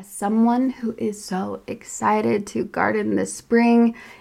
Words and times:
As 0.00 0.08
someone 0.08 0.70
who 0.70 0.94
is 0.96 1.22
so 1.22 1.60
excited 1.66 2.46
to 2.46 2.64
garden 2.64 3.16
this 3.16 3.34
spring, 3.34 3.94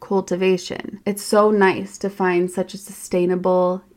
cultivation. 0.00 1.00
It's 1.06 1.22
so 1.22 1.50
nice 1.50 1.98
to 1.98 2.10
find 2.10 2.50
such 2.50 2.74
a 2.74 2.78
sustainable, 2.78 3.82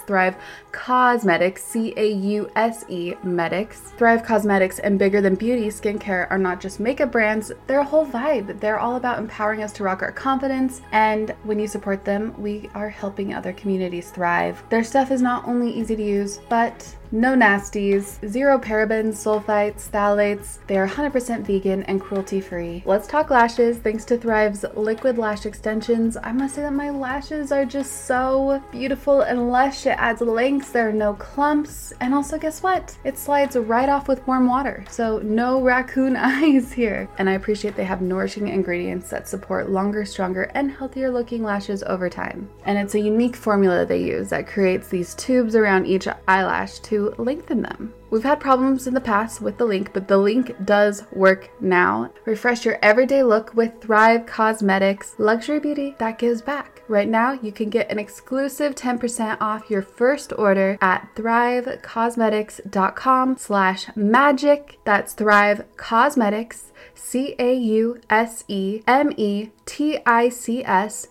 Thrive 0.00 0.36
Causemetics, 0.72 1.58
C 1.58 1.92
a 1.96 2.12
U 2.12 2.50
S 2.56 2.84
E 2.88 3.14
Medics. 3.22 3.92
Thrive 3.96 4.22
Causemetics 4.22 4.80
and 4.82 4.98
Bigger 4.98 5.20
Than 5.20 5.34
Beauty 5.34 5.68
Skincare 5.68 6.30
are 6.30 6.38
not 6.38 6.60
just 6.60 6.80
makeup 6.80 7.12
brands, 7.12 7.52
they're 7.66 7.80
a 7.80 7.84
whole 7.84 8.06
vibe. 8.06 8.58
They're 8.60 8.78
all 8.78 8.96
about 8.96 9.18
empowering 9.18 9.62
us 9.62 9.72
to 9.74 9.84
rock 9.84 10.02
our 10.02 10.12
confidence, 10.12 10.82
and 10.92 11.34
when 11.44 11.58
you 11.58 11.66
support 11.66 12.04
them, 12.04 12.34
we 12.40 12.70
are 12.74 12.88
helping 12.88 13.34
other 13.34 13.52
communities 13.52 14.10
thrive. 14.10 14.62
Their 14.70 14.84
stuff 14.84 15.10
is 15.10 15.22
not 15.22 15.46
only 15.46 15.70
easy 15.70 15.96
to 15.96 16.02
use, 16.02 16.40
but 16.48 16.96
no 17.14 17.34
nasties, 17.34 18.26
zero 18.26 18.58
parabens, 18.58 19.14
sulfites, 19.14 19.90
phthalates. 19.90 20.58
They 20.66 20.78
are 20.78 20.88
100% 20.88 21.42
vegan 21.42 21.82
and 21.82 22.00
cruelty 22.00 22.40
free. 22.40 22.82
Let's 22.86 23.06
talk 23.06 23.28
lashes. 23.28 23.76
Thanks 23.76 24.06
to 24.06 24.16
Thrive's 24.16 24.64
liquid 24.74 25.18
lash 25.18 25.44
extensions, 25.44 26.16
I 26.22 26.32
must 26.32 26.54
say 26.54 26.62
that 26.62 26.72
my 26.72 26.88
lashes 26.88 27.52
are 27.52 27.66
just 27.66 28.06
so 28.06 28.62
beautiful 28.72 29.20
and 29.20 29.50
lush. 29.50 29.81
It 29.86 29.98
adds 29.98 30.20
length, 30.20 30.72
there 30.72 30.88
are 30.88 30.92
no 30.92 31.14
clumps, 31.14 31.92
and 32.00 32.14
also, 32.14 32.38
guess 32.38 32.62
what? 32.62 32.96
It 33.04 33.18
slides 33.18 33.56
right 33.56 33.88
off 33.88 34.08
with 34.08 34.26
warm 34.26 34.46
water, 34.46 34.84
so 34.88 35.18
no 35.18 35.60
raccoon 35.60 36.16
eyes 36.16 36.72
here. 36.72 37.08
And 37.18 37.28
I 37.28 37.34
appreciate 37.34 37.76
they 37.76 37.84
have 37.84 38.00
nourishing 38.00 38.48
ingredients 38.48 39.10
that 39.10 39.28
support 39.28 39.70
longer, 39.70 40.04
stronger, 40.04 40.44
and 40.54 40.70
healthier 40.70 41.10
looking 41.10 41.42
lashes 41.42 41.82
over 41.84 42.08
time. 42.08 42.48
And 42.64 42.78
it's 42.78 42.94
a 42.94 43.00
unique 43.00 43.36
formula 43.36 43.84
they 43.84 44.02
use 44.02 44.30
that 44.30 44.46
creates 44.46 44.88
these 44.88 45.14
tubes 45.14 45.56
around 45.56 45.86
each 45.86 46.08
eyelash 46.28 46.78
to 46.80 47.14
lengthen 47.18 47.62
them. 47.62 47.92
We've 48.10 48.22
had 48.22 48.40
problems 48.40 48.86
in 48.86 48.94
the 48.94 49.00
past 49.00 49.40
with 49.40 49.56
the 49.56 49.64
link, 49.64 49.92
but 49.92 50.06
the 50.06 50.18
link 50.18 50.54
does 50.64 51.04
work 51.12 51.50
now. 51.60 52.12
Refresh 52.26 52.64
your 52.64 52.78
everyday 52.82 53.22
look 53.22 53.54
with 53.54 53.80
Thrive 53.80 54.26
Causemetics, 54.26 55.14
luxury 55.18 55.60
beauty 55.60 55.96
that 55.98 56.18
gives 56.18 56.42
back. 56.42 56.71
Right 56.88 57.08
now, 57.08 57.32
you 57.32 57.52
can 57.52 57.70
get 57.70 57.90
an 57.90 57.98
exclusive 57.98 58.74
10% 58.74 59.38
off 59.40 59.70
your 59.70 59.80
first 59.82 60.32
order 60.36 60.76
at 60.80 61.08
thrivecausemetics.com 61.14 63.36
slash 63.38 63.86
magic. 63.96 64.78
That's 64.84 65.14
Thrive 65.14 65.64
Causemetics, 65.76 66.72
C-A-U-S-E-M-E-T-I-C-S 66.94 67.98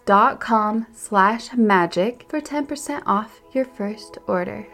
dot 0.06 0.39
com 0.39 0.88
slash 0.94 1.53
magic 1.53 2.25
for 2.27 2.41
10% 2.41 3.03
off 3.06 3.41
your 3.53 3.65
first 3.65 4.18
order. 4.27 4.68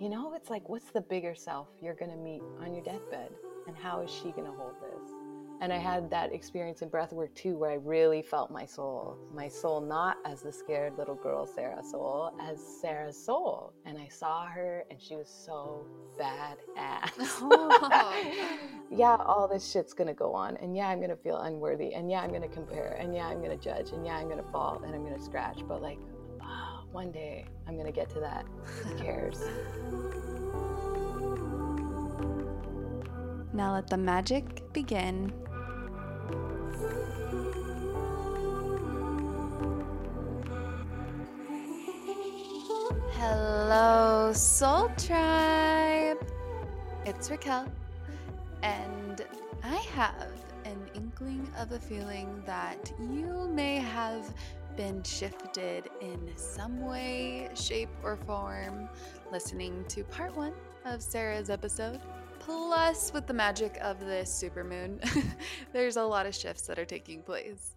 You 0.00 0.08
know, 0.08 0.32
it's 0.34 0.48
like, 0.48 0.66
what's 0.68 0.90
the 0.90 1.02
bigger 1.02 1.34
self 1.34 1.68
you're 1.82 1.94
going 1.94 2.10
to 2.10 2.16
meet 2.16 2.42
on 2.60 2.72
your 2.72 2.82
deathbed? 2.82 3.30
And 3.66 3.76
how 3.76 4.00
is 4.00 4.10
she 4.10 4.30
going 4.32 4.46
to 4.46 4.52
hold 4.52 4.74
this? 4.80 5.10
And 5.60 5.74
I 5.74 5.76
mm. 5.76 5.82
had 5.82 6.10
that 6.10 6.32
experience 6.32 6.80
in 6.80 6.88
breathwork 6.88 7.34
too, 7.34 7.58
where 7.58 7.72
I 7.72 7.74
really 7.74 8.22
felt 8.22 8.50
my 8.50 8.64
soul. 8.64 9.18
My 9.34 9.46
soul, 9.46 9.82
not 9.82 10.16
as 10.24 10.40
the 10.40 10.50
scared 10.50 10.96
little 10.96 11.16
girl 11.16 11.46
Sarah 11.46 11.84
soul, 11.84 12.32
as 12.40 12.58
Sarah's 12.80 13.22
soul. 13.22 13.74
And 13.84 13.98
I 13.98 14.08
saw 14.08 14.46
her 14.46 14.84
and 14.90 14.98
she 14.98 15.16
was 15.16 15.28
so 15.28 15.84
badass. 16.18 17.10
Oh. 17.42 18.58
yeah, 18.90 19.16
all 19.16 19.48
this 19.48 19.70
shit's 19.70 19.92
gonna 19.92 20.14
go 20.14 20.32
on. 20.32 20.56
And 20.56 20.74
yeah, 20.74 20.88
I'm 20.88 20.98
gonna 20.98 21.14
feel 21.14 21.36
unworthy. 21.36 21.92
And 21.92 22.10
yeah, 22.10 22.22
I'm 22.22 22.32
gonna 22.32 22.48
compare. 22.48 22.96
And 22.98 23.14
yeah, 23.14 23.26
I'm 23.26 23.42
gonna 23.42 23.58
judge. 23.58 23.90
And 23.90 24.06
yeah, 24.06 24.16
I'm 24.16 24.30
gonna 24.30 24.50
fall 24.50 24.82
and 24.82 24.94
I'm 24.94 25.04
gonna 25.04 25.22
scratch. 25.22 25.58
But 25.68 25.82
like, 25.82 25.98
one 26.92 27.12
day 27.12 27.44
I'm 27.66 27.76
gonna 27.76 27.92
get 27.92 28.08
to 28.10 28.20
that. 28.20 28.44
Who 28.82 28.94
cares? 28.96 29.40
Now 33.52 33.74
let 33.74 33.88
the 33.88 33.96
magic 33.96 34.72
begin. 34.72 35.32
Hello, 43.12 44.32
Soul 44.32 44.90
Tribe! 44.96 46.18
It's 47.04 47.30
Raquel, 47.30 47.66
and 48.62 49.22
I 49.62 49.76
have 49.94 50.32
an 50.64 50.78
inkling 50.94 51.46
of 51.58 51.72
a 51.72 51.78
feeling 51.78 52.42
that 52.46 52.92
you 52.98 53.48
may 53.52 53.76
have 53.76 54.32
been 54.80 55.02
shifted 55.02 55.90
in 56.00 56.32
some 56.36 56.80
way, 56.86 57.50
shape, 57.54 57.90
or 58.02 58.16
form 58.16 58.88
listening 59.30 59.84
to 59.88 60.02
part 60.04 60.34
one 60.34 60.54
of 60.86 61.02
Sarah's 61.02 61.50
episode. 61.50 62.00
Plus, 62.38 63.12
with 63.12 63.26
the 63.26 63.34
magic 63.34 63.76
of 63.82 64.00
this 64.00 64.42
supermoon, 64.42 64.98
there's 65.74 65.98
a 65.98 66.02
lot 66.02 66.24
of 66.24 66.34
shifts 66.34 66.62
that 66.62 66.78
are 66.78 66.86
taking 66.86 67.20
place. 67.20 67.76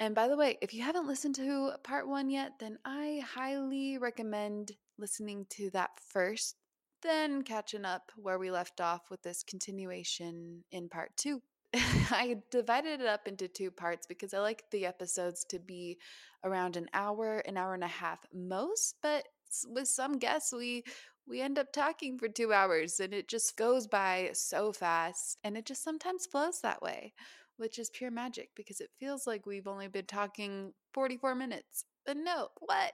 And 0.00 0.14
by 0.14 0.28
the 0.28 0.36
way, 0.36 0.58
if 0.60 0.74
you 0.74 0.82
haven't 0.82 1.06
listened 1.06 1.34
to 1.36 1.72
part 1.82 2.06
one 2.06 2.28
yet, 2.28 2.58
then 2.60 2.76
I 2.84 3.22
highly 3.26 3.96
recommend 3.96 4.72
listening 4.98 5.46
to 5.52 5.70
that 5.70 5.92
first, 6.10 6.56
then 7.00 7.40
catching 7.40 7.86
up 7.86 8.12
where 8.16 8.38
we 8.38 8.50
left 8.50 8.82
off 8.82 9.10
with 9.10 9.22
this 9.22 9.42
continuation 9.42 10.62
in 10.72 10.90
part 10.90 11.16
two. 11.16 11.40
I 12.10 12.36
divided 12.50 13.00
it 13.00 13.06
up 13.06 13.28
into 13.28 13.48
two 13.48 13.70
parts 13.70 14.06
because 14.06 14.32
I 14.32 14.38
like 14.38 14.64
the 14.70 14.86
episodes 14.86 15.44
to 15.50 15.58
be 15.58 15.98
around 16.44 16.76
an 16.76 16.88
hour, 16.94 17.38
an 17.46 17.56
hour 17.56 17.74
and 17.74 17.84
a 17.84 17.88
half 17.88 18.20
most, 18.32 18.96
but 19.02 19.24
with 19.68 19.88
some 19.88 20.18
guests 20.18 20.52
we 20.52 20.84
we 21.26 21.40
end 21.40 21.58
up 21.58 21.72
talking 21.72 22.18
for 22.18 22.28
2 22.28 22.52
hours 22.52 23.00
and 23.00 23.12
it 23.14 23.28
just 23.28 23.56
goes 23.56 23.86
by 23.86 24.30
so 24.34 24.72
fast 24.72 25.38
and 25.42 25.56
it 25.56 25.66
just 25.66 25.82
sometimes 25.82 26.26
flows 26.26 26.60
that 26.62 26.80
way 26.82 27.12
which 27.58 27.78
is 27.78 27.90
pure 27.90 28.10
magic 28.10 28.50
because 28.56 28.80
it 28.80 28.90
feels 28.98 29.26
like 29.26 29.44
we've 29.44 29.66
only 29.66 29.88
been 29.88 30.06
talking 30.06 30.72
44 30.94 31.34
minutes. 31.34 31.84
But 32.06 32.16
no, 32.16 32.48
what? 32.60 32.92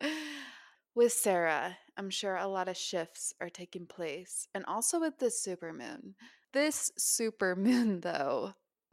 with 0.94 1.12
Sarah, 1.12 1.76
I'm 1.96 2.08
sure 2.08 2.36
a 2.36 2.46
lot 2.46 2.68
of 2.68 2.76
shifts 2.76 3.34
are 3.40 3.50
taking 3.50 3.86
place. 3.86 4.48
And 4.54 4.64
also 4.66 5.00
with 5.00 5.18
this 5.18 5.46
supermoon. 5.46 6.14
This 6.54 6.92
super 6.96 7.56
moon, 7.56 7.98
though, 8.00 8.54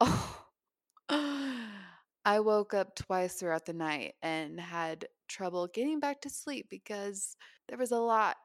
I 1.08 2.40
woke 2.40 2.74
up 2.74 2.96
twice 2.96 3.34
throughout 3.34 3.66
the 3.66 3.72
night 3.72 4.14
and 4.20 4.58
had 4.58 5.06
trouble 5.28 5.68
getting 5.72 6.00
back 6.00 6.20
to 6.22 6.28
sleep 6.28 6.66
because 6.68 7.36
there 7.68 7.78
was 7.78 7.92
a 7.92 8.00
lot 8.00 8.36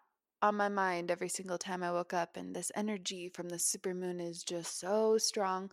on 0.44 0.56
my 0.56 0.70
mind 0.70 1.10
every 1.10 1.30
single 1.30 1.58
time 1.58 1.82
I 1.82 1.92
woke 1.92 2.14
up. 2.14 2.38
And 2.38 2.56
this 2.56 2.72
energy 2.76 3.28
from 3.34 3.50
the 3.50 3.58
super 3.58 3.96
moon 3.96 4.20
is 4.20 4.44
just 4.44 4.80
so 4.80 5.18
strong. 5.18 5.72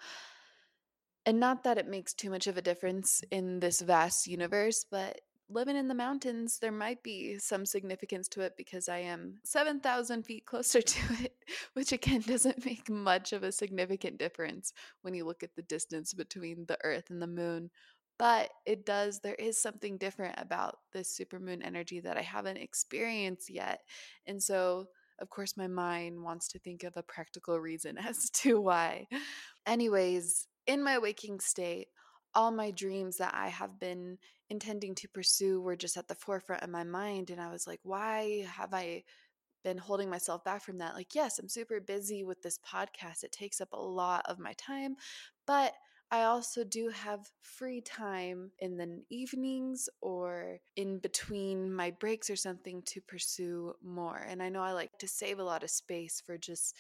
And 1.27 1.39
not 1.39 1.65
that 1.65 1.77
it 1.77 1.87
makes 1.87 2.15
too 2.15 2.31
much 2.31 2.47
of 2.47 2.57
a 2.57 2.63
difference 2.63 3.21
in 3.31 3.61
this 3.61 3.83
vast 3.83 4.27
universe, 4.27 4.87
but 4.91 5.21
living 5.55 5.77
in 5.77 5.89
the 5.89 5.95
mountains, 5.95 6.59
there 6.59 6.73
might 6.73 7.03
be 7.03 7.39
some 7.39 7.65
significance 7.65 8.29
to 8.29 8.41
it 8.41 8.55
because 8.57 8.89
I 8.89 8.99
am 8.99 9.39
7,000 9.45 10.25
feet 10.25 10.45
closer 10.45 10.83
to 10.83 11.25
it, 11.25 11.35
which 11.75 11.93
again 11.93 12.21
doesn't 12.21 12.65
make 12.67 12.91
much 12.91 13.33
of 13.33 13.43
a 13.43 13.53
significant 13.53 14.19
difference 14.19 14.73
when 15.03 15.15
you 15.15 15.25
look 15.25 15.43
at 15.43 15.55
the 15.55 15.63
distance 15.63 16.13
between 16.13 16.67
the 16.67 16.79
Earth 16.85 17.11
and 17.11 17.23
the 17.23 17.27
moon. 17.27 17.71
But 18.19 18.51
it 18.67 18.85
does, 18.85 19.21
there 19.21 19.35
is 19.35 19.61
something 19.61 19.97
different 19.97 20.35
about 20.39 20.79
this 20.93 21.19
supermoon 21.19 21.65
energy 21.65 22.01
that 22.01 22.17
I 22.17 22.23
haven't 22.23 22.59
experienced 22.59 23.51
yet. 23.51 23.81
And 24.27 24.41
so, 24.43 24.87
of 25.21 25.31
course, 25.31 25.57
my 25.57 25.67
mind 25.67 26.23
wants 26.23 26.49
to 26.49 26.59
think 26.59 26.85
of 26.85 26.97
a 26.97 27.03
practical 27.03 27.59
reason 27.59 27.99
as 28.09 28.31
to 28.31 28.61
why. 28.61 29.07
Anyways, 29.67 30.47
in 30.67 30.83
my 30.83 30.99
waking 30.99 31.41
state, 31.41 31.89
all 32.35 32.51
my 32.51 32.71
dreams 32.71 33.17
that 33.19 33.35
I 33.35 33.49
have 33.49 33.79
been 33.79 34.19
intending 34.51 34.95
to 34.97 35.09
pursue 35.09 35.61
were 35.61 35.77
just 35.77 35.97
at 35.97 36.09
the 36.09 36.15
forefront 36.15 36.63
of 36.63 36.71
my 36.71 36.85
mind. 36.85 37.31
And 37.31 37.41
I 37.41 37.51
was 37.51 37.67
like, 37.67 37.81
why 37.83 38.47
have 38.57 38.75
I 38.75 39.05
been 39.63 39.79
holding 39.79 40.11
myself 40.11 40.45
back 40.45 40.63
from 40.63 40.79
that? 40.79 40.95
Like, 40.95 41.15
yes, 41.15 41.39
I'm 41.39 41.49
super 41.49 41.81
busy 41.81 42.25
with 42.25 42.43
this 42.43 42.59
podcast, 42.59 43.25
it 43.25 43.33
takes 43.33 43.61
up 43.61 43.73
a 43.73 43.81
lot 43.81 44.25
of 44.27 44.39
my 44.39 44.53
time, 44.55 44.97
but 45.47 45.73
I 46.11 46.25
also 46.25 46.63
do 46.63 46.91
have 46.91 47.29
free 47.43 47.81
time 47.81 48.53
in 48.61 48.77
the 48.77 49.03
evenings 49.11 49.89
or 50.01 50.59
in 50.77 50.99
between 50.99 51.75
my 51.75 51.91
breaks 51.91 52.31
or 52.31 52.37
something 52.37 52.83
to 52.83 53.01
pursue 53.01 53.75
more. 53.83 54.25
And 54.29 54.43
I 54.43 54.49
know 54.49 54.63
I 54.63 54.73
like 54.73 54.97
to 54.99 55.09
save 55.09 55.39
a 55.39 55.45
lot 55.45 55.65
of 55.65 55.71
space 55.71 56.23
for 56.25 56.39
just 56.39 56.77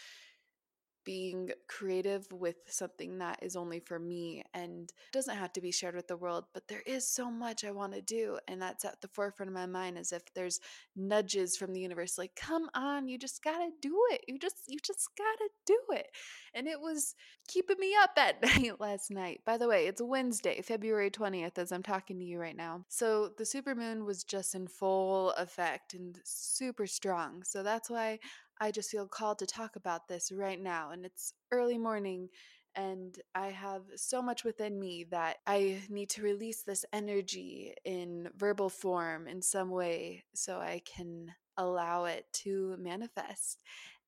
being 1.04 1.50
creative 1.68 2.26
with 2.32 2.56
something 2.66 3.18
that 3.18 3.38
is 3.42 3.56
only 3.56 3.80
for 3.80 3.98
me 3.98 4.42
and 4.54 4.92
doesn't 5.12 5.36
have 5.36 5.52
to 5.52 5.60
be 5.60 5.70
shared 5.70 5.94
with 5.94 6.08
the 6.08 6.16
world 6.16 6.44
but 6.52 6.66
there 6.68 6.82
is 6.86 7.06
so 7.06 7.30
much 7.30 7.64
i 7.64 7.70
want 7.70 7.92
to 7.92 8.00
do 8.00 8.38
and 8.48 8.60
that's 8.60 8.84
at 8.84 9.00
the 9.00 9.08
forefront 9.08 9.48
of 9.48 9.54
my 9.54 9.66
mind 9.66 9.98
as 9.98 10.12
if 10.12 10.22
there's 10.34 10.60
nudges 10.96 11.56
from 11.56 11.72
the 11.72 11.80
universe 11.80 12.18
like 12.18 12.34
come 12.36 12.68
on 12.74 13.08
you 13.08 13.18
just 13.18 13.42
gotta 13.42 13.70
do 13.80 14.00
it. 14.10 14.22
You 14.26 14.38
just 14.38 14.56
you 14.66 14.78
just 14.84 15.08
gotta 15.16 15.48
do 15.66 15.78
it. 15.90 16.08
And 16.54 16.66
it 16.66 16.80
was 16.80 17.14
keeping 17.48 17.78
me 17.78 17.94
up 18.02 18.10
at 18.16 18.42
night 18.56 18.80
last 18.80 19.10
night. 19.10 19.40
By 19.44 19.58
the 19.58 19.68
way 19.68 19.86
it's 19.86 20.02
wednesday 20.02 20.60
february 20.62 21.10
20th 21.10 21.58
as 21.58 21.72
i'm 21.72 21.82
talking 21.82 22.18
to 22.18 22.24
you 22.24 22.38
right 22.38 22.56
now. 22.56 22.84
So 22.88 23.30
the 23.36 23.44
supermoon 23.44 24.04
was 24.04 24.24
just 24.24 24.54
in 24.54 24.66
full 24.66 25.30
effect 25.32 25.94
and 25.94 26.18
super 26.24 26.86
strong. 26.86 27.42
So 27.44 27.62
that's 27.62 27.90
why 27.90 28.18
I 28.60 28.70
just 28.70 28.90
feel 28.90 29.06
called 29.06 29.38
to 29.40 29.46
talk 29.46 29.76
about 29.76 30.08
this 30.08 30.32
right 30.32 30.60
now. 30.60 30.90
And 30.90 31.04
it's 31.04 31.34
early 31.50 31.78
morning, 31.78 32.28
and 32.74 33.16
I 33.34 33.48
have 33.48 33.82
so 33.96 34.20
much 34.20 34.44
within 34.44 34.78
me 34.78 35.04
that 35.10 35.38
I 35.46 35.82
need 35.88 36.10
to 36.10 36.22
release 36.22 36.62
this 36.62 36.84
energy 36.92 37.74
in 37.84 38.28
verbal 38.36 38.68
form 38.68 39.28
in 39.28 39.42
some 39.42 39.70
way 39.70 40.24
so 40.34 40.58
I 40.58 40.82
can 40.84 41.34
allow 41.56 42.06
it 42.06 42.26
to 42.32 42.76
manifest. 42.78 43.60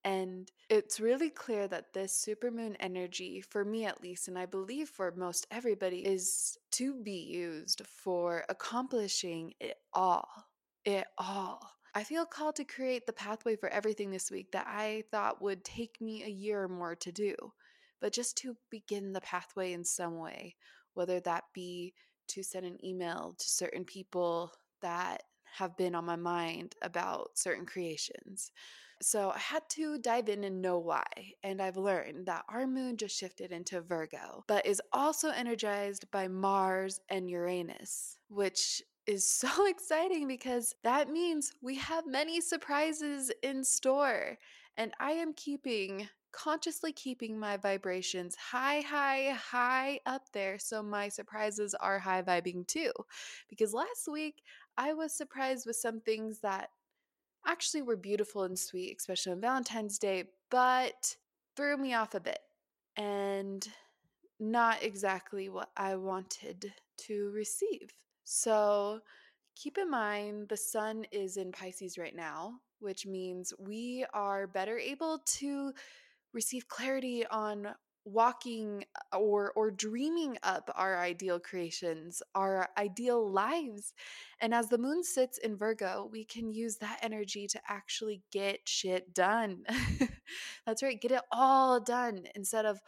And 0.04 0.48
it's 0.68 1.00
really 1.00 1.30
clear 1.30 1.66
that 1.66 1.92
this 1.92 2.24
supermoon 2.24 2.76
energy, 2.78 3.40
for 3.40 3.64
me 3.64 3.86
at 3.86 4.00
least, 4.02 4.28
and 4.28 4.38
I 4.38 4.46
believe 4.46 4.88
for 4.88 5.12
most 5.16 5.46
everybody, 5.50 5.98
is 5.98 6.56
to 6.72 6.94
be 7.02 7.18
used 7.18 7.82
for 7.86 8.44
accomplishing 8.48 9.54
it 9.58 9.78
all. 9.92 10.28
It 10.84 11.06
all. 11.18 11.75
I 11.96 12.04
feel 12.04 12.26
called 12.26 12.56
to 12.56 12.64
create 12.64 13.06
the 13.06 13.14
pathway 13.14 13.56
for 13.56 13.70
everything 13.70 14.10
this 14.10 14.30
week 14.30 14.52
that 14.52 14.66
I 14.68 15.04
thought 15.10 15.40
would 15.40 15.64
take 15.64 15.98
me 15.98 16.22
a 16.22 16.28
year 16.28 16.64
or 16.64 16.68
more 16.68 16.94
to 16.94 17.10
do, 17.10 17.34
but 18.02 18.12
just 18.12 18.36
to 18.42 18.54
begin 18.70 19.14
the 19.14 19.22
pathway 19.22 19.72
in 19.72 19.82
some 19.82 20.18
way, 20.18 20.56
whether 20.92 21.20
that 21.20 21.44
be 21.54 21.94
to 22.28 22.42
send 22.42 22.66
an 22.66 22.76
email 22.84 23.34
to 23.38 23.48
certain 23.48 23.86
people 23.86 24.52
that 24.82 25.22
have 25.54 25.74
been 25.78 25.94
on 25.94 26.04
my 26.04 26.16
mind 26.16 26.74
about 26.82 27.30
certain 27.38 27.64
creations. 27.64 28.50
So 29.00 29.30
I 29.30 29.38
had 29.38 29.62
to 29.70 29.96
dive 29.96 30.28
in 30.28 30.44
and 30.44 30.60
know 30.60 30.78
why. 30.78 31.04
And 31.42 31.62
I've 31.62 31.78
learned 31.78 32.26
that 32.26 32.44
our 32.50 32.66
moon 32.66 32.98
just 32.98 33.16
shifted 33.16 33.52
into 33.52 33.80
Virgo, 33.80 34.44
but 34.46 34.66
is 34.66 34.82
also 34.92 35.30
energized 35.30 36.10
by 36.10 36.28
Mars 36.28 37.00
and 37.08 37.30
Uranus, 37.30 38.18
which 38.28 38.82
is 39.06 39.28
so 39.28 39.66
exciting 39.68 40.28
because 40.28 40.74
that 40.82 41.10
means 41.10 41.52
we 41.62 41.76
have 41.76 42.06
many 42.06 42.40
surprises 42.40 43.30
in 43.42 43.64
store. 43.64 44.38
And 44.76 44.92
I 45.00 45.12
am 45.12 45.32
keeping, 45.32 46.08
consciously 46.32 46.92
keeping 46.92 47.38
my 47.38 47.56
vibrations 47.56 48.36
high, 48.36 48.80
high, 48.80 49.30
high 49.30 50.00
up 50.06 50.30
there. 50.32 50.58
So 50.58 50.82
my 50.82 51.08
surprises 51.08 51.74
are 51.74 51.98
high 51.98 52.22
vibing 52.22 52.66
too. 52.66 52.92
Because 53.48 53.72
last 53.72 54.08
week 54.10 54.42
I 54.76 54.92
was 54.92 55.14
surprised 55.14 55.66
with 55.66 55.76
some 55.76 56.00
things 56.00 56.40
that 56.40 56.68
actually 57.46 57.82
were 57.82 57.96
beautiful 57.96 58.42
and 58.42 58.58
sweet, 58.58 58.96
especially 58.98 59.32
on 59.32 59.40
Valentine's 59.40 59.98
Day, 59.98 60.24
but 60.50 61.16
threw 61.56 61.76
me 61.76 61.94
off 61.94 62.14
a 62.14 62.20
bit. 62.20 62.40
And 62.96 63.66
not 64.38 64.82
exactly 64.82 65.48
what 65.48 65.70
I 65.76 65.96
wanted 65.96 66.72
to 66.98 67.30
receive. 67.34 67.90
So 68.26 69.00
keep 69.56 69.78
in 69.78 69.90
mind 69.90 70.48
the 70.50 70.58
sun 70.58 71.06
is 71.12 71.36
in 71.38 71.52
Pisces 71.52 71.98
right 71.98 72.16
now. 72.16 72.60
which 72.80 73.06
means 73.06 73.54
we 73.58 74.06
are 74.14 74.46
better 74.46 74.78
able 74.78 75.20
to 75.26 75.72
receive 76.32 76.68
clarity 76.68 77.26
on 77.26 77.68
walking 78.04 78.84
uh, 79.12 79.18
or 79.18 79.52
or 79.56 79.70
dreaming 79.70 80.38
up 80.42 80.70
our 80.76 80.98
ideal 80.98 81.40
creations 81.40 82.22
our 82.34 82.68
ideal 82.78 83.30
lives 83.30 83.94
and 84.40 84.54
as 84.54 84.68
the 84.68 84.78
moon 84.78 85.04
sits 85.04 85.38
in 85.38 85.56
virgo 85.56 86.08
we 86.12 86.24
can 86.24 86.50
use 86.50 86.76
that 86.78 86.98
energy 87.02 87.46
to 87.48 87.60
actually 87.68 88.22
get 88.32 88.60
shit 88.68 89.14
done 89.14 89.64
that's 90.66 90.82
right 90.82 91.00
get 91.00 91.12
it 91.12 91.22
all 91.32 91.80
done 91.80 92.24
instead 92.34 92.64
of 92.64 92.80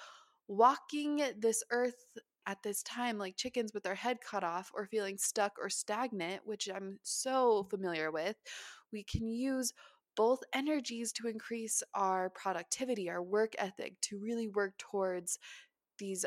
walking 0.49 1.21
this 1.39 1.63
earth 1.71 2.17
at 2.49 2.61
this 2.65 2.83
time 2.83 3.19
like 3.19 3.37
chickens 3.37 3.73
with 3.73 3.85
their 3.85 3.95
head 3.95 4.19
cut 4.21 4.43
off 4.43 4.73
or 4.75 4.87
feeling 4.87 5.17
stuck 5.17 5.53
or 5.61 5.71
stagnant 5.71 6.41
which 6.45 6.69
i'm 6.75 6.99
so 7.05 7.65
familiar 7.71 8.11
with 8.11 8.35
we 8.93 9.05
can 9.05 9.29
use 9.29 9.73
both 10.19 10.43
energies 10.53 11.13
to 11.13 11.29
increase 11.29 11.81
our 11.95 12.29
productivity, 12.31 13.09
our 13.09 13.23
work 13.23 13.53
ethic, 13.57 13.95
to 14.01 14.19
really 14.19 14.49
work 14.49 14.77
towards 14.77 15.39
these 15.97 16.27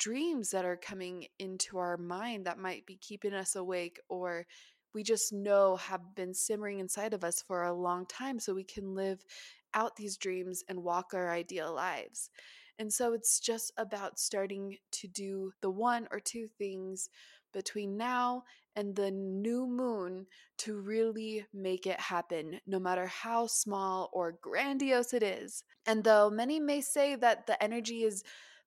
dreams 0.00 0.50
that 0.50 0.64
are 0.64 0.76
coming 0.76 1.24
into 1.38 1.78
our 1.78 1.96
mind 1.96 2.46
that 2.46 2.58
might 2.58 2.84
be 2.84 2.96
keeping 2.96 3.32
us 3.32 3.54
awake 3.54 4.00
or 4.08 4.44
we 4.92 5.04
just 5.04 5.32
know 5.32 5.76
have 5.76 6.16
been 6.16 6.34
simmering 6.34 6.80
inside 6.80 7.14
of 7.14 7.22
us 7.22 7.40
for 7.40 7.62
a 7.62 7.72
long 7.72 8.06
time 8.06 8.40
so 8.40 8.52
we 8.52 8.64
can 8.64 8.96
live 8.96 9.24
out 9.72 9.94
these 9.94 10.16
dreams 10.16 10.64
and 10.68 10.82
walk 10.82 11.12
our 11.14 11.30
ideal 11.30 11.72
lives. 11.72 12.30
And 12.78 12.92
so 12.92 13.12
it's 13.12 13.40
just 13.40 13.72
about 13.76 14.18
starting 14.18 14.76
to 14.92 15.08
do 15.08 15.52
the 15.60 15.70
one 15.70 16.06
or 16.10 16.20
two 16.20 16.46
things 16.46 17.08
between 17.52 17.96
now 17.96 18.44
and 18.76 18.94
the 18.94 19.10
new 19.10 19.66
moon 19.66 20.26
to 20.58 20.76
really 20.76 21.44
make 21.52 21.86
it 21.86 21.98
happen, 21.98 22.60
no 22.66 22.78
matter 22.78 23.06
how 23.06 23.46
small 23.46 24.10
or 24.12 24.38
grandiose 24.40 25.12
it 25.12 25.22
is. 25.22 25.64
And 25.86 26.04
though 26.04 26.30
many 26.30 26.60
may 26.60 26.80
say 26.80 27.16
that 27.16 27.46
the 27.46 27.60
energy 27.62 28.04
is 28.04 28.22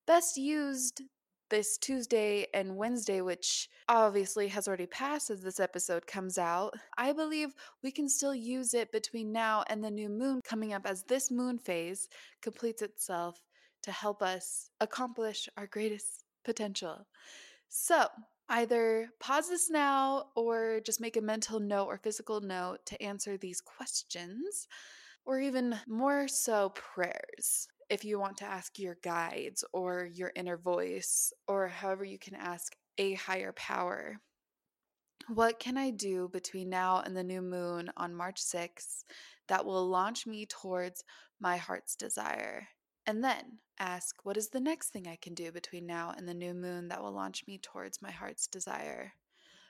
best 0.06 0.36
used 0.36 1.02
this 1.50 1.78
Tuesday 1.78 2.48
and 2.54 2.78
Wednesday, 2.78 3.22
which 3.22 3.70
obviously 3.90 4.48
has 4.48 4.68
already 4.68 4.86
passed 4.86 5.30
as 5.30 5.42
this 5.42 5.60
episode 5.60 6.08
comes 6.08 6.38
out, 6.38 6.74
I 6.98 7.12
believe 7.12 7.50
we 7.84 7.92
can 7.92 8.08
still 8.08 8.34
use 8.34 8.74
it 8.74 8.92
between 8.92 9.32
now 9.32 9.64
and 9.68 9.84
the 9.84 9.92
new 9.92 10.10
moon 10.10 10.42
coming 10.44 10.74
up 10.74 10.86
as 10.86 11.04
this 11.04 11.30
moon 11.30 11.58
phase 11.60 12.08
completes 12.42 12.82
itself 12.82 13.42
to 13.84 13.92
help 13.92 14.22
us 14.22 14.70
accomplish 14.80 15.50
our 15.58 15.68
greatest 15.68 16.24
potential. 16.44 17.08
So, 17.70 18.08
either 18.50 19.10
pause 19.20 19.50
this 19.50 19.70
now 19.70 20.26
or 20.36 20.82
just 20.86 21.00
make 21.00 21.16
a 21.18 21.22
mental 21.22 21.60
note 21.60 21.86
or 21.86 21.98
physical 21.98 22.42
note 22.42 22.86
to 22.88 23.02
answer 23.02 23.38
these 23.38 23.62
questions, 23.62 24.68
or 25.26 25.40
even 25.40 25.76
more 25.88 26.28
so, 26.28 26.70
prayers. 26.70 27.68
If 27.90 28.06
you 28.06 28.20
want 28.20 28.38
to 28.38 28.46
ask 28.46 28.80
your 28.80 28.98
guides 29.04 29.64
or 29.74 30.10
your 30.14 30.32
inner 30.36 30.58
voice, 30.58 31.34
or 31.48 31.68
however 31.68 32.04
you 32.04 32.20
can 32.20 32.36
ask 32.36 32.76
a 32.98 33.14
higher 33.14 33.52
power. 33.54 34.20
What 35.28 35.60
can 35.60 35.78
I 35.78 35.92
do 35.92 36.30
between 36.32 36.70
now 36.70 37.02
and 37.06 37.16
the 37.16 37.24
new 37.24 37.42
moon 37.42 37.92
on 37.96 38.14
March 38.14 38.42
6th 38.42 39.04
that 39.48 39.66
will 39.66 39.88
launch 39.88 40.26
me 40.26 40.46
towards 40.46 41.04
my 41.40 41.58
heart's 41.58 41.96
desire? 41.96 42.68
And 43.12 43.22
then 43.22 43.60
ask, 43.78 44.16
what 44.24 44.38
is 44.38 44.48
the 44.48 44.62
next 44.62 44.92
thing 44.92 45.06
I 45.06 45.18
can 45.22 45.34
do 45.34 45.52
between 45.52 45.86
now 45.86 46.14
and 46.16 46.26
the 46.26 46.34
new 46.34 46.54
moon 46.54 46.88
that 46.88 47.04
will 47.04 47.12
launch 47.12 47.44
me 47.46 47.58
towards 47.58 48.02
my 48.02 48.10
heart's 48.10 48.48
desire? 48.48 49.12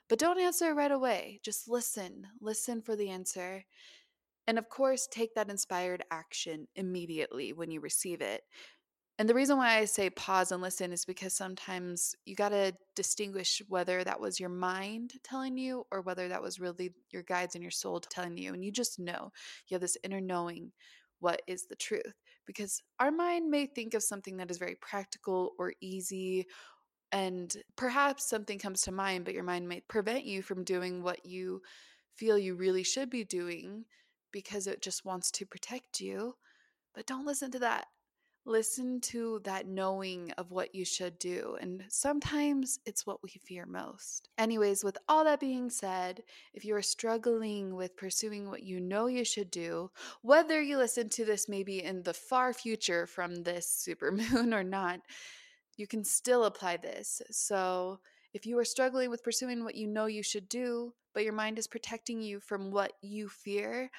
But 0.07 0.19
don't 0.19 0.39
answer 0.39 0.75
right 0.75 0.91
away. 0.91 1.39
Just 1.43 1.67
listen. 1.67 2.27
Listen 2.39 2.83
for 2.83 2.95
the 2.95 3.09
answer. 3.09 3.65
And 4.45 4.59
of 4.59 4.69
course, 4.69 5.07
take 5.09 5.33
that 5.33 5.49
inspired 5.49 6.03
action 6.11 6.67
immediately 6.75 7.51
when 7.51 7.71
you 7.71 7.79
receive 7.79 8.21
it. 8.21 8.43
And 9.17 9.27
the 9.27 9.33
reason 9.33 9.57
why 9.57 9.79
I 9.79 9.85
say 9.85 10.11
pause 10.11 10.51
and 10.51 10.61
listen 10.61 10.93
is 10.93 11.03
because 11.03 11.33
sometimes 11.33 12.13
you 12.25 12.35
got 12.35 12.49
to 12.49 12.73
distinguish 12.95 13.59
whether 13.69 14.03
that 14.03 14.21
was 14.21 14.39
your 14.39 14.49
mind 14.49 15.13
telling 15.23 15.57
you 15.57 15.87
or 15.91 16.01
whether 16.01 16.27
that 16.27 16.43
was 16.43 16.59
really 16.59 16.93
your 17.09 17.23
guides 17.23 17.55
and 17.55 17.63
your 17.63 17.71
soul 17.71 17.99
telling 18.01 18.37
you. 18.37 18.53
And 18.53 18.63
you 18.63 18.71
just 18.71 18.99
know, 18.99 19.31
you 19.67 19.73
have 19.73 19.81
this 19.81 19.97
inner 20.03 20.21
knowing 20.21 20.73
what 21.21 21.41
is 21.47 21.67
the 21.67 21.75
truth. 21.75 22.13
Because 22.45 22.81
our 22.99 23.11
mind 23.11 23.49
may 23.49 23.65
think 23.65 23.93
of 23.93 24.03
something 24.03 24.37
that 24.37 24.51
is 24.51 24.57
very 24.57 24.75
practical 24.75 25.51
or 25.57 25.73
easy, 25.79 26.47
and 27.11 27.55
perhaps 27.75 28.29
something 28.29 28.59
comes 28.59 28.81
to 28.81 28.91
mind, 28.91 29.25
but 29.25 29.33
your 29.33 29.43
mind 29.43 29.67
may 29.67 29.81
prevent 29.81 30.25
you 30.25 30.41
from 30.41 30.63
doing 30.63 31.03
what 31.03 31.25
you 31.25 31.61
feel 32.15 32.37
you 32.37 32.55
really 32.55 32.83
should 32.83 33.09
be 33.09 33.23
doing 33.23 33.85
because 34.31 34.67
it 34.67 34.81
just 34.81 35.05
wants 35.05 35.31
to 35.31 35.45
protect 35.45 35.99
you. 35.99 36.35
But 36.93 37.05
don't 37.05 37.25
listen 37.25 37.51
to 37.51 37.59
that 37.59 37.87
listen 38.45 38.99
to 38.99 39.39
that 39.43 39.67
knowing 39.67 40.31
of 40.37 40.51
what 40.51 40.73
you 40.73 40.83
should 40.83 41.19
do. 41.19 41.57
And 41.61 41.83
sometimes 41.89 42.79
it's 42.85 43.05
what 43.05 43.21
we 43.21 43.29
fear 43.29 43.65
most. 43.65 44.29
Anyways, 44.37 44.83
with 44.83 44.97
all 45.07 45.23
that 45.25 45.39
being 45.39 45.69
said, 45.69 46.23
if 46.53 46.65
you 46.65 46.75
are 46.75 46.81
struggling 46.81 47.75
with 47.75 47.95
pursuing 47.95 48.49
what 48.49 48.63
you 48.63 48.79
know 48.79 49.05
you 49.05 49.23
should 49.23 49.51
do, 49.51 49.91
whether 50.21 50.61
you 50.61 50.77
listen 50.77 51.09
to 51.09 51.25
this 51.25 51.47
maybe 51.47 51.83
in 51.83 52.03
the 52.03 52.13
far 52.13 52.53
future 52.53 53.05
from 53.05 53.43
this 53.43 53.85
supermoon 53.87 54.53
or 54.59 54.63
not, 54.63 55.01
you 55.77 55.87
can 55.87 56.03
still 56.03 56.45
apply 56.45 56.77
this. 56.77 57.21
So, 57.31 57.99
if 58.33 58.45
you 58.45 58.57
are 58.59 58.65
struggling 58.65 59.09
with 59.09 59.23
pursuing 59.23 59.65
what 59.65 59.75
you 59.75 59.87
know 59.87 60.05
you 60.05 60.23
should 60.23 60.47
do, 60.47 60.93
but 61.13 61.23
your 61.23 61.33
mind 61.33 61.59
is 61.59 61.67
protecting 61.67 62.21
you 62.21 62.39
from 62.39 62.71
what 62.71 62.93
you 63.01 63.27
fear, 63.27 63.91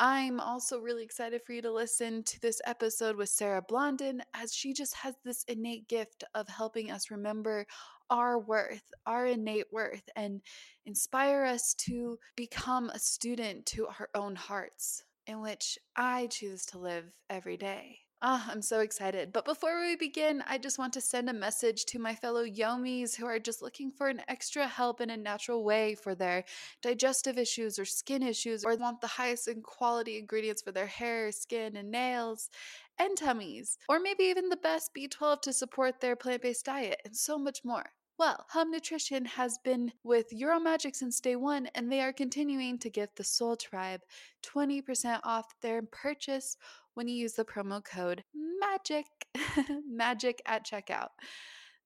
I'm 0.00 0.38
also 0.38 0.78
really 0.78 1.02
excited 1.02 1.42
for 1.42 1.52
you 1.52 1.62
to 1.62 1.72
listen 1.72 2.22
to 2.22 2.40
this 2.40 2.60
episode 2.64 3.16
with 3.16 3.30
Sarah 3.30 3.62
Blondin, 3.66 4.22
as 4.32 4.54
she 4.54 4.72
just 4.72 4.94
has 4.94 5.16
this 5.24 5.42
innate 5.48 5.88
gift 5.88 6.22
of 6.36 6.46
helping 6.46 6.88
us 6.88 7.10
remember 7.10 7.66
our 8.08 8.38
worth, 8.38 8.92
our 9.06 9.26
innate 9.26 9.72
worth, 9.72 10.08
and 10.14 10.40
inspire 10.86 11.44
us 11.44 11.74
to 11.86 12.16
become 12.36 12.90
a 12.90 12.98
student 13.00 13.66
to 13.66 13.88
our 13.88 14.08
own 14.14 14.36
hearts, 14.36 15.02
in 15.26 15.40
which 15.40 15.76
I 15.96 16.28
choose 16.28 16.64
to 16.66 16.78
live 16.78 17.12
every 17.28 17.56
day. 17.56 17.98
Ah, 18.20 18.50
I'm 18.50 18.62
so 18.62 18.80
excited. 18.80 19.32
But 19.32 19.44
before 19.44 19.80
we 19.80 19.94
begin, 19.94 20.42
I 20.46 20.58
just 20.58 20.76
want 20.78 20.92
to 20.94 21.00
send 21.00 21.28
a 21.30 21.32
message 21.32 21.84
to 21.86 21.98
my 22.00 22.14
fellow 22.16 22.44
yomis 22.44 23.14
who 23.16 23.26
are 23.26 23.38
just 23.38 23.62
looking 23.62 23.92
for 23.92 24.08
an 24.08 24.22
extra 24.26 24.66
help 24.66 25.00
in 25.00 25.08
a 25.10 25.16
natural 25.16 25.62
way 25.64 25.94
for 25.94 26.14
their 26.16 26.44
digestive 26.82 27.38
issues 27.38 27.78
or 27.78 27.84
skin 27.84 28.22
issues, 28.24 28.64
or 28.64 28.74
want 28.76 29.00
the 29.00 29.06
highest 29.06 29.46
in 29.46 29.62
quality 29.62 30.18
ingredients 30.18 30.62
for 30.62 30.72
their 30.72 30.86
hair, 30.86 31.30
skin, 31.30 31.76
and 31.76 31.90
nails, 31.92 32.50
and 32.98 33.16
tummies, 33.16 33.78
or 33.88 34.00
maybe 34.00 34.24
even 34.24 34.48
the 34.48 34.56
best 34.56 34.92
B12 34.94 35.40
to 35.42 35.52
support 35.52 36.00
their 36.00 36.16
plant 36.16 36.42
based 36.42 36.64
diet, 36.66 37.00
and 37.04 37.16
so 37.16 37.38
much 37.38 37.60
more. 37.64 37.92
Well, 38.18 38.44
Hum 38.48 38.72
Nutrition 38.72 39.24
has 39.26 39.58
been 39.58 39.92
with 40.02 40.32
Your 40.32 40.52
Own 40.52 40.64
Magic 40.64 40.96
since 40.96 41.20
day 41.20 41.36
one, 41.36 41.68
and 41.76 41.90
they 41.90 42.00
are 42.00 42.12
continuing 42.12 42.76
to 42.80 42.90
give 42.90 43.10
the 43.14 43.22
Soul 43.22 43.54
Tribe 43.54 44.00
20% 44.44 45.20
off 45.22 45.54
their 45.62 45.82
purchase 45.82 46.56
when 46.94 47.06
you 47.06 47.14
use 47.14 47.34
the 47.34 47.44
promo 47.44 47.80
code 47.84 48.24
MAGIC, 48.34 49.04
MAGIC 49.88 50.40
at 50.46 50.66
checkout. 50.66 51.10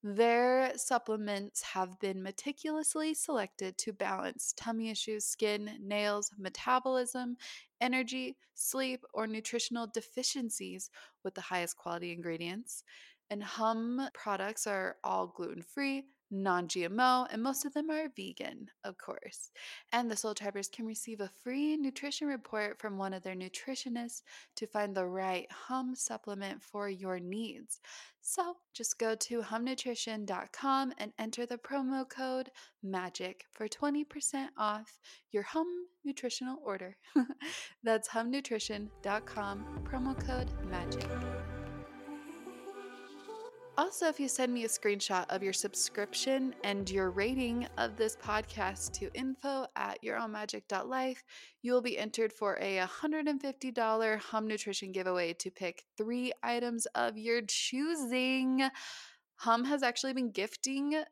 Their 0.01 0.75
supplements 0.75 1.61
have 1.61 1.99
been 1.99 2.23
meticulously 2.23 3.13
selected 3.13 3.77
to 3.77 3.93
balance 3.93 4.55
tummy 4.57 4.89
issues, 4.89 5.25
skin, 5.25 5.77
nails, 5.83 6.31
metabolism, 6.39 7.37
energy, 7.79 8.37
sleep, 8.55 9.05
or 9.13 9.27
nutritional 9.27 9.85
deficiencies 9.85 10.89
with 11.23 11.35
the 11.35 11.41
highest 11.41 11.77
quality 11.77 12.11
ingredients. 12.11 12.83
And 13.29 13.43
Hum 13.43 14.09
products 14.15 14.65
are 14.67 14.97
all 15.03 15.27
gluten 15.27 15.61
free, 15.61 16.05
non 16.33 16.67
GMO, 16.67 17.27
and 17.31 17.41
most 17.41 17.65
of 17.65 17.73
them 17.73 17.89
are 17.89 18.09
vegan, 18.15 18.69
of 18.83 18.97
course. 18.97 19.51
And 19.91 20.09
the 20.09 20.17
Soul 20.17 20.33
Tribers 20.33 20.67
can 20.67 20.85
receive 20.85 21.21
a 21.21 21.29
free 21.43 21.77
nutrition 21.77 22.27
report 22.27 22.79
from 22.79 22.97
one 22.97 23.13
of 23.13 23.23
their 23.23 23.35
nutritionists 23.35 24.23
to 24.55 24.67
find 24.67 24.95
the 24.95 25.05
right 25.05 25.47
hum 25.51 25.95
supplement 25.95 26.61
for 26.61 26.89
your 26.89 27.19
needs. 27.19 27.79
So 28.21 28.55
just 28.73 28.97
go 28.97 29.15
to 29.15 29.41
humnutrition.com 29.41 30.93
and 30.97 31.11
enter 31.19 31.45
the 31.45 31.57
promo 31.57 32.07
code 32.09 32.49
MAGIC 32.83 33.41
for 33.51 33.67
20% 33.67 34.47
off 34.57 34.99
your 35.31 35.43
hum 35.43 35.67
nutritional 36.05 36.57
order. 36.63 36.95
That's 37.83 38.07
humnutrition.com, 38.09 39.65
promo 39.83 40.25
code 40.25 40.49
MAGIC. 40.69 41.52
Also, 43.75 44.07
if 44.07 44.19
you 44.19 44.27
send 44.27 44.53
me 44.53 44.65
a 44.65 44.67
screenshot 44.67 45.25
of 45.29 45.41
your 45.41 45.51
subscription 45.51 46.53
and 46.63 46.87
your 46.91 47.09
rating 47.09 47.67
of 47.79 47.97
this 47.97 48.15
podcast 48.15 48.91
to 48.91 49.09
info 49.15 49.65
at 49.75 49.97
yourownmagic.life, 50.03 51.23
you 51.63 51.73
will 51.73 51.81
be 51.81 51.97
entered 51.97 52.31
for 52.31 52.59
a 52.61 52.85
$150 52.85 54.19
Hum 54.19 54.47
Nutrition 54.47 54.91
giveaway 54.91 55.33
to 55.33 55.49
pick 55.49 55.85
three 55.97 56.31
items 56.43 56.85
of 56.93 57.17
your 57.17 57.41
choosing. 57.47 58.69
Hum 59.37 59.65
has 59.65 59.81
actually 59.81 60.13
been 60.13 60.31
gifting 60.31 61.03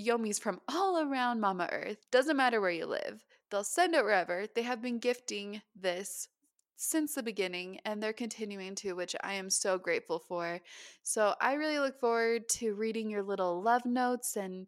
yomis 0.00 0.40
from 0.40 0.60
all 0.70 0.98
around 0.98 1.40
Mama 1.40 1.68
Earth. 1.70 1.98
Doesn't 2.10 2.38
matter 2.38 2.62
where 2.62 2.70
you 2.70 2.86
live, 2.86 3.26
they'll 3.50 3.62
send 3.62 3.94
it 3.94 4.02
wherever. 4.02 4.46
They 4.54 4.62
have 4.62 4.80
been 4.80 5.00
gifting 5.00 5.60
this 5.78 6.28
since 6.76 7.14
the 7.14 7.22
beginning 7.22 7.80
and 7.84 8.02
they're 8.02 8.12
continuing 8.12 8.74
to, 8.76 8.92
which 8.92 9.16
I 9.22 9.34
am 9.34 9.50
so 9.50 9.78
grateful 9.78 10.18
for. 10.18 10.60
So 11.02 11.34
I 11.40 11.54
really 11.54 11.78
look 11.78 11.98
forward 11.98 12.48
to 12.50 12.74
reading 12.74 13.10
your 13.10 13.22
little 13.22 13.62
love 13.62 13.84
notes 13.84 14.36
and 14.36 14.66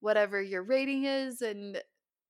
whatever 0.00 0.40
your 0.40 0.62
rating 0.62 1.04
is 1.04 1.42
and 1.42 1.82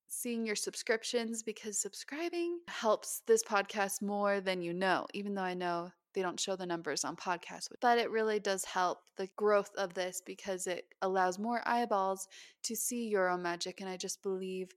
seeing 0.07 0.45
your 0.45 0.55
subscriptions 0.55 1.43
because 1.43 1.79
subscribing 1.79 2.59
helps 2.67 3.21
this 3.27 3.43
podcast 3.43 4.01
more 4.01 4.41
than 4.41 4.61
you 4.61 4.73
know, 4.73 5.05
even 5.13 5.35
though 5.35 5.43
I 5.43 5.53
know 5.53 5.91
they 6.15 6.23
don't 6.23 6.39
show 6.39 6.55
the 6.55 6.65
numbers 6.65 7.05
on 7.05 7.15
podcasts. 7.15 7.67
But 7.79 7.99
it 7.99 8.09
really 8.09 8.39
does 8.39 8.65
help 8.65 8.99
the 9.17 9.29
growth 9.35 9.69
of 9.77 9.93
this 9.93 10.21
because 10.25 10.65
it 10.65 10.85
allows 11.03 11.37
more 11.37 11.61
eyeballs 11.65 12.27
to 12.63 12.75
see 12.75 13.07
Your 13.07 13.29
Own 13.29 13.43
Magic. 13.43 13.79
And 13.79 13.89
I 13.89 13.97
just 13.97 14.23
believe 14.23 14.71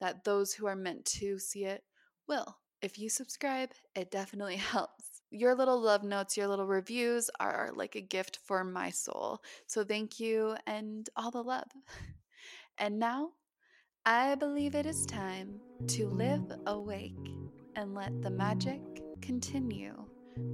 that 0.00 0.24
those 0.24 0.54
who 0.54 0.66
are 0.66 0.76
meant 0.76 1.04
to 1.04 1.38
see 1.38 1.64
it 1.64 1.82
will. 2.26 2.56
If 2.80 2.98
you 2.98 3.08
subscribe, 3.08 3.70
it 3.94 4.10
definitely 4.10 4.56
helps. 4.74 5.04
Your 5.30 5.54
little 5.54 5.80
love 5.80 6.04
notes, 6.04 6.36
your 6.36 6.48
little 6.48 6.66
reviews 6.66 7.28
are 7.38 7.70
like 7.74 7.96
a 7.96 8.00
gift 8.00 8.38
for 8.44 8.64
my 8.64 8.90
soul. 8.90 9.42
So 9.66 9.84
thank 9.84 10.18
you 10.18 10.56
and 10.66 11.08
all 11.16 11.30
the 11.30 11.42
love. 11.42 11.68
And 12.80 13.00
now, 13.00 13.30
I 14.06 14.36
believe 14.36 14.76
it 14.76 14.86
is 14.86 15.04
time 15.04 15.60
to 15.88 16.06
live 16.06 16.44
awake 16.68 17.34
and 17.74 17.92
let 17.92 18.22
the 18.22 18.30
magic 18.30 18.80
continue 19.20 19.96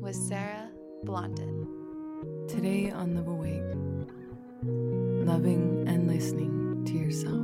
with 0.00 0.16
Sarah 0.16 0.71
Blondin. 1.02 1.66
Today 2.49 2.90
on 2.90 3.14
Live 3.14 3.28
Awake, 3.28 3.76
loving 5.28 5.85
and 5.87 6.09
listening 6.09 6.87
to 6.87 6.95
yourself. 6.95 7.43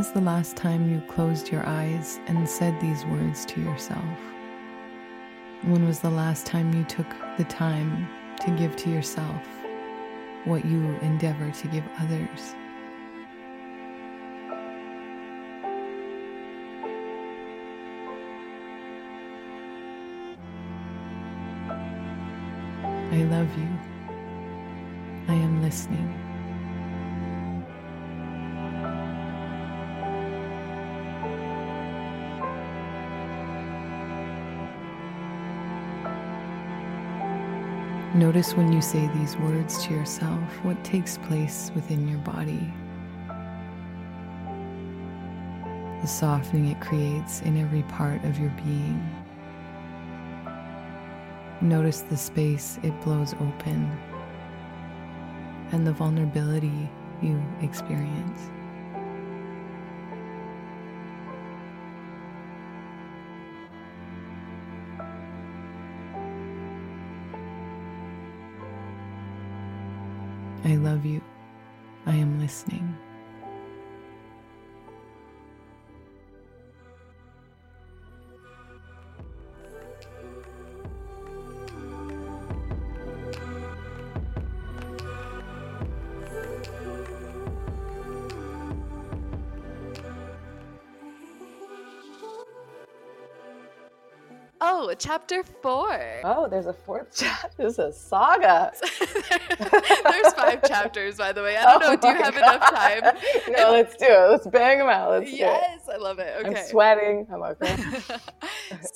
Is 0.00 0.12
the 0.12 0.20
last 0.22 0.56
time 0.56 0.90
you 0.90 0.98
closed 1.02 1.52
your 1.52 1.66
eyes 1.66 2.20
and 2.26 2.48
said 2.48 2.80
these 2.80 3.04
words 3.04 3.44
to 3.44 3.60
yourself? 3.60 4.18
When 5.60 5.86
was 5.86 6.00
the 6.00 6.08
last 6.08 6.46
time 6.46 6.72
you 6.72 6.84
took 6.84 7.06
the 7.36 7.44
time 7.44 8.08
to 8.40 8.50
give 8.52 8.76
to 8.76 8.90
yourself 8.90 9.46
what 10.46 10.64
you 10.64 10.96
endeavor 11.02 11.50
to 11.50 11.68
give 11.68 11.84
others? 11.98 12.54
Notice 38.40 38.56
when 38.56 38.72
you 38.72 38.80
say 38.80 39.06
these 39.08 39.36
words 39.36 39.84
to 39.84 39.92
yourself 39.92 40.40
what 40.64 40.82
takes 40.82 41.18
place 41.18 41.70
within 41.74 42.08
your 42.08 42.20
body. 42.20 42.72
The 46.00 46.06
softening 46.06 46.68
it 46.68 46.80
creates 46.80 47.42
in 47.42 47.58
every 47.58 47.82
part 47.82 48.24
of 48.24 48.38
your 48.38 48.48
being. 48.64 49.06
Notice 51.60 52.00
the 52.00 52.16
space 52.16 52.78
it 52.82 52.98
blows 53.02 53.34
open 53.34 53.94
and 55.72 55.86
the 55.86 55.92
vulnerability 55.92 56.88
you 57.20 57.38
experience. 57.60 58.48
I 70.64 70.76
love 70.76 71.06
you. 71.06 71.22
I 72.06 72.14
am 72.16 72.38
listening. 72.38 72.96
Chapter 95.00 95.42
four. 95.42 95.98
Oh, 96.24 96.46
there's 96.48 96.66
a 96.66 96.72
fourth 96.72 97.08
chapter. 97.16 97.50
This 97.56 97.72
is 97.74 97.78
a 97.78 97.92
saga. 97.92 98.72
There's 100.04 100.32
five 100.34 100.62
chapters, 100.68 101.16
by 101.16 101.32
the 101.32 101.42
way. 101.42 101.56
I 101.56 101.78
don't 101.78 101.82
Oh 101.82 101.90
know. 101.90 101.96
Do 101.96 102.08
you 102.08 102.22
have 102.22 102.36
enough 102.36 102.70
time? 102.70 103.00
God. 103.00 103.16
no, 103.48 103.72
let's 103.72 103.96
do 103.96 104.06
it. 104.06 104.30
Let's 104.30 104.46
bang 104.46 104.78
them 104.78 104.88
out. 104.88 105.10
Let's 105.10 105.32
yes, 105.32 105.88
I 105.92 105.96
love 105.96 106.18
it. 106.18 106.28
it. 106.28 106.46
Okay. 106.46 106.60
I'm 106.60 106.66
sweating. 106.66 107.26
I'm 107.32 107.42
okay. 107.42 107.76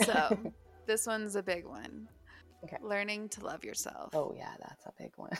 so, 0.04 0.38
this 0.86 1.06
one's 1.06 1.36
a 1.36 1.42
big 1.42 1.64
one. 1.66 2.08
Okay. 2.64 2.76
Learning 2.82 3.28
to 3.30 3.44
love 3.44 3.64
yourself. 3.64 4.14
Oh 4.14 4.32
yeah, 4.36 4.54
that's 4.60 4.86
a 4.86 4.92
big 4.98 5.12
one. 5.16 5.32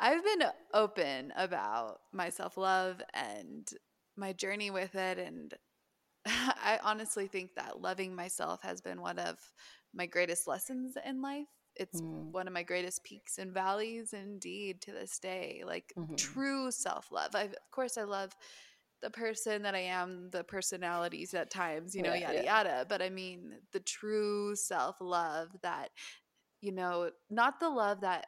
I've 0.00 0.24
been 0.24 0.44
open 0.74 1.32
about 1.36 2.00
my 2.12 2.28
self 2.30 2.56
love 2.56 3.02
and 3.14 3.68
my 4.16 4.32
journey 4.32 4.70
with 4.70 4.94
it. 4.94 5.18
And 5.18 5.52
I 6.26 6.78
honestly 6.82 7.26
think 7.26 7.54
that 7.56 7.80
loving 7.80 8.14
myself 8.14 8.62
has 8.62 8.80
been 8.80 9.00
one 9.00 9.18
of 9.18 9.38
my 9.94 10.06
greatest 10.06 10.46
lessons 10.46 10.96
in 11.04 11.20
life. 11.22 11.48
It's 11.76 12.00
Mm. 12.00 12.32
one 12.32 12.46
of 12.46 12.54
my 12.54 12.62
greatest 12.62 13.04
peaks 13.04 13.38
and 13.38 13.52
valleys, 13.52 14.12
indeed, 14.12 14.80
to 14.82 14.92
this 14.92 15.18
day. 15.18 15.62
Like 15.66 15.94
Mhm. 15.96 16.16
true 16.16 16.70
self 16.70 17.10
love. 17.12 17.34
I, 17.34 17.42
of 17.44 17.54
course, 17.70 17.98
I 17.98 18.04
love 18.04 18.36
the 19.02 19.10
person 19.10 19.62
that 19.62 19.74
I 19.74 19.80
am, 19.80 20.30
the 20.30 20.44
personalities 20.44 21.34
at 21.34 21.50
times, 21.50 21.94
you 21.94 22.02
know, 22.02 22.12
Yeah, 22.12 22.14
yada 22.14 22.40
yeah. 22.40 22.42
yada. 22.42 22.86
But 22.88 23.02
I 23.02 23.10
mean, 23.10 23.54
the 23.72 23.80
true 23.80 24.54
self 24.54 24.96
love 25.00 25.48
that, 25.62 25.90
you 26.60 26.72
know, 26.72 27.10
not 27.30 27.60
the 27.60 27.70
love 27.70 28.00
that 28.02 28.26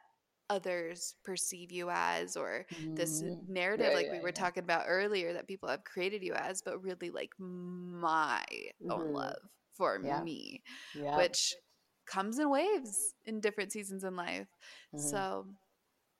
others 0.49 1.15
perceive 1.23 1.71
you 1.71 1.89
as 1.89 2.35
or 2.37 2.65
this 2.95 3.23
Mhm. 3.23 3.47
narrative 3.47 3.93
Yeah, 3.93 3.93
like 3.93 4.09
yeah, 4.09 4.11
we 4.11 4.19
were 4.21 4.31
yeah. 4.33 4.43
talking 4.43 4.63
about 4.63 4.85
earlier 4.87 5.33
that 5.33 5.47
people 5.47 5.69
have 5.69 5.83
created 5.83 6.23
you 6.23 6.33
as, 6.33 6.61
but 6.61 6.81
really 6.83 7.09
like 7.09 7.31
my 7.39 8.43
own 8.89 9.11
Mhm. 9.11 9.11
love 9.11 9.37
for 9.73 9.99
me, 9.99 10.63
which 11.13 11.55
comes 12.05 12.39
in 12.39 12.49
waves 12.49 13.15
in 13.25 13.39
different 13.41 13.71
seasons 13.71 14.03
in 14.03 14.15
life. 14.15 14.47
Mhm. 14.93 15.25
So 15.25 15.47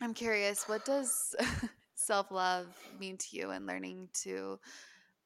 I'm 0.02 0.14
curious, 0.14 0.68
what 0.68 0.86
does 0.86 1.36
self 1.96 2.32
love 2.32 2.76
mean 3.00 3.18
to 3.18 3.28
you 3.38 3.52
and 3.52 3.66
learning 3.66 4.10
to 4.24 4.60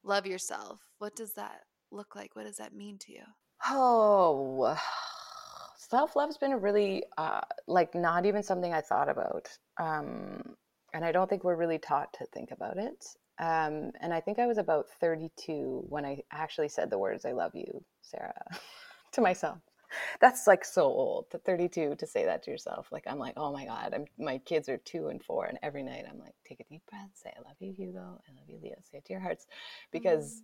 love 0.04 0.28
yourself? 0.28 0.82
What 1.00 1.16
does 1.16 1.34
that 1.34 1.62
look 1.92 2.16
like? 2.16 2.36
What 2.36 2.46
does 2.46 2.58
that 2.58 2.74
mean 2.74 2.98
to 3.00 3.14
you? 3.14 3.24
Oh, 3.66 4.78
self 5.90 6.16
love's 6.16 6.38
been 6.38 6.54
a 6.54 6.58
really 6.58 7.04
uh, 7.18 7.42
like 7.68 7.96
not 7.96 8.26
even 8.26 8.44
something 8.44 8.74
I 8.74 8.82
thought 8.82 9.10
about, 9.10 9.50
um, 9.80 10.56
and 10.94 11.06
I 11.06 11.12
don't 11.12 11.30
think 11.30 11.44
we're 11.44 11.56
really 11.56 11.80
taught 11.80 12.14
to 12.14 12.26
think 12.28 12.52
about 12.52 12.78
it. 12.78 13.06
Um, 13.40 13.92
and 14.02 14.14
I 14.14 14.20
think 14.22 14.40
I 14.40 14.48
was 14.48 14.58
about 14.58 14.88
32 15.02 15.86
when 15.90 16.06
I 16.06 16.24
actually 16.32 16.70
said 16.70 16.90
the 16.90 17.00
words 17.00 17.26
"I 17.26 17.32
love 17.34 17.56
you, 17.56 17.84
Sarah" 18.02 18.34
to 19.14 19.22
myself. 19.22 19.60
That's 20.22 20.48
like 20.48 20.66
so 20.66 20.84
old 20.84 21.32
to 21.32 21.40
32 21.40 21.96
to 21.98 22.08
say 22.08 22.26
that 22.26 22.44
to 22.44 22.52
yourself. 22.52 22.88
Like 22.92 23.06
I'm 23.08 23.20
like, 23.20 23.34
oh 23.38 23.52
my 23.52 23.66
god, 23.66 23.94
I'm, 23.96 24.06
my 24.20 24.38
kids 24.40 24.70
are 24.70 24.78
two 24.78 25.08
and 25.10 25.24
four, 25.24 25.46
and 25.46 25.58
every 25.64 25.84
night 25.84 26.06
I'm 26.10 26.20
like, 26.20 26.36
take 26.48 26.60
a 26.60 26.66
deep 26.66 26.84
breath, 26.90 27.10
say 27.16 27.34
I 27.36 27.42
love 27.48 27.58
you, 27.60 27.74
Hugo, 27.74 28.00
I 28.28 28.32
love 28.36 28.48
you, 28.50 28.60
Leo, 28.62 28.76
say 28.92 29.00
it 29.00 29.06
to 29.06 29.14
your 29.14 29.22
hearts, 29.22 29.48
because 29.92 30.44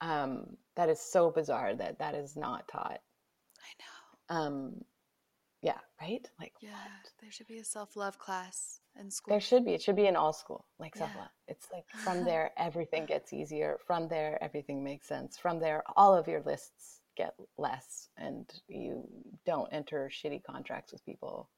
um, 0.00 0.56
that 0.76 0.88
is 0.90 1.00
so 1.00 1.30
bizarre 1.30 1.74
that 1.76 1.98
that 2.00 2.14
is 2.14 2.36
not 2.36 2.68
taught 2.68 3.00
I 3.62 3.72
know. 3.80 3.97
Um, 4.28 4.84
yeah, 5.62 5.78
right? 6.00 6.28
Like 6.38 6.52
Yeah, 6.60 6.70
what? 6.70 7.12
there 7.20 7.30
should 7.32 7.46
be 7.48 7.58
a 7.58 7.64
self 7.64 7.96
love 7.96 8.18
class 8.18 8.80
in 8.98 9.10
school. 9.10 9.32
There 9.32 9.40
should 9.40 9.64
be. 9.64 9.74
It 9.74 9.82
should 9.82 9.96
be 9.96 10.06
in 10.06 10.16
all 10.16 10.32
school, 10.32 10.66
like 10.78 10.94
Yeah. 10.94 11.00
self 11.06 11.16
love. 11.16 11.28
It's 11.48 11.66
like 11.72 11.84
from 12.04 12.24
there, 12.30 12.52
everything 12.56 13.06
gets 13.06 13.32
easier. 13.32 13.78
From 13.86 14.08
there, 14.08 14.38
everything 14.42 14.84
makes 14.84 15.08
sense. 15.08 15.36
From 15.36 15.58
there, 15.58 15.82
all 15.96 16.14
of 16.14 16.28
your 16.28 16.42
lists 16.42 17.00
get 17.16 17.34
less, 17.56 18.08
and 18.16 18.48
you 18.68 19.02
don't 19.44 19.68
enter 19.72 20.08
shitty 20.12 20.42
contracts 20.44 20.92
with 20.92 21.04
people. 21.04 21.50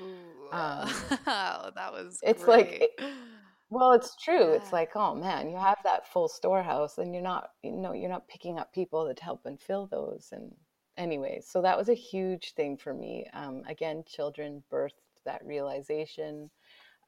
Ooh, 0.00 0.48
Um, 0.52 0.90
wow, 1.26 1.70
that 1.74 1.92
was. 1.92 2.18
it's 2.22 2.46
like- 2.46 2.78
great. 2.98 3.10
Well, 3.68 3.92
it's 3.94 4.14
true. 4.22 4.52
It's 4.52 4.72
like, 4.72 4.94
oh 4.94 5.14
man, 5.16 5.50
you 5.50 5.56
have 5.56 5.78
that 5.82 6.06
full 6.06 6.28
storehouse, 6.28 6.98
and 6.98 7.12
you're 7.14 7.22
not, 7.22 7.50
you 7.64 7.72
know, 7.72 7.92
you're 7.94 8.10
not 8.10 8.28
picking 8.28 8.58
up 8.60 8.72
people 8.72 9.06
that 9.06 9.18
help 9.18 9.44
and 9.44 9.60
fill 9.60 9.86
those. 9.88 10.28
And 10.30 10.54
anyway, 10.96 11.40
so 11.44 11.62
that 11.62 11.76
was 11.76 11.88
a 11.88 11.94
huge 11.94 12.52
thing 12.54 12.76
for 12.76 12.94
me. 12.94 13.26
Um, 13.32 13.62
again, 13.68 14.04
children 14.06 14.62
birthed 14.70 14.92
that 15.24 15.44
realization 15.44 16.50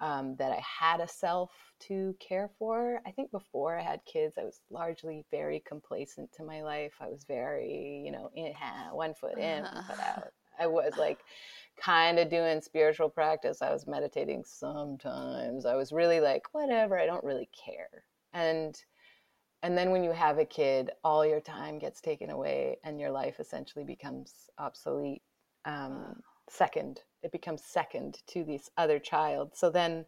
um, 0.01 0.37
that 0.37 0.53
I 0.53 0.63
had 0.63 1.01
a 1.01 1.09
self 1.09 1.51
to 1.81 2.15
care 2.21 2.51
for. 2.59 3.01
I 3.07 3.11
think 3.11 3.31
before 3.31 3.79
I 3.79 3.83
had 3.83 4.05
kids, 4.05 4.37
I 4.39 4.45
was 4.45 4.61
largely 4.71 5.25
very 5.31 5.63
complacent 5.67 6.33
to 6.33 6.45
my 6.45 6.63
life. 6.63 6.93
I 7.01 7.09
was 7.09 7.25
very, 7.25 8.03
you 8.05 8.13
know, 8.13 8.31
in, 8.35 8.53
one 8.93 9.15
foot 9.15 9.39
in, 9.39 9.65
one 9.65 9.85
foot 9.85 10.01
out. 10.17 10.33
I 10.61 10.67
was 10.67 10.97
like 10.97 11.19
kind 11.81 12.19
of 12.19 12.29
doing 12.29 12.61
spiritual 12.61 13.09
practice. 13.09 13.63
I 13.63 13.73
was 13.73 13.87
meditating 13.87 14.45
sometimes. 14.45 15.67
I 15.67 15.75
was 15.75 15.93
really 15.93 16.21
like, 16.21 16.43
whatever, 16.53 16.99
I 16.99 17.07
don't 17.07 17.25
really 17.25 17.49
care. 17.65 18.05
And 18.33 18.81
and 19.63 19.77
then 19.77 19.91
when 19.91 20.05
you 20.05 20.13
have 20.13 20.39
a 20.39 20.45
kid, 20.45 20.91
all 21.05 21.27
your 21.27 21.41
time 21.41 21.79
gets 21.79 22.01
taken 22.01 22.31
away 22.31 22.79
and 22.85 23.01
your 23.01 23.11
life 23.11 23.41
essentially 23.41 23.85
becomes 23.85 24.49
obsolete. 24.59 25.23
Um, 25.65 25.91
Wow. 25.91 26.15
second, 26.49 27.03
it 27.23 27.33
becomes 27.33 27.63
second 27.65 28.19
to 28.29 28.45
this 28.45 28.71
other 28.77 28.99
child. 28.99 29.57
So 29.57 29.71
then 29.71 30.07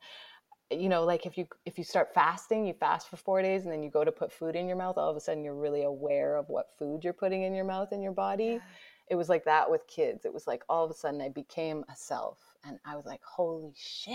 you 0.71 0.89
know 0.89 1.05
like 1.05 1.27
if 1.27 1.37
you 1.37 1.47
if 1.67 1.79
you 1.79 1.85
start 1.85 2.15
fasting 2.15 2.65
you 2.65 2.73
fast 2.73 3.09
for 3.09 3.17
four 3.17 3.43
days 3.43 3.65
and 3.65 3.73
then 3.73 3.83
you 3.83 3.91
go 3.91 4.05
to 4.05 4.13
put 4.13 4.33
food 4.33 4.55
in 4.55 4.69
your 4.69 4.77
mouth 4.77 4.97
all 4.97 5.11
of 5.11 5.17
a 5.17 5.21
sudden 5.21 5.43
you're 5.45 5.55
really 5.55 5.83
aware 5.83 6.37
of 6.37 6.49
what 6.49 6.69
food 6.79 7.03
you're 7.03 7.13
putting 7.13 7.43
in 7.43 7.55
your 7.55 7.65
mouth 7.65 7.91
and 7.93 8.03
your 8.03 8.13
body 8.13 8.63
Yeah. 8.63 8.77
it 9.09 9.17
was 9.17 9.29
like 9.29 9.45
that 9.45 9.71
with 9.71 9.87
kids. 9.89 10.25
It 10.25 10.33
was 10.33 10.47
like 10.47 10.63
all 10.69 10.85
of 10.85 10.91
a 10.91 10.95
sudden 10.95 11.21
I 11.21 11.29
became 11.29 11.85
a 11.89 11.97
self 11.97 12.39
and 12.65 12.79
I 12.85 12.97
was 12.97 13.07
like, 13.07 13.23
holy 13.25 13.73
shit, 13.77 14.15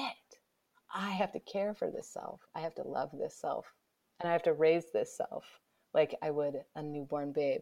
I 0.93 1.11
have 1.11 1.33
to 1.33 1.39
care 1.41 1.73
for 1.73 1.91
this 1.91 2.07
self. 2.07 2.41
I 2.55 2.61
have 2.61 2.75
to 2.75 2.83
love 2.87 3.09
this 3.13 3.35
self 3.35 3.73
and 4.19 4.29
I 4.29 4.33
have 4.33 4.43
to 4.43 4.53
raise 4.53 4.91
this 4.91 5.15
self 5.15 5.45
like 5.93 6.15
I 6.21 6.31
would 6.31 6.61
a 6.75 6.83
newborn 6.83 7.31
babe. 7.31 7.61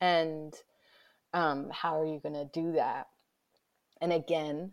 And 0.00 0.54
um, 1.34 1.68
how 1.70 2.00
are 2.00 2.06
you 2.06 2.20
going 2.22 2.34
to 2.34 2.48
do 2.52 2.72
that? 2.72 3.08
And 4.00 4.12
again, 4.12 4.72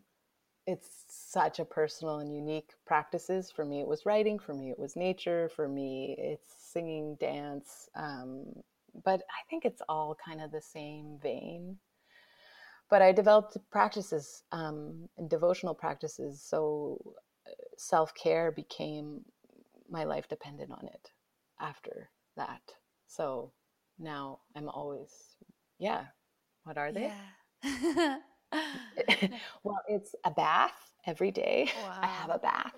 it's 0.67 1.05
such 1.07 1.59
a 1.59 1.65
personal 1.65 2.19
and 2.19 2.33
unique 2.33 2.71
practices. 2.87 3.51
For 3.51 3.65
me, 3.65 3.81
it 3.81 3.87
was 3.87 4.05
writing. 4.05 4.39
For 4.39 4.53
me, 4.53 4.71
it 4.71 4.79
was 4.79 4.95
nature. 4.95 5.49
For 5.55 5.67
me, 5.67 6.15
it's 6.17 6.47
singing, 6.57 7.17
dance. 7.19 7.89
Um, 7.95 8.45
but 9.03 9.21
I 9.21 9.49
think 9.49 9.65
it's 9.65 9.81
all 9.89 10.15
kind 10.25 10.41
of 10.41 10.51
the 10.51 10.61
same 10.61 11.19
vein. 11.21 11.77
But 12.89 13.01
I 13.01 13.11
developed 13.11 13.57
practices 13.71 14.43
um, 14.51 15.09
and 15.17 15.29
devotional 15.29 15.73
practices, 15.73 16.41
so 16.41 16.99
self 17.77 18.13
care 18.13 18.51
became 18.51 19.21
my 19.89 20.03
life 20.03 20.27
depended 20.27 20.69
on 20.71 20.87
it 20.87 21.11
after 21.59 22.09
that. 22.37 22.61
So 23.07 23.51
now 23.99 24.39
I'm 24.55 24.69
always, 24.69 25.11
yeah. 25.79 26.05
What 26.63 26.77
are 26.77 26.91
they? 26.91 27.11
Yeah. 27.63 28.17
well, 29.63 29.81
it's 29.87 30.15
a 30.23 30.31
bath 30.31 30.93
every 31.05 31.31
day. 31.31 31.69
I 32.01 32.07
have 32.07 32.29
a 32.29 32.39
bath. 32.39 32.73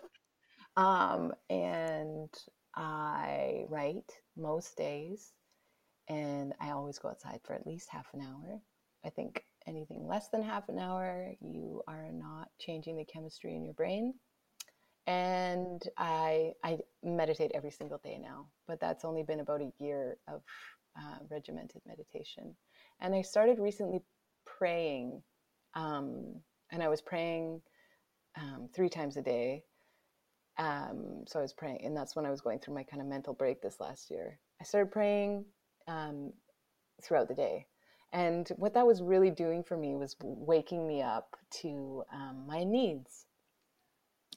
Um, 0.75 1.33
and 1.49 2.29
I 2.75 3.65
write 3.69 4.11
most 4.35 4.77
days. 4.77 5.33
And 6.09 6.53
I 6.61 6.71
always 6.71 6.99
go 6.99 7.09
outside 7.09 7.39
for 7.43 7.53
at 7.53 7.67
least 7.67 7.89
half 7.89 8.07
an 8.13 8.21
hour. 8.21 8.61
I 9.05 9.09
think 9.09 9.43
anything 9.67 10.07
less 10.07 10.29
than 10.29 10.41
half 10.41 10.69
an 10.69 10.79
hour, 10.79 11.33
you 11.41 11.81
are 11.87 12.09
not 12.13 12.49
changing 12.59 12.97
the 12.97 13.05
chemistry 13.05 13.55
in 13.55 13.65
your 13.65 13.73
brain. 13.73 14.13
And 15.07 15.81
I, 15.97 16.51
I 16.63 16.79
meditate 17.01 17.51
every 17.53 17.71
single 17.71 17.99
day 18.03 18.19
now, 18.21 18.47
but 18.67 18.79
that's 18.79 19.05
only 19.05 19.23
been 19.23 19.39
about 19.39 19.61
a 19.61 19.71
year 19.79 20.17
of 20.27 20.41
uh, 20.99 21.19
regimented 21.31 21.81
meditation. 21.87 22.55
And 22.99 23.15
I 23.15 23.21
started 23.21 23.57
recently 23.59 24.01
praying 24.45 25.23
um, 25.75 26.41
and 26.71 26.83
I 26.83 26.89
was 26.89 27.01
praying 27.01 27.61
um, 28.35 28.69
three 28.75 28.89
times 28.89 29.15
a 29.15 29.21
day. 29.21 29.63
Um, 30.57 31.23
so 31.27 31.39
I 31.39 31.43
was 31.43 31.53
praying, 31.53 31.85
and 31.85 31.95
that's 31.95 32.15
when 32.15 32.25
I 32.25 32.31
was 32.31 32.41
going 32.41 32.59
through 32.59 32.73
my 32.73 32.83
kind 32.83 33.01
of 33.01 33.07
mental 33.07 33.33
break 33.33 33.61
this 33.61 33.79
last 33.79 34.09
year. 34.09 34.39
I 34.59 34.63
started 34.63 34.91
praying 34.91 35.45
um, 35.87 36.33
throughout 37.03 37.27
the 37.27 37.35
day. 37.35 37.67
And 38.11 38.47
what 38.57 38.73
that 38.73 38.87
was 38.87 39.03
really 39.03 39.29
doing 39.29 39.63
for 39.63 39.77
me 39.77 39.95
was 39.95 40.15
waking 40.19 40.87
me 40.87 41.01
up 41.01 41.37
to 41.61 42.03
um, 42.11 42.45
my 42.47 42.63
needs. 42.63 43.26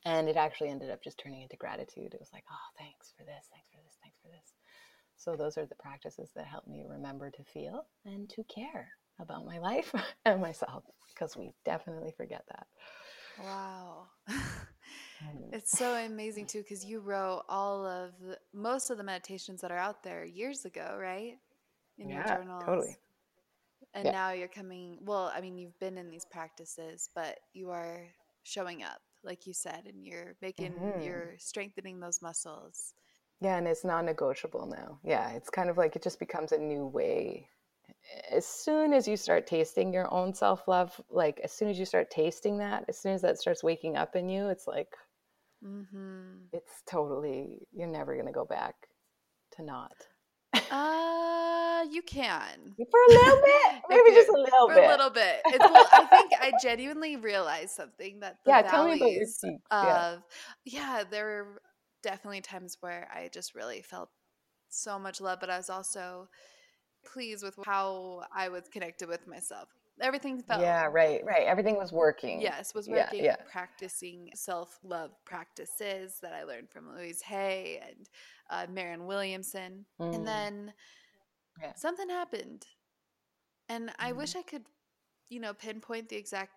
And 0.04 0.28
it 0.28 0.36
actually 0.36 0.70
ended 0.70 0.90
up 0.90 1.02
just 1.02 1.18
turning 1.18 1.42
into 1.42 1.56
gratitude. 1.56 2.14
It 2.14 2.20
was 2.20 2.30
like, 2.32 2.44
oh, 2.50 2.68
thanks 2.78 3.12
for 3.16 3.24
this, 3.24 3.48
thanks 3.52 3.68
for 3.70 3.80
this, 3.84 3.96
thanks 4.02 4.18
for 4.22 4.28
this. 4.28 4.54
So 5.16 5.36
those 5.36 5.58
are 5.58 5.66
the 5.66 5.74
practices 5.74 6.30
that 6.34 6.46
help 6.46 6.66
me 6.66 6.84
remember 6.88 7.30
to 7.30 7.44
feel 7.44 7.86
and 8.06 8.28
to 8.30 8.42
care 8.44 8.88
about 9.20 9.44
my 9.44 9.58
life 9.58 9.92
and 10.24 10.40
myself 10.40 10.84
because 11.12 11.36
we 11.36 11.52
definitely 11.64 12.14
forget 12.16 12.44
that. 12.48 12.66
Wow. 13.38 14.06
It's 15.52 15.76
so 15.76 15.94
amazing 15.94 16.46
too 16.46 16.62
because 16.62 16.84
you 16.84 17.00
wrote 17.00 17.42
all 17.48 17.84
of 17.84 18.12
the, 18.20 18.38
most 18.54 18.90
of 18.90 18.98
the 18.98 19.02
meditations 19.02 19.60
that 19.62 19.72
are 19.72 19.78
out 19.78 20.02
there 20.04 20.24
years 20.24 20.64
ago, 20.64 20.96
right? 21.00 21.34
In 21.98 22.08
your 22.08 22.20
Yeah, 22.20 22.36
journals. 22.36 22.66
totally. 22.66 22.96
And 23.94 24.04
Yeah. 24.04 24.12
now 24.12 24.30
you're 24.30 24.46
coming, 24.48 24.98
well, 25.02 25.32
I 25.34 25.40
mean, 25.40 25.58
you've 25.58 25.78
been 25.80 25.98
in 25.98 26.08
these 26.08 26.24
practices, 26.30 27.10
but 27.14 27.40
you 27.52 27.70
are 27.70 28.06
showing 28.44 28.84
up, 28.84 29.00
like 29.24 29.46
you 29.46 29.52
said, 29.54 29.86
and 29.86 30.04
you're 30.04 30.36
making, 30.40 30.74
Mhm. 30.78 30.94
you're 30.96 31.36
strengthening 31.38 32.00
those 32.00 32.22
muscles. 32.22 32.94
Yeah, 33.40 33.56
and 33.56 33.66
it's 33.66 33.84
non-negotiable 33.84 34.66
now. 34.66 34.98
Yeah, 35.02 35.30
it's 35.32 35.50
kind 35.50 35.70
of 35.70 35.76
like 35.78 35.96
it 35.96 36.02
just 36.02 36.18
becomes 36.18 36.52
a 36.52 36.58
new 36.58 36.86
way. 36.86 37.48
As 38.30 38.46
soon 38.46 38.92
as 38.94 39.08
you 39.08 39.16
start 39.16 39.46
tasting 39.46 39.92
your 39.92 40.12
own 40.12 40.34
self-love, 40.34 41.00
like 41.10 41.40
as 41.40 41.52
soon 41.52 41.68
as 41.68 41.78
you 41.78 41.86
start 41.86 42.10
tasting 42.10 42.58
that, 42.58 42.84
as 42.88 42.98
soon 42.98 43.12
as 43.14 43.22
that 43.22 43.38
starts 43.38 43.62
waking 43.64 43.96
up 43.96 44.16
in 44.16 44.28
you, 44.28 44.48
it's 44.48 44.66
like 44.66 44.96
Mm-hmm. 45.64 46.50
it's 46.52 46.82
totally 46.88 47.66
you're 47.72 47.88
never 47.88 48.14
going 48.14 48.26
to 48.26 48.32
go 48.32 48.44
back 48.44 48.74
to 49.52 49.62
not. 49.62 49.94
Uh, 50.70 51.84
you 51.90 52.02
can. 52.02 52.74
For 52.76 53.00
a 53.08 53.12
little 53.12 53.40
bit, 53.42 53.82
maybe 53.88 54.10
just 54.14 54.28
a 54.28 54.32
little 54.32 54.68
For 54.68 54.74
bit. 54.74 54.84
a 54.84 54.88
little 54.88 55.10
bit. 55.10 55.40
It's, 55.46 55.58
well, 55.58 55.86
I 55.92 56.04
think 56.06 56.32
I 56.40 56.52
genuinely 56.62 57.16
realized 57.16 57.70
something 57.72 58.20
that 58.20 58.38
the 58.44 58.50
yeah, 58.50 58.62
tell 58.62 58.86
me 58.86 58.94
about 58.94 59.10
your 59.10 59.26
yeah. 59.72 60.12
of 60.12 60.22
yeah 60.64 61.02
there 61.10 61.24
were 61.24 61.62
definitely 62.02 62.40
times 62.40 62.76
where 62.80 63.08
i 63.14 63.28
just 63.32 63.54
really 63.54 63.82
felt 63.82 64.08
so 64.68 64.98
much 64.98 65.20
love 65.20 65.38
but 65.40 65.50
i 65.50 65.56
was 65.56 65.70
also 65.70 66.28
pleased 67.04 67.42
with 67.44 67.54
how 67.64 68.22
i 68.34 68.48
was 68.48 68.62
connected 68.72 69.08
with 69.08 69.26
myself 69.26 69.68
everything 70.00 70.42
felt 70.42 70.60
Yeah, 70.62 70.86
right, 70.86 71.24
right. 71.24 71.46
Everything 71.46 71.76
was 71.76 71.92
working. 71.92 72.40
yes 72.40 72.74
was 72.74 72.88
working 72.88 73.24
yeah. 73.24 73.36
practicing 73.50 74.30
self-love 74.34 75.10
practices 75.24 76.18
that 76.22 76.32
i 76.32 76.42
learned 76.44 76.70
from 76.70 76.94
louise 76.94 77.22
hay 77.22 77.80
and 77.86 78.08
uh, 78.50 78.66
marianne 78.72 79.06
williamson 79.06 79.84
Mm. 80.00 80.14
and 80.14 80.26
then 80.26 80.72
Yeah. 81.60 81.72
something 81.76 82.08
happened 82.08 82.66
and 83.68 83.90
i 83.98 84.12
Mhm. 84.12 84.16
wish 84.16 84.36
i 84.36 84.42
could 84.42 84.64
you 85.28 85.40
know 85.40 85.52
pinpoint 85.54 86.08
the 86.08 86.16
exact 86.16 86.52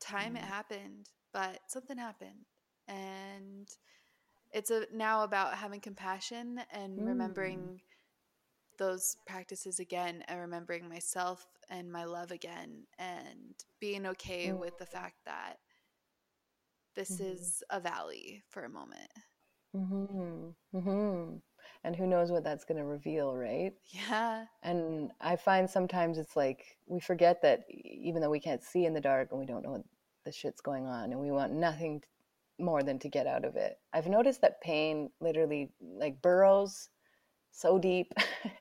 time 0.00 0.36
it 0.36 0.42
Mhm. 0.42 0.48
happened 0.48 1.08
but 1.32 1.60
something 1.68 1.98
happened 1.98 2.44
and 2.88 3.68
it's 4.52 4.70
a, 4.70 4.86
now 4.92 5.24
about 5.24 5.54
having 5.54 5.80
compassion 5.80 6.60
and 6.72 6.98
Mm. 6.98 7.06
remembering 7.06 7.80
those 8.78 9.16
practices 9.26 9.78
again 9.78 10.22
and 10.28 10.40
remembering 10.40 10.88
myself 10.88 11.46
and 11.70 11.90
my 11.92 12.04
love 12.04 12.30
again 12.30 12.84
and 12.98 13.54
being 13.80 14.06
okay 14.06 14.52
Mm. 14.52 14.60
with 14.60 14.78
the 14.78 14.86
fact 14.86 15.16
that 15.26 15.58
this 16.94 17.20
Mhm. 17.20 17.20
is 17.20 17.62
a 17.70 17.80
valley 17.80 18.42
for 18.48 18.64
a 18.64 18.68
moment 18.68 19.10
Mm-hmm. 19.76 20.50
Mm-hmm. 20.76 21.36
And 21.84 21.96
who 21.96 22.06
knows 22.06 22.30
what 22.30 22.44
that's 22.44 22.64
going 22.64 22.78
to 22.78 22.84
reveal, 22.84 23.34
right? 23.34 23.72
yeah 23.92 24.46
And 24.62 25.12
I 25.20 25.36
find 25.36 25.68
sometimes 25.70 26.18
it's 26.18 26.36
like 26.36 26.64
we 26.86 27.00
forget 27.00 27.42
that 27.42 27.60
even 27.70 28.20
though 28.22 28.30
we 28.30 28.40
can't 28.40 28.62
see 28.64 28.86
in 28.86 28.94
the 28.94 29.00
dark 29.00 29.28
and 29.30 29.40
we 29.40 29.46
don't 29.46 29.62
know 29.62 29.72
what 29.72 29.84
the 30.24 30.32
shit's 30.32 30.60
going 30.60 30.86
on 30.86 31.12
and 31.12 31.20
we 31.20 31.30
want 31.30 31.52
nothing 31.52 32.02
more 32.58 32.82
than 32.82 32.98
to 33.00 33.08
get 33.08 33.26
out 33.26 33.44
of 33.44 33.56
it. 33.56 33.78
I've 33.92 34.08
noticed 34.08 34.42
that 34.42 34.60
pain 34.62 35.10
literally 35.20 35.70
like 35.80 36.22
burrows 36.22 36.88
so 37.54 37.78
deep 37.78 38.12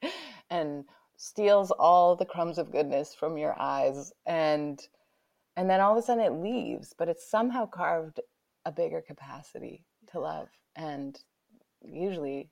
and 0.52 0.86
steals 1.18 1.72
all 1.72 2.16
the 2.16 2.26
crumbs 2.26 2.58
of 2.60 2.72
goodness 2.72 3.16
from 3.16 3.38
your 3.38 3.60
eyes 3.60 4.14
and 4.26 4.82
And 5.56 5.70
then 5.70 5.82
all 5.82 5.94
of 5.94 6.00
a 6.00 6.02
sudden 6.02 6.26
it 6.26 6.34
leaves, 6.34 6.96
but 6.98 7.10
it's 7.10 7.30
somehow 7.30 7.68
carved 7.68 8.20
a 8.66 8.72
bigger 8.72 9.02
capacity 9.02 9.86
to 10.12 10.20
love 10.20 10.50
and 10.76 11.20
usually 11.84 12.50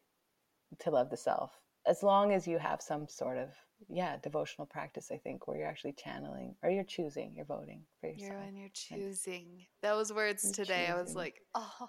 to 0.80 0.92
love 0.92 1.10
the 1.10 1.18
self. 1.18 1.52
As 1.88 2.04
long 2.04 2.34
as 2.34 2.48
you 2.48 2.60
have 2.60 2.82
some 2.82 3.08
sort 3.08 3.38
of 3.38 3.50
yeah 3.89 4.17
devotional 4.24 4.65
practice 4.65 5.10
i 5.12 5.17
think 5.17 5.48
where 5.48 5.58
you're 5.58 5.67
actually 5.67 5.94
channeling 5.94 6.56
or 6.63 6.70
you're 6.70 6.84
choosing 6.84 7.34
you're 7.36 7.46
voting 7.46 7.82
for 8.00 8.08
yourself 8.08 8.32
you're 8.32 8.39
when 8.39 8.56
you're 8.56 8.70
choosing 8.74 9.65
those 9.82 10.13
words 10.13 10.52
today 10.52 10.86
choosing. 10.88 10.94
i 10.94 11.02
was 11.02 11.15
like 11.15 11.41
oh 11.56 11.88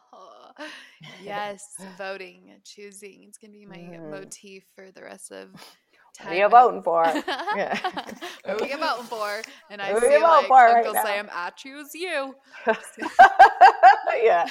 yes 1.25 1.65
voting 1.99 2.51
choosing 2.65 3.25
it's 3.29 3.39
gonna 3.39 3.53
be 3.53 3.67
my 3.67 3.77
mm. 3.77 4.11
motif 4.11 4.65
for 4.75 4.91
the 4.91 5.03
rest 5.03 5.31
of 5.33 5.49
time. 6.19 6.27
What 6.27 6.33
are 6.33 6.39
you 6.39 6.49
voting 6.49 6.83
for? 6.83 7.05
yeah. 7.57 7.75
Who 8.45 8.53
are 8.53 8.67
you 8.67 8.77
voting 8.77 9.07
for? 9.07 9.43
And 9.71 9.81
I 9.81 9.93
Who 9.93 10.01
see 10.01 10.19
like 10.19 10.51
Uncle 10.51 10.57
right 10.57 10.85
Sam, 11.03 11.31
I 11.33 11.51
choose 11.57 11.95
you. 11.95 12.35
yeah. 14.23 14.47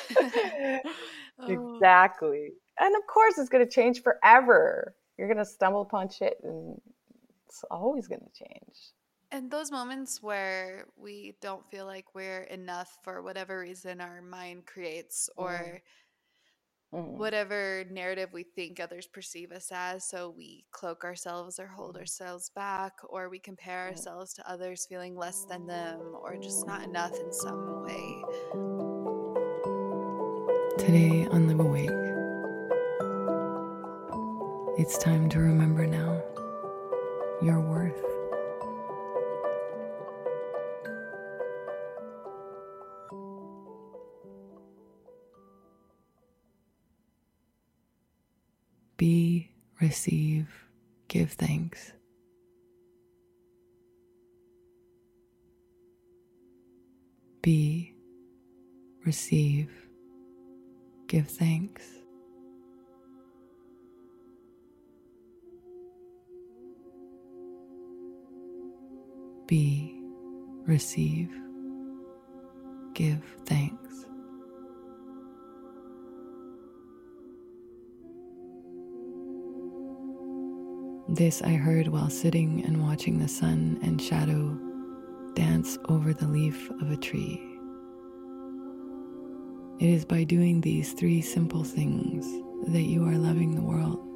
Oh. 1.40 1.76
Exactly. 1.76 2.50
And 2.80 2.96
of 2.96 3.02
course 3.12 3.38
it's 3.38 3.50
gonna 3.50 3.70
change 3.70 4.02
forever. 4.02 4.96
You're 5.18 5.28
gonna 5.28 5.46
stumble 5.46 5.82
upon 5.82 6.10
shit 6.10 6.38
and 6.44 6.80
it's 7.52 7.66
always 7.70 8.08
going 8.08 8.22
to 8.22 8.46
change. 8.46 8.78
And 9.30 9.52
those 9.52 9.72
moments 9.72 10.24
where 10.24 10.86
we 10.98 11.36
don't 11.42 11.70
feel 11.70 11.86
like 11.86 12.16
we're 12.16 12.44
enough 12.44 12.98
for 13.04 13.22
whatever 13.22 13.60
reason 13.60 14.00
our 14.00 14.22
mind 14.22 14.66
creates 14.66 15.30
or 15.36 15.82
mm-hmm. 16.94 17.18
whatever 17.18 17.84
narrative 17.92 18.30
we 18.32 18.44
think 18.44 18.80
others 18.80 19.06
perceive 19.06 19.52
us 19.52 19.70
as. 19.74 20.08
So 20.08 20.34
we 20.36 20.64
cloak 20.72 21.04
ourselves 21.04 21.60
or 21.60 21.68
hold 21.68 21.92
mm-hmm. 21.92 22.02
ourselves 22.02 22.52
back, 22.56 22.94
or 23.04 23.30
we 23.30 23.40
compare 23.40 23.88
mm-hmm. 23.88 23.98
ourselves 23.98 24.34
to 24.36 24.50
others 24.50 24.86
feeling 24.88 25.18
less 25.18 25.44
than 25.44 25.68
them 25.68 26.00
or 26.22 26.38
just 26.38 26.66
not 26.66 26.84
enough 26.84 27.14
in 27.20 27.34
some 27.34 27.84
way. 27.84 28.24
Today 30.78 31.28
on 31.32 31.48
Live 31.48 31.60
Awake, 31.60 31.90
it's 34.78 34.98
time 34.98 35.28
to 35.30 35.40
remember 35.40 35.86
now 35.86 36.22
your 37.42 37.60
worth. 37.60 38.00
Be, 48.98 49.50
receive, 49.82 50.48
give 51.08 51.32
thanks. 51.32 51.94
Be, 57.42 57.96
receive, 59.04 59.72
give 61.08 61.28
thanks. 61.28 62.01
Be, 69.48 70.02
receive, 70.66 71.30
give 72.94 73.22
thanks. 73.46 74.06
This 81.10 81.42
I 81.42 81.52
heard 81.52 81.90
while 81.90 82.10
sitting 82.10 82.64
and 82.66 82.82
watching 82.82 83.20
the 83.20 83.28
sun 83.28 83.80
and 83.84 84.02
shadow 84.02 84.58
dance 85.34 85.78
over 85.90 86.14
the 86.14 86.28
leaf 86.28 86.70
of 86.82 86.92
a 86.92 86.98
tree. 86.98 87.42
It 89.80 89.90
is 89.90 90.06
by 90.06 90.24
doing 90.24 90.62
these 90.62 90.94
three 90.94 91.22
simple 91.22 91.64
things 91.64 92.26
that 92.68 92.84
you 92.84 93.04
are 93.06 93.18
loving 93.18 93.56
the 93.56 93.62
world. 93.62 94.11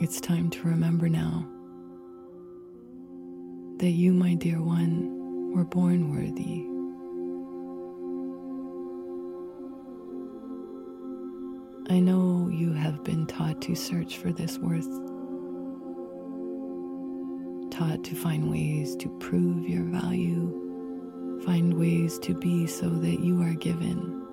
It's 0.00 0.20
time 0.20 0.50
to 0.50 0.62
remember 0.68 1.08
now 1.08 1.46
that 3.78 3.90
you, 3.90 4.12
my 4.12 4.34
dear 4.34 4.60
one, 4.60 5.54
were 5.54 5.64
born 5.64 6.10
worthy. 6.10 6.66
I 11.94 12.00
know 12.00 12.48
you 12.48 12.72
have 12.72 13.04
been 13.04 13.24
taught 13.26 13.62
to 13.62 13.76
search 13.76 14.18
for 14.18 14.32
this 14.32 14.58
worth, 14.58 14.88
taught 17.70 18.02
to 18.02 18.16
find 18.16 18.50
ways 18.50 18.96
to 18.96 19.08
prove 19.20 19.68
your 19.68 19.84
value, 19.84 21.40
find 21.44 21.72
ways 21.72 22.18
to 22.18 22.34
be 22.34 22.66
so 22.66 22.88
that 22.88 23.20
you 23.20 23.40
are 23.42 23.54
given. 23.54 24.26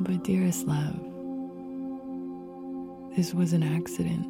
But, 0.00 0.24
dearest 0.24 0.66
love, 0.66 0.98
this 3.16 3.32
was 3.32 3.52
an 3.52 3.62
accident. 3.62 4.26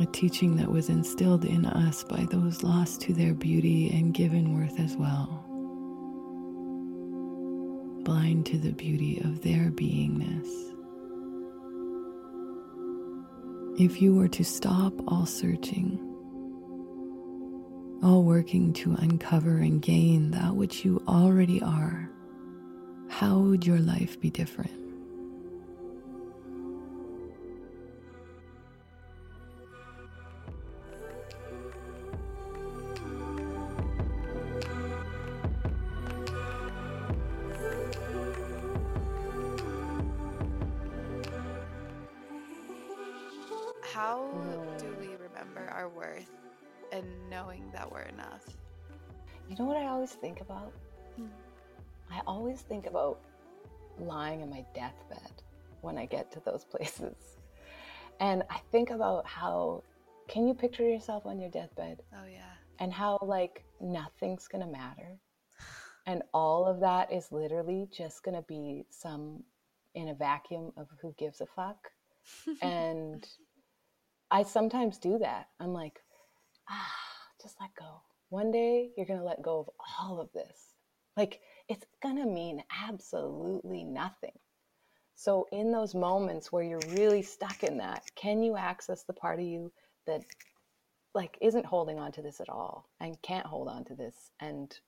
A 0.00 0.06
teaching 0.12 0.56
that 0.56 0.70
was 0.70 0.88
instilled 0.88 1.44
in 1.44 1.66
us 1.66 2.04
by 2.04 2.26
those 2.30 2.62
lost 2.62 3.00
to 3.02 3.12
their 3.12 3.34
beauty 3.34 3.90
and 3.90 4.14
given 4.14 4.56
worth 4.56 4.78
as 4.78 4.96
well. 4.96 5.44
Blind 8.04 8.46
to 8.46 8.58
the 8.58 8.70
beauty 8.70 9.20
of 9.24 9.42
their 9.42 9.70
beingness. 9.72 10.46
If 13.80 14.00
you 14.00 14.14
were 14.14 14.28
to 14.28 14.44
stop 14.44 14.92
all 15.08 15.26
searching, 15.26 15.98
all 18.02 18.22
working 18.22 18.72
to 18.74 18.94
uncover 18.94 19.56
and 19.56 19.82
gain 19.82 20.30
that 20.30 20.54
which 20.54 20.84
you 20.84 21.02
already 21.08 21.60
are, 21.62 22.07
how 23.08 23.38
would 23.38 23.66
your 23.66 23.78
life 23.78 24.20
be 24.20 24.30
different? 24.30 24.70
How 43.82 44.28
do 44.78 44.94
we 45.00 45.08
remember 45.16 45.68
our 45.72 45.88
worth 45.88 46.30
and 46.92 47.04
knowing 47.28 47.64
that 47.72 47.90
we're 47.90 48.02
enough? 48.02 48.44
You 49.48 49.56
know 49.56 49.64
what 49.64 49.76
I 49.76 49.86
always 49.86 50.12
think 50.12 50.40
about? 50.40 50.72
I 52.38 52.40
always 52.40 52.60
think 52.60 52.86
about 52.86 53.18
lying 53.98 54.42
in 54.42 54.48
my 54.48 54.64
deathbed 54.72 55.42
when 55.80 55.98
I 55.98 56.06
get 56.06 56.30
to 56.30 56.40
those 56.44 56.64
places. 56.70 57.16
And 58.20 58.44
I 58.48 58.60
think 58.70 58.90
about 58.90 59.26
how 59.26 59.82
can 60.28 60.46
you 60.46 60.54
picture 60.54 60.88
yourself 60.88 61.26
on 61.26 61.40
your 61.40 61.50
deathbed? 61.50 62.00
Oh 62.14 62.26
yeah. 62.30 62.54
And 62.78 62.92
how 62.92 63.18
like 63.22 63.64
nothing's 63.80 64.46
going 64.46 64.64
to 64.64 64.70
matter. 64.70 65.18
And 66.06 66.22
all 66.32 66.64
of 66.64 66.78
that 66.78 67.12
is 67.12 67.32
literally 67.32 67.88
just 67.90 68.22
going 68.22 68.36
to 68.36 68.44
be 68.46 68.86
some 68.88 69.42
in 69.96 70.08
a 70.08 70.14
vacuum 70.14 70.70
of 70.76 70.86
who 71.02 71.16
gives 71.18 71.40
a 71.40 71.46
fuck. 71.46 71.90
and 72.62 73.26
I 74.30 74.44
sometimes 74.44 74.98
do 74.98 75.18
that. 75.18 75.48
I'm 75.58 75.72
like, 75.72 75.98
ah, 76.70 76.94
just 77.42 77.56
let 77.60 77.70
go. 77.76 78.00
One 78.28 78.52
day 78.52 78.90
you're 78.96 79.06
going 79.06 79.18
to 79.18 79.26
let 79.26 79.42
go 79.42 79.58
of 79.58 79.70
all 79.98 80.20
of 80.20 80.32
this. 80.32 80.76
Like 81.16 81.40
it's 81.68 81.86
going 82.02 82.16
to 82.16 82.26
mean 82.26 82.62
absolutely 82.86 83.84
nothing. 83.84 84.38
So, 85.14 85.48
in 85.52 85.72
those 85.72 85.94
moments 85.94 86.52
where 86.52 86.62
you're 86.62 86.80
really 86.80 87.22
stuck 87.22 87.64
in 87.64 87.78
that, 87.78 88.04
can 88.14 88.42
you 88.42 88.56
access 88.56 89.02
the 89.04 89.12
part 89.12 89.40
of 89.40 89.46
you 89.46 89.72
that 90.06 90.24
like 91.14 91.36
isn't 91.40 91.66
holding 91.66 91.98
on 91.98 92.12
to 92.12 92.22
this 92.22 92.40
at 92.40 92.48
all 92.48 92.88
and 93.00 93.20
can't 93.22 93.46
hold 93.46 93.68
on 93.68 93.84
to 93.86 93.94
this? 93.94 94.30
And 94.40 94.78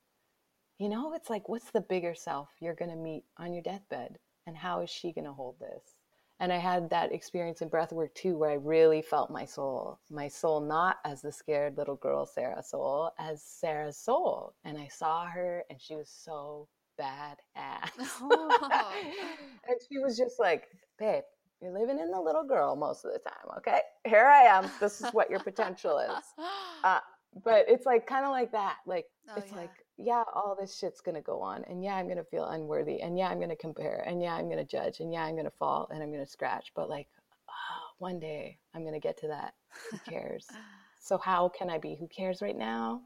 you 0.79 0.88
know, 0.88 1.12
it's 1.14 1.29
like, 1.29 1.49
what's 1.49 1.71
the 1.71 1.83
bigger 1.83 2.14
self 2.14 2.49
you're 2.61 2.75
going 2.75 2.90
to 2.90 2.97
meet 2.97 3.25
on 3.38 3.53
your 3.53 3.62
deathbed? 3.62 4.19
And 4.47 4.57
how 4.57 4.81
is 4.81 4.88
she 4.88 5.12
going 5.12 5.27
to 5.27 5.33
hold 5.33 5.57
this? 5.61 5.99
And 6.40 6.50
I 6.53 6.57
had 6.57 6.88
that 6.90 7.12
experience 7.12 7.61
in 7.61 7.68
breathwork 7.68 8.14
too, 8.14 8.38
where 8.38 8.50
I 8.50 8.55
really 8.55 9.03
felt 9.03 9.31
my 9.31 9.44
soul, 9.44 10.00
my 10.11 10.26
soul 10.26 10.61
not 10.61 10.96
as 11.05 11.20
the 11.20 11.31
scared 11.31 11.76
little 11.76 11.96
girl 11.96 12.24
Sarah 12.24 12.62
soul, 12.62 13.12
as 13.18 13.42
Sarah's 13.42 13.98
soul. 13.98 14.55
And 14.64 14.79
I 14.79 14.88
saw 14.88 15.26
her, 15.26 15.64
and 15.68 15.79
she 15.79 15.94
was 15.94 16.09
so 16.09 16.66
bad 16.96 17.37
ass. 17.57 17.90
Oh. 18.22 18.92
and 19.68 19.76
she 19.87 19.98
was 19.98 20.16
just 20.16 20.40
like, 20.40 20.64
babe, 20.98 21.24
you're 21.61 21.79
living 21.79 21.98
in 21.98 22.11
the 22.11 22.20
little 22.20 22.44
girl 22.44 22.74
most 22.74 23.05
of 23.05 23.12
the 23.12 23.18
time, 23.18 23.59
okay? 23.59 23.81
Here 24.07 24.26
I 24.26 24.44
am. 24.44 24.70
This 24.81 25.03
is 25.03 25.11
what 25.12 25.31
your 25.31 25.40
potential 25.40 25.98
is. 25.98 26.24
Uh, 26.83 26.98
but 27.44 27.66
it's 27.68 27.85
like 27.85 28.07
kind 28.07 28.24
of 28.24 28.31
like 28.31 28.50
that. 28.53 28.76
Like, 28.87 29.05
oh, 29.29 29.35
it's 29.37 29.50
yeah. 29.53 29.59
like, 29.59 29.70
yeah, 30.02 30.24
all 30.34 30.56
this 30.58 30.76
shit's 30.78 31.00
going 31.00 31.14
to 31.16 31.20
go 31.22 31.40
on. 31.42 31.64
And 31.64 31.84
yeah, 31.84 31.94
I'm 31.96 32.06
going 32.06 32.18
to 32.18 32.24
feel 32.24 32.46
unworthy. 32.46 33.02
And 33.02 33.18
yeah, 33.18 33.28
I'm 33.28 33.38
going 33.38 33.50
to 33.50 33.56
compare. 33.56 34.04
And 34.06 34.22
yeah, 34.22 34.34
I'm 34.34 34.46
going 34.46 34.58
to 34.58 34.64
judge. 34.64 35.00
And 35.00 35.12
yeah, 35.12 35.24
I'm 35.24 35.34
going 35.34 35.44
to 35.46 35.50
fall 35.58 35.88
and 35.92 36.02
I'm 36.02 36.10
going 36.12 36.24
to 36.24 36.30
scratch. 36.30 36.72
But 36.74 36.90
like, 36.90 37.08
oh, 37.48 37.94
one 37.98 38.18
day 38.20 38.58
I'm 38.74 38.82
going 38.82 38.94
to 38.94 39.00
get 39.00 39.18
to 39.20 39.28
that. 39.28 39.54
Who 39.90 39.98
cares? 39.98 40.58
so, 41.00 41.18
how 41.18 41.48
can 41.50 41.70
I 41.70 41.78
be? 41.78 41.96
Who 42.00 42.08
cares 42.08 42.42
right 42.42 42.56
now? 42.56 43.02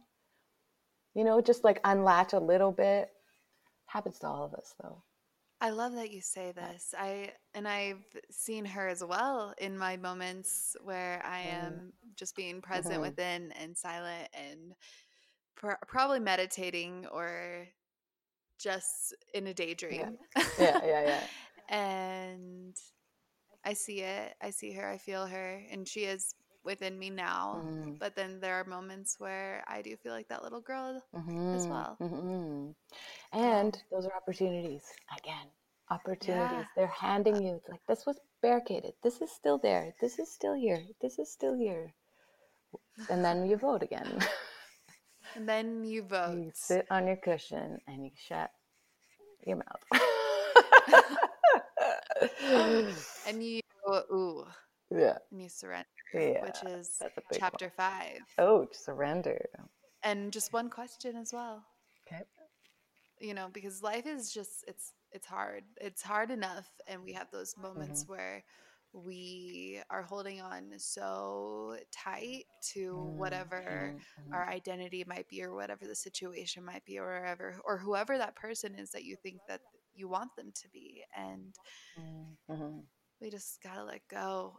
You 1.15 1.25
know, 1.25 1.41
just 1.41 1.65
like 1.65 1.81
unlatch 1.85 2.33
a 2.35 2.39
little 2.41 2.73
bit. 2.73 3.11
Happens 3.87 4.19
to 4.21 4.29
all 4.29 4.45
of 4.45 4.55
us, 4.55 4.75
though. 4.83 5.03
I 5.61 5.71
love 5.71 5.95
that 5.95 6.11
you 6.11 6.21
say 6.21 6.53
this. 6.53 6.95
I 6.99 7.33
and 7.55 7.67
I've 7.67 8.05
seen 8.31 8.65
her 8.67 8.89
as 8.89 9.03
well 9.03 9.55
in 9.59 9.79
my 9.79 9.97
moments 9.97 10.77
where 10.83 11.23
I 11.25 11.41
Mm-hmm. 11.45 11.79
am 11.79 11.93
just 12.17 12.37
being 12.37 12.61
present 12.61 13.01
Mhm. 13.01 13.01
within 13.01 13.53
and 13.53 13.77
silent 13.77 14.29
and 14.35 14.75
probably 15.57 16.21
meditating 16.21 17.07
or 17.13 17.67
just 18.59 19.15
in 19.35 19.47
a 19.47 19.55
daydream. 19.55 20.19
Yeah, 20.59 20.81
yeah, 20.85 21.03
yeah. 21.07 21.27
and 21.69 22.77
I 23.65 23.73
see 23.75 24.01
it. 24.01 24.35
I 24.41 24.51
see 24.51 24.73
her. 24.73 24.89
I 24.89 24.99
feel 24.99 25.27
her, 25.27 25.63
and 25.71 25.87
she 25.89 26.05
is 26.05 26.35
within 26.65 26.99
me 26.99 27.11
now. 27.11 27.61
Mhm. 27.65 27.99
But 27.99 28.15
then 28.17 28.41
there 28.41 28.55
are 28.55 28.65
moments 28.65 29.17
where 29.19 29.63
I 29.67 29.83
do 29.83 29.97
feel 29.97 30.13
like 30.13 30.29
that 30.29 30.43
little 30.43 30.61
girl 30.61 31.03
as 31.55 31.67
Mhm, 31.67 31.69
well. 31.69 31.97
mhm. 32.01 32.75
And 33.33 33.83
those 33.91 34.07
are 34.07 34.15
opportunities 34.17 34.85
again. 35.19 35.51
Opportunities. 35.91 36.65
Yeah. 36.65 36.65
They're 36.77 36.87
handing 36.87 37.43
you. 37.43 37.57
It's 37.57 37.69
like 37.69 37.85
this 37.87 38.07
was 38.07 38.19
barricaded. 38.41 38.95
This 39.03 39.21
is 39.21 39.31
still 39.31 39.59
there. 39.59 39.95
This 40.01 40.19
is 40.19 40.33
still 40.33 40.55
here. 40.55 40.83
This 41.01 41.19
is 41.19 41.31
still 41.31 41.55
here. 41.57 41.93
And 43.11 43.25
then 43.25 43.47
you 43.47 43.57
vote 43.57 43.83
again. 43.83 44.19
And 45.37 45.49
then 45.49 45.85
you 45.85 46.03
vote. 46.03 46.35
you 46.37 46.51
sit 46.55 46.87
on 46.91 47.07
your 47.07 47.17
cushion 47.17 47.79
and 47.89 48.05
you 48.05 48.11
shut 48.29 48.51
your 49.47 49.57
mouth. 49.57 49.83
and 53.27 53.43
you 53.43 53.61
ooh 54.13 54.45
yeah. 54.91 55.17
and 55.33 55.43
you 55.43 55.49
surrender 55.49 55.87
Yeah. 56.13 56.43
which 56.43 56.63
is 56.65 56.97
that's 57.01 57.17
a 57.19 57.23
big 57.31 57.39
chapter 57.39 57.71
five 57.71 58.21
Oh, 58.39 58.67
surrender. 58.73 59.39
and 60.03 60.33
just 60.33 60.53
one 60.53 60.71
question 60.71 61.17
as 61.17 61.33
well 61.33 61.65
Okay. 62.07 62.23
you 63.21 63.35
know 63.35 63.49
because 63.53 63.83
life 63.83 64.07
is 64.07 64.33
just 64.33 64.65
it's 64.69 64.93
it's 65.13 65.27
hard 65.27 65.65
it's 65.81 66.03
hard 66.03 66.31
enough 66.31 66.69
and 66.87 67.03
we 67.03 67.13
have 67.13 67.31
those 67.31 67.55
moments 67.61 68.05
Mm-hmm. 68.05 68.13
where 68.13 68.45
we 68.95 69.81
are 69.91 70.03
holding 70.03 70.41
on 70.41 70.73
so 70.79 71.77
tight 71.93 72.45
to 72.75 73.13
whatever 73.17 73.95
Mhm, 73.95 74.05
mhm. 74.17 74.35
our 74.35 74.49
identity 74.49 75.05
might 75.07 75.29
be 75.29 75.43
or 75.45 75.55
whatever 75.55 75.87
the 75.87 75.97
situation 75.97 76.65
might 76.65 76.85
be 76.87 76.99
or 76.99 77.07
wherever 77.07 77.57
or 77.65 77.79
whoever 77.79 78.19
that 78.19 78.37
person 78.37 78.75
is 78.77 78.91
that 78.93 79.05
you 79.05 79.17
think 79.23 79.41
that 79.49 79.61
you 79.95 80.09
want 80.09 80.31
them 80.37 80.53
to 80.55 80.69
be 80.71 81.05
and 81.17 81.55
Mhm, 81.97 82.39
mhm. 82.49 82.89
we 83.21 83.31
just 83.31 83.61
gotta 83.63 83.85
let 83.85 84.01
go 84.11 84.59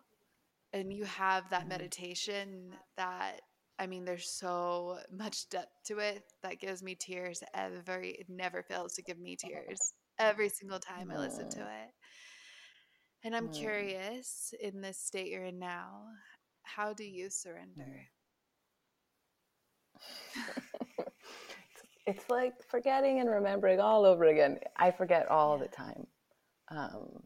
and 0.73 0.93
you 0.93 1.05
have 1.05 1.49
that 1.49 1.67
Mhm. 1.67 1.69
meditation 1.69 2.71
that 2.97 3.41
i 3.79 3.87
mean 3.87 4.05
there's 4.05 4.29
so 4.29 4.97
much 5.11 5.49
depth 5.49 5.71
to 5.85 5.99
it 5.99 6.23
that 6.43 6.59
gives 6.59 6.83
me 6.83 6.95
tears 6.95 7.43
every 7.53 8.11
it 8.11 8.27
never 8.29 8.63
fails 8.63 8.93
to 8.93 9.03
give 9.03 9.19
me 9.19 9.35
tears 9.37 9.93
every 10.19 10.49
single 10.49 10.79
time 10.79 11.11
i 11.11 11.17
listen 11.17 11.49
to 11.49 11.61
it 11.61 11.91
and 13.25 13.35
i'm 13.35 13.49
curious 13.49 14.53
in 14.61 14.79
this 14.79 14.97
state 14.97 15.27
you're 15.27 15.43
in 15.43 15.59
now 15.59 16.03
how 16.63 16.93
do 16.93 17.03
you 17.03 17.29
surrender 17.29 18.07
it's, 22.05 22.29
like 22.29 22.53
forgetting 22.69 23.19
and 23.19 23.29
remembering 23.29 23.79
all 23.79 24.05
over 24.05 24.25
again. 24.25 24.59
I 24.77 24.91
forget 24.91 25.29
all 25.29 25.57
the 25.57 25.67
time. 25.67 26.07
Um, 26.69 27.23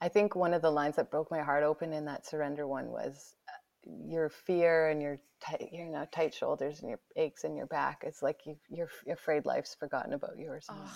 I 0.00 0.08
think 0.08 0.34
one 0.34 0.54
of 0.54 0.62
the 0.62 0.70
lines 0.70 0.96
that 0.96 1.10
broke 1.10 1.30
my 1.30 1.42
heart 1.42 1.62
open 1.62 1.92
in 1.92 2.06
that 2.06 2.26
surrender 2.26 2.66
one 2.66 2.90
was 2.90 3.34
uh, 3.48 3.90
your 4.06 4.30
fear 4.30 4.88
and 4.88 5.02
your 5.02 5.18
tight, 5.40 5.68
you 5.72 5.90
know, 5.90 6.06
tight 6.10 6.32
shoulders 6.32 6.80
and 6.80 6.88
your 6.88 7.00
aches 7.16 7.44
in 7.44 7.54
your 7.54 7.66
back. 7.66 8.02
It's 8.06 8.22
like 8.22 8.40
you, 8.46 8.56
you're, 8.70 8.88
you're 9.06 9.14
afraid 9.14 9.44
life's 9.44 9.74
forgotten 9.74 10.14
about 10.14 10.38
you 10.38 10.50
or 10.50 10.60
something. 10.60 10.86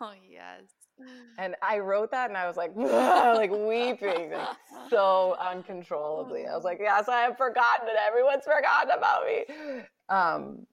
oh 0.00 0.14
yes 0.28 0.62
And 1.38 1.54
I 1.62 1.78
wrote 1.78 2.10
that 2.10 2.30
and 2.30 2.36
I 2.36 2.46
was 2.46 2.56
like, 2.56 2.72
like 2.76 3.50
weeping, 3.50 4.32
like 4.32 4.56
so 4.90 5.36
uncontrollably. 5.40 6.46
I 6.46 6.54
was 6.54 6.64
like, 6.64 6.78
yes, 6.80 7.08
I 7.08 7.20
have 7.20 7.36
forgotten 7.36 7.88
it. 7.88 7.94
Everyone's 8.06 8.44
forgotten 8.44 8.90
about 8.90 9.26
me. 9.26 9.84
Um, 10.08 10.66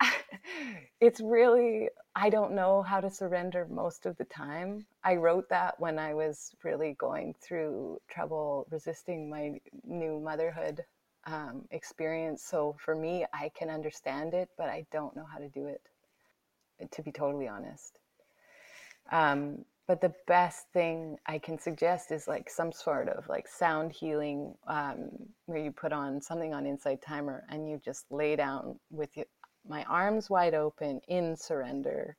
it's 1.00 1.20
really, 1.20 1.88
I 2.14 2.30
don't 2.30 2.52
know 2.52 2.82
how 2.82 3.00
to 3.00 3.10
surrender 3.10 3.66
most 3.70 4.06
of 4.06 4.16
the 4.18 4.24
time. 4.24 4.84
I 5.04 5.16
wrote 5.16 5.48
that 5.48 5.78
when 5.80 5.98
I 5.98 6.14
was 6.14 6.54
really 6.62 6.94
going 6.98 7.34
through 7.40 8.00
trouble 8.08 8.66
resisting 8.70 9.30
my 9.30 9.60
new 9.84 10.20
motherhood 10.20 10.84
um, 11.24 11.64
experience. 11.70 12.42
So 12.42 12.76
for 12.78 12.94
me, 12.94 13.24
I 13.32 13.50
can 13.54 13.70
understand 13.70 14.34
it, 14.34 14.50
but 14.58 14.68
I 14.68 14.86
don't 14.92 15.16
know 15.16 15.24
how 15.30 15.38
to 15.38 15.48
do 15.48 15.66
it, 15.66 15.82
to 16.90 17.02
be 17.02 17.12
totally 17.12 17.48
honest. 17.48 17.98
Um, 19.10 19.64
but 19.88 20.00
the 20.00 20.14
best 20.26 20.66
thing 20.72 21.16
I 21.26 21.38
can 21.38 21.58
suggest 21.58 22.12
is 22.12 22.28
like 22.28 22.48
some 22.48 22.72
sort 22.72 23.08
of 23.08 23.28
like 23.28 23.48
sound 23.48 23.92
healing, 23.92 24.54
um, 24.68 25.10
where 25.46 25.58
you 25.58 25.72
put 25.72 25.92
on 25.92 26.20
something 26.22 26.54
on 26.54 26.66
Insight 26.66 27.02
Timer 27.02 27.44
and 27.50 27.68
you 27.68 27.80
just 27.84 28.06
lay 28.10 28.36
down 28.36 28.78
with 28.90 29.16
your, 29.16 29.26
my 29.68 29.84
arms 29.84 30.30
wide 30.30 30.54
open 30.54 31.00
in 31.08 31.36
surrender, 31.36 32.16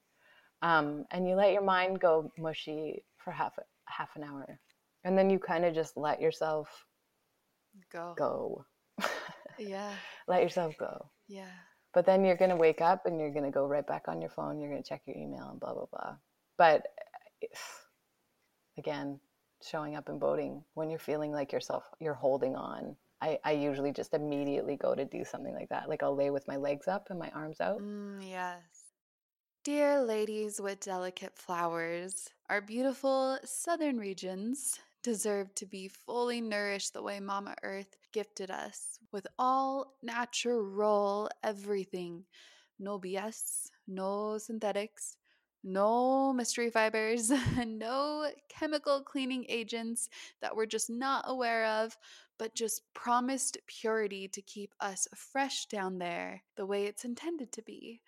um, 0.61 1.05
and 1.11 1.27
you 1.27 1.35
let 1.35 1.53
your 1.53 1.63
mind 1.63 1.99
go 1.99 2.31
mushy 2.37 3.03
for 3.17 3.31
half 3.31 3.57
half 3.85 4.15
an 4.15 4.23
hour, 4.23 4.59
and 5.03 5.17
then 5.17 5.29
you 5.29 5.39
kind 5.39 5.65
of 5.65 5.73
just 5.73 5.97
let 5.97 6.21
yourself 6.21 6.85
go 7.91 8.13
go, 8.17 8.65
yeah 9.57 9.93
let 10.27 10.43
yourself 10.43 10.75
go. 10.77 11.09
yeah 11.27 11.45
But 11.93 12.05
then 12.05 12.25
you're 12.25 12.37
going 12.37 12.49
to 12.51 12.55
wake 12.55 12.81
up 12.81 13.05
and 13.05 13.19
you're 13.19 13.31
going 13.31 13.45
to 13.45 13.51
go 13.51 13.65
right 13.65 13.85
back 13.85 14.03
on 14.07 14.21
your 14.21 14.29
phone. 14.29 14.59
You're 14.59 14.71
going 14.71 14.83
to 14.83 14.87
check 14.87 15.01
your 15.05 15.15
email 15.17 15.49
and 15.51 15.59
blah, 15.59 15.73
blah, 15.73 15.85
blah. 15.91 16.15
But 16.57 16.85
again, 18.77 19.19
showing 19.61 19.95
up 19.95 20.09
and 20.09 20.19
voting 20.19 20.63
when 20.73 20.89
you're 20.89 20.99
feeling 20.99 21.31
like 21.31 21.51
yourself, 21.51 21.85
you're 21.99 22.13
holding 22.13 22.55
on. 22.55 22.95
I, 23.21 23.39
I 23.43 23.51
usually 23.53 23.93
just 23.93 24.13
immediately 24.13 24.75
go 24.75 24.95
to 24.95 25.05
do 25.05 25.23
something 25.23 25.53
like 25.53 25.69
that. 25.69 25.87
Like 25.87 26.03
I'll 26.03 26.15
lay 26.15 26.29
with 26.29 26.47
my 26.47 26.57
legs 26.57 26.87
up 26.87 27.07
and 27.09 27.17
my 27.17 27.29
arms 27.29 27.61
out. 27.61 27.79
Mm, 27.79 28.29
yes. 28.29 28.93
Dear 29.63 30.01
ladies 30.01 30.59
with 30.59 30.81
delicate 30.81 31.37
flowers, 31.37 32.29
our 32.49 32.59
beautiful 32.59 33.37
southern 33.45 33.97
regions 33.97 34.77
deserve 35.03 35.55
to 35.55 35.65
be 35.65 35.87
fully 35.87 36.41
nourished 36.41 36.93
the 36.93 37.01
way 37.01 37.21
Mama 37.21 37.55
Earth 37.63 37.95
gifted 38.11 38.51
us 38.51 38.99
with 39.13 39.25
all 39.39 39.95
natural 40.01 41.29
everything. 41.43 42.25
No 42.77 42.99
BS, 42.99 43.69
no 43.87 44.37
synthetics, 44.37 45.15
no 45.63 46.33
mystery 46.33 46.69
fibers, 46.69 47.31
no 47.65 48.29
chemical 48.49 49.01
cleaning 49.01 49.45
agents 49.47 50.09
that 50.41 50.55
we're 50.55 50.65
just 50.65 50.89
not 50.89 51.25
aware 51.27 51.65
of, 51.65 51.97
but 52.37 52.55
just 52.55 52.81
promised 52.93 53.57
purity 53.67 54.27
to 54.27 54.41
keep 54.41 54.73
us 54.79 55.07
fresh 55.15 55.65
down 55.67 55.99
there 55.99 56.43
the 56.55 56.65
way 56.65 56.85
it's 56.85 57.05
intended 57.05 57.51
to 57.53 57.61
be. 57.61 58.01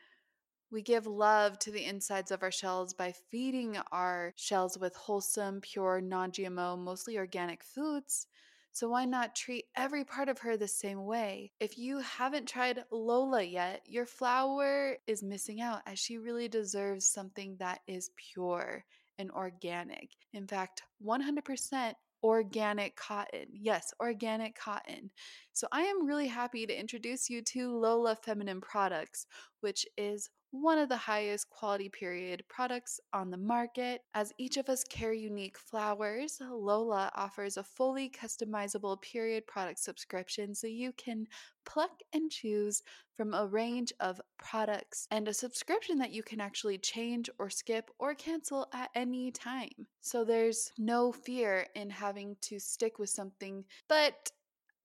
We 0.71 0.81
give 0.81 1.07
love 1.07 1.57
to 1.59 1.71
the 1.71 1.85
insides 1.85 2.31
of 2.31 2.43
our 2.43 2.51
shells 2.51 2.93
by 2.93 3.13
feeding 3.31 3.77
our 3.91 4.33
shells 4.35 4.77
with 4.77 4.95
wholesome, 4.95 5.61
pure, 5.61 6.01
non 6.01 6.31
GMO, 6.31 6.77
mostly 6.77 7.17
organic 7.17 7.63
foods. 7.63 8.27
So, 8.75 8.89
why 8.89 9.05
not 9.05 9.38
treat 9.38 9.67
every 9.77 10.03
part 10.03 10.27
of 10.27 10.39
her 10.39 10.57
the 10.57 10.67
same 10.67 11.05
way? 11.05 11.53
If 11.61 11.78
you 11.78 11.99
haven't 11.99 12.49
tried 12.49 12.84
Lola 12.91 13.41
yet, 13.41 13.84
your 13.88 14.05
flower 14.05 14.97
is 15.07 15.23
missing 15.23 15.61
out 15.61 15.82
as 15.86 15.97
she 15.97 16.17
really 16.17 16.49
deserves 16.49 17.07
something 17.07 17.55
that 17.59 17.80
is 17.88 18.11
pure 18.34 18.84
and 19.17 19.32
organic. 19.32 20.09
In 20.34 20.45
fact, 20.45 20.84
100% 21.01 21.93
organic 22.21 22.97
cotton. 22.97 23.45
Yes, 23.53 23.93
organic 24.01 24.59
cotton. 24.59 25.09
So, 25.53 25.69
I 25.71 25.84
am 25.84 26.05
really 26.05 26.28
happy 26.28 26.65
to 26.65 26.78
introduce 26.78 27.30
you 27.30 27.43
to 27.53 27.78
Lola 27.78 28.17
Feminine 28.17 28.59
Products, 28.59 29.26
which 29.61 29.86
is 29.95 30.30
one 30.62 30.78
of 30.78 30.89
the 30.89 30.97
highest 30.97 31.49
quality 31.49 31.89
period 31.89 32.43
products 32.47 32.99
on 33.14 33.30
the 33.30 33.38
market. 33.38 34.01
As 34.14 34.32
each 34.38 34.58
of 34.58 34.70
us 34.70 34.84
carry 34.84 35.20
unique 35.20 35.58
flowers, 35.58 36.39
Lola 36.41 37.12
offers 37.16 37.58
a 37.58 37.64
fully 37.64 38.10
customizable 38.10 39.01
period 39.01 39.45
product 39.47 39.80
subscription 39.80 40.56
so 40.56 40.68
you 40.68 40.93
can 40.93 41.28
pluck 41.66 42.01
and 42.14 42.32
choose 42.32 42.84
from 43.18 43.34
a 43.34 43.47
range 43.47 43.91
of 43.99 44.22
products 44.38 45.08
and 45.12 45.28
a 45.28 45.34
subscription 45.34 45.97
that 45.97 46.12
you 46.12 46.24
can 46.24 46.39
actually 46.39 46.78
change 46.78 47.30
or 47.39 47.49
skip 47.49 47.89
or 47.99 48.14
cancel 48.14 48.68
at 48.74 48.89
any 48.95 49.32
time. 49.32 49.88
So 50.01 50.24
there's 50.24 50.72
no 50.78 51.12
fear 51.12 51.68
in 51.76 51.89
having 51.89 52.36
to 52.41 52.60
stick 52.60 52.99
with 52.99 53.10
something, 53.10 53.66
but 53.88 54.32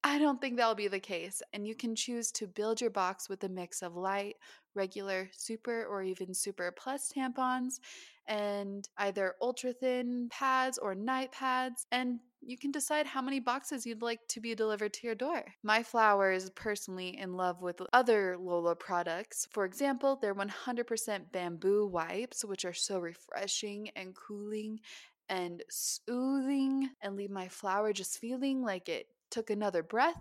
I 0.02 0.18
don't 0.18 0.40
think 0.40 0.56
that'll 0.56 0.74
be 0.74 0.88
the 0.88 0.98
case, 0.98 1.42
and 1.52 1.66
you 1.66 1.74
can 1.74 1.94
choose 1.94 2.32
to 2.32 2.46
build 2.46 2.80
your 2.80 2.90
box 2.90 3.28
with 3.28 3.44
a 3.44 3.48
mix 3.50 3.82
of 3.82 3.96
light, 3.96 4.36
regular, 4.74 5.28
super, 5.32 5.84
or 5.84 6.02
even 6.02 6.32
super 6.32 6.72
plus 6.72 7.12
tampons, 7.12 7.80
and 8.26 8.88
either 8.96 9.34
ultra 9.42 9.74
thin 9.74 10.28
pads 10.30 10.78
or 10.78 10.94
night 10.94 11.32
pads, 11.32 11.86
and 11.92 12.20
you 12.40 12.56
can 12.56 12.70
decide 12.70 13.06
how 13.06 13.20
many 13.20 13.40
boxes 13.40 13.84
you'd 13.84 14.00
like 14.00 14.20
to 14.28 14.40
be 14.40 14.54
delivered 14.54 14.94
to 14.94 15.06
your 15.06 15.14
door. 15.14 15.44
My 15.62 15.82
flower 15.82 16.32
is 16.32 16.48
personally 16.50 17.18
in 17.18 17.34
love 17.34 17.60
with 17.60 17.82
other 17.92 18.38
Lola 18.38 18.74
products. 18.74 19.46
For 19.50 19.66
example, 19.66 20.16
their 20.16 20.34
100% 20.34 21.32
bamboo 21.32 21.86
wipes, 21.86 22.42
which 22.42 22.64
are 22.64 22.72
so 22.72 22.98
refreshing 23.00 23.90
and 23.94 24.14
cooling 24.14 24.80
and 25.28 25.62
soothing 25.68 26.88
and 27.02 27.16
leave 27.16 27.30
my 27.30 27.48
flower 27.48 27.92
just 27.92 28.18
feeling 28.18 28.62
like 28.62 28.88
it 28.88 29.06
took 29.30 29.50
another 29.50 29.82
breath. 29.82 30.20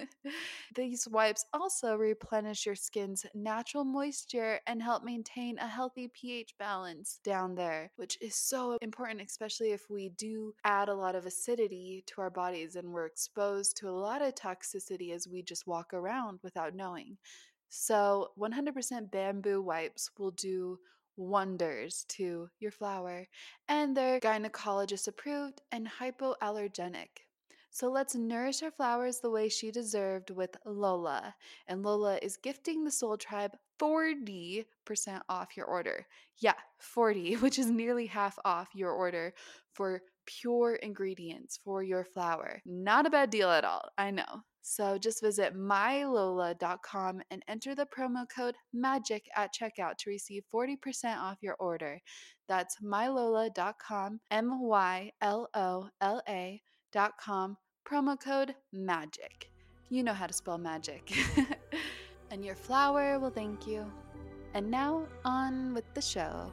These 0.74 1.08
wipes 1.08 1.44
also 1.52 1.96
replenish 1.96 2.66
your 2.66 2.74
skin's 2.74 3.24
natural 3.34 3.84
moisture 3.84 4.60
and 4.66 4.82
help 4.82 5.04
maintain 5.04 5.58
a 5.58 5.66
healthy 5.66 6.08
pH 6.08 6.54
balance 6.58 7.20
down 7.24 7.54
there, 7.54 7.90
which 7.96 8.18
is 8.20 8.34
so 8.34 8.76
important, 8.82 9.20
especially 9.20 9.72
if 9.72 9.88
we 9.90 10.10
do 10.10 10.54
add 10.64 10.88
a 10.88 10.94
lot 10.94 11.14
of 11.14 11.26
acidity 11.26 12.04
to 12.06 12.20
our 12.20 12.30
bodies 12.30 12.76
and 12.76 12.92
we're 12.92 13.06
exposed 13.06 13.76
to 13.78 13.88
a 13.88 13.90
lot 13.90 14.22
of 14.22 14.34
toxicity 14.34 15.14
as 15.14 15.28
we 15.28 15.42
just 15.42 15.66
walk 15.66 15.92
around 15.92 16.38
without 16.42 16.74
knowing. 16.74 17.16
So, 17.70 18.30
100% 18.38 19.10
bamboo 19.10 19.60
wipes 19.62 20.10
will 20.18 20.30
do 20.30 20.78
wonders 21.18 22.04
to 22.08 22.48
your 22.60 22.70
flower, 22.70 23.26
and 23.68 23.96
they're 23.96 24.20
gynecologist 24.20 25.08
approved 25.08 25.60
and 25.70 25.88
hypoallergenic. 26.00 27.27
So 27.70 27.90
let's 27.90 28.14
nourish 28.14 28.62
our 28.62 28.70
flowers 28.70 29.20
the 29.20 29.30
way 29.30 29.48
she 29.48 29.70
deserved 29.70 30.30
with 30.30 30.56
Lola. 30.64 31.34
And 31.66 31.82
Lola 31.82 32.18
is 32.22 32.36
gifting 32.36 32.84
the 32.84 32.90
Soul 32.90 33.16
Tribe 33.16 33.56
40% 33.80 34.64
off 35.28 35.56
your 35.56 35.66
order. 35.66 36.06
Yeah, 36.38 36.54
40, 36.78 37.34
which 37.36 37.58
is 37.58 37.70
nearly 37.70 38.06
half 38.06 38.38
off 38.44 38.68
your 38.74 38.90
order 38.90 39.34
for 39.72 40.02
pure 40.26 40.74
ingredients 40.76 41.58
for 41.64 41.82
your 41.82 42.04
flower. 42.04 42.60
Not 42.66 43.06
a 43.06 43.10
bad 43.10 43.30
deal 43.30 43.50
at 43.50 43.64
all, 43.64 43.88
I 43.96 44.10
know. 44.10 44.42
So 44.60 44.98
just 44.98 45.22
visit 45.22 45.56
mylola.com 45.56 47.22
and 47.30 47.42
enter 47.48 47.74
the 47.74 47.86
promo 47.86 48.26
code 48.28 48.54
MAGIC 48.74 49.22
at 49.34 49.54
checkout 49.54 49.96
to 49.98 50.10
receive 50.10 50.42
40% 50.52 50.76
off 51.16 51.38
your 51.40 51.56
order. 51.58 52.00
That's 52.48 52.76
mylola.com, 52.82 54.20
M 54.30 54.62
Y 54.62 55.12
L 55.22 55.48
O 55.54 55.88
L 56.02 56.22
A 56.28 56.60
com 56.92 57.56
promo 57.84 58.18
code 58.18 58.54
MAGIC. 58.72 59.50
You 59.90 60.02
know 60.02 60.12
how 60.12 60.26
to 60.26 60.32
spell 60.32 60.58
magic. 60.58 61.12
and 62.30 62.44
your 62.44 62.54
flower 62.54 63.18
will 63.18 63.30
thank 63.30 63.66
you. 63.66 63.90
And 64.54 64.70
now, 64.70 65.06
on 65.24 65.74
with 65.74 65.84
the 65.94 66.02
show. 66.02 66.50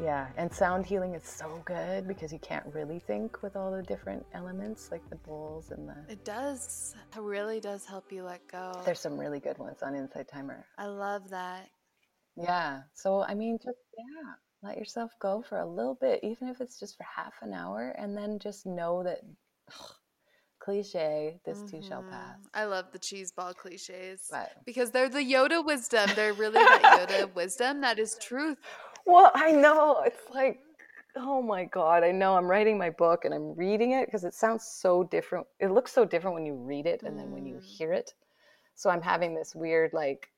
Yeah, 0.00 0.28
and 0.36 0.52
sound 0.52 0.86
healing 0.86 1.14
is 1.14 1.24
so 1.24 1.60
good 1.64 2.06
because 2.06 2.32
you 2.32 2.38
can't 2.38 2.64
really 2.72 3.00
think 3.00 3.42
with 3.42 3.56
all 3.56 3.72
the 3.72 3.82
different 3.82 4.24
elements, 4.32 4.90
like 4.92 5.08
the 5.10 5.16
bowls 5.16 5.72
and 5.72 5.88
the. 5.88 5.96
It 6.08 6.24
does. 6.24 6.94
It 7.16 7.20
really 7.20 7.58
does 7.58 7.84
help 7.84 8.12
you 8.12 8.22
let 8.22 8.46
go. 8.46 8.80
There's 8.84 9.00
some 9.00 9.18
really 9.18 9.40
good 9.40 9.58
ones 9.58 9.82
on 9.82 9.96
Insight 9.96 10.28
Timer. 10.28 10.64
I 10.78 10.86
love 10.86 11.30
that. 11.30 11.68
Yeah. 12.36 12.82
So, 12.94 13.22
I 13.22 13.34
mean, 13.34 13.58
just, 13.58 13.78
yeah, 13.96 14.34
let 14.62 14.76
yourself 14.76 15.12
go 15.20 15.42
for 15.48 15.58
a 15.58 15.66
little 15.66 15.94
bit, 15.94 16.20
even 16.22 16.48
if 16.48 16.60
it's 16.60 16.80
just 16.80 16.96
for 16.96 17.04
half 17.04 17.34
an 17.42 17.52
hour, 17.52 17.94
and 17.98 18.16
then 18.16 18.38
just 18.38 18.66
know 18.66 19.02
that 19.04 19.20
ugh, 19.70 19.92
cliche, 20.58 21.40
this 21.44 21.58
mm-hmm. 21.58 21.78
too 21.78 21.82
shall 21.86 22.02
mm-hmm. 22.02 22.10
pass. 22.10 22.38
I 22.52 22.64
love 22.64 22.86
the 22.92 22.98
cheese 22.98 23.32
ball 23.32 23.54
cliches 23.54 24.26
but, 24.30 24.50
because 24.66 24.90
they're 24.90 25.08
the 25.08 25.20
Yoda 25.20 25.64
wisdom. 25.64 26.10
They're 26.14 26.32
really 26.32 26.54
that 26.54 27.08
Yoda 27.08 27.34
wisdom 27.34 27.80
that 27.82 27.98
is 27.98 28.18
truth. 28.20 28.58
Well, 29.06 29.30
I 29.34 29.52
know. 29.52 30.02
It's 30.04 30.28
like, 30.34 30.60
oh 31.16 31.40
my 31.40 31.64
God. 31.64 32.04
I 32.04 32.10
know 32.10 32.36
I'm 32.36 32.46
writing 32.46 32.76
my 32.76 32.90
book 32.90 33.24
and 33.24 33.32
I'm 33.32 33.54
reading 33.54 33.92
it 33.92 34.06
because 34.06 34.24
it 34.24 34.34
sounds 34.34 34.64
so 34.64 35.04
different. 35.04 35.46
It 35.60 35.70
looks 35.70 35.92
so 35.92 36.04
different 36.04 36.34
when 36.34 36.44
you 36.44 36.54
read 36.54 36.86
it 36.86 37.02
and 37.02 37.14
mm. 37.14 37.18
then 37.18 37.30
when 37.30 37.46
you 37.46 37.56
mm. 37.56 37.64
hear 37.64 37.92
it. 37.92 38.12
So 38.74 38.90
I'm 38.90 39.02
having 39.02 39.34
this 39.34 39.54
weird, 39.54 39.92
like, 39.92 40.28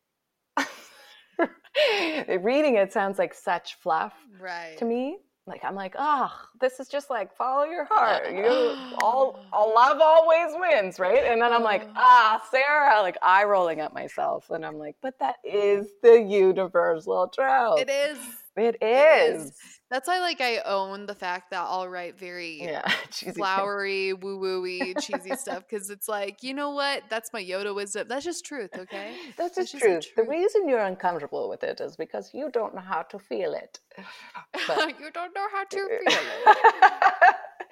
reading 2.40 2.76
it 2.76 2.92
sounds 2.92 3.18
like 3.18 3.34
such 3.34 3.74
fluff 3.76 4.14
right. 4.40 4.76
to 4.78 4.84
me. 4.84 5.18
Like 5.46 5.64
I'm 5.64 5.74
like, 5.74 5.96
oh, 5.98 6.30
this 6.60 6.78
is 6.78 6.86
just 6.86 7.10
like 7.10 7.34
follow 7.34 7.64
your 7.64 7.84
heart. 7.90 8.30
You 8.30 8.76
all, 9.02 9.44
all 9.52 9.74
love 9.74 9.98
always 10.00 10.54
wins, 10.54 11.00
right? 11.00 11.24
And 11.24 11.42
then 11.42 11.52
I'm 11.52 11.64
like, 11.64 11.88
ah, 11.96 12.40
Sarah, 12.50 13.00
like 13.02 13.16
eye 13.20 13.44
rolling 13.44 13.80
at 13.80 13.92
myself, 13.92 14.50
and 14.50 14.64
I'm 14.64 14.78
like, 14.78 14.96
but 15.02 15.18
that 15.18 15.36
is 15.42 15.88
the 16.02 16.20
universal 16.22 17.28
truth. 17.28 17.80
It 17.80 17.90
is. 17.90 18.18
It 18.56 18.76
is. 18.82 19.42
It 19.42 19.46
is. 19.46 19.52
That's 19.90 20.06
why, 20.06 20.20
like, 20.20 20.40
I 20.40 20.58
own 20.58 21.06
the 21.06 21.16
fact 21.16 21.50
that 21.50 21.62
I'll 21.62 21.88
write 21.88 22.16
very 22.16 22.62
yeah, 22.62 22.88
flowery, 23.34 24.12
woo 24.12 24.38
wooey, 24.38 24.94
cheesy 25.00 25.34
stuff 25.34 25.64
because 25.68 25.90
it's 25.90 26.08
like, 26.08 26.44
you 26.44 26.54
know 26.54 26.70
what? 26.70 27.02
That's 27.10 27.32
my 27.32 27.42
Yoda 27.42 27.74
wisdom. 27.74 28.06
That's 28.08 28.24
just 28.24 28.44
truth, 28.44 28.70
okay? 28.76 29.16
That's 29.36 29.56
just, 29.56 29.72
just 29.72 29.84
truth. 29.84 30.06
truth. 30.14 30.14
The 30.16 30.30
reason 30.30 30.68
you're 30.68 30.84
uncomfortable 30.84 31.48
with 31.48 31.64
it 31.64 31.80
is 31.80 31.96
because 31.96 32.30
you 32.32 32.50
don't 32.52 32.74
know 32.74 32.82
how 32.82 33.02
to 33.02 33.18
feel 33.18 33.52
it. 33.52 33.80
you 33.98 35.10
don't 35.12 35.34
know 35.34 35.46
how 35.52 35.64
to 35.64 35.76
feel 35.76 35.98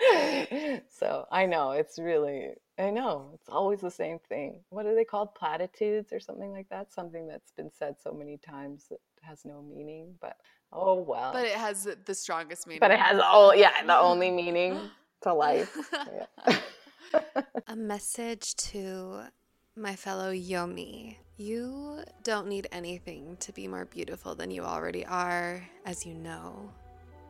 it. 0.00 0.84
so 0.90 1.26
I 1.30 1.46
know 1.46 1.70
it's 1.70 2.00
really, 2.00 2.48
I 2.78 2.90
know 2.90 3.30
it's 3.34 3.48
always 3.48 3.80
the 3.80 3.90
same 3.92 4.18
thing. 4.28 4.60
What 4.70 4.86
are 4.86 4.94
they 4.96 5.04
called? 5.04 5.36
Platitudes 5.36 6.12
or 6.12 6.18
something 6.18 6.50
like 6.50 6.68
that? 6.70 6.92
Something 6.92 7.28
that's 7.28 7.52
been 7.52 7.70
said 7.78 7.94
so 8.02 8.12
many 8.12 8.38
times 8.38 8.86
that 8.90 8.98
has 9.28 9.44
no 9.44 9.62
meaning, 9.62 10.14
but 10.20 10.36
Oh 10.72 11.00
well. 11.00 11.32
But 11.32 11.46
it 11.46 11.54
has 11.54 11.88
the 12.04 12.14
strongest 12.14 12.66
meaning. 12.66 12.80
But 12.80 12.90
it 12.90 12.98
has 12.98 13.20
all 13.20 13.54
yeah, 13.54 13.82
the 13.84 13.96
only 13.96 14.30
meaning 14.42 14.78
to 15.22 15.32
life. 15.32 15.76
A 17.66 17.76
message 17.76 18.54
to 18.56 19.22
my 19.76 19.96
fellow 19.96 20.32
Yomi. 20.32 21.16
You 21.36 22.02
don't 22.22 22.48
need 22.48 22.66
anything 22.72 23.36
to 23.40 23.52
be 23.52 23.68
more 23.68 23.84
beautiful 23.84 24.34
than 24.34 24.50
you 24.50 24.62
already 24.62 25.06
are, 25.06 25.66
as 25.86 26.04
you 26.04 26.14
know. 26.14 26.70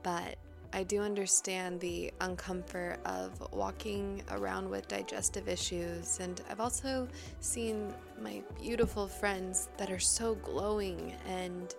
But 0.02 0.38
I 0.72 0.82
do 0.82 1.00
understand 1.00 1.80
the 1.80 2.12
uncomfort 2.20 2.98
of 3.04 3.40
walking 3.52 4.22
around 4.30 4.68
with 4.68 4.86
digestive 4.88 5.48
issues, 5.48 6.18
and 6.20 6.40
I've 6.50 6.60
also 6.60 7.08
seen 7.40 7.94
my 8.20 8.42
beautiful 8.60 9.08
friends 9.08 9.68
that 9.78 9.90
are 9.90 9.98
so 9.98 10.34
glowing 10.36 11.14
and 11.26 11.74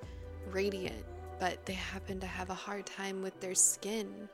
radiant 0.52 1.06
but 1.40 1.66
they 1.66 1.74
happen 1.74 2.20
to 2.20 2.28
have 2.28 2.50
a 2.50 2.54
hard 2.54 2.86
time 2.86 3.22
with 3.22 3.40
their 3.40 3.56
skin. 3.56 4.30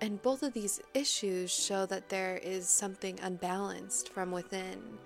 And 0.00 0.20
both 0.22 0.42
of 0.42 0.52
these 0.52 0.80
issues 0.94 1.52
show 1.52 1.86
that 1.86 2.08
there 2.08 2.38
is 2.42 2.68
something 2.68 3.20
unbalanced 3.20 4.08
from 4.08 4.32
within. 4.32 4.98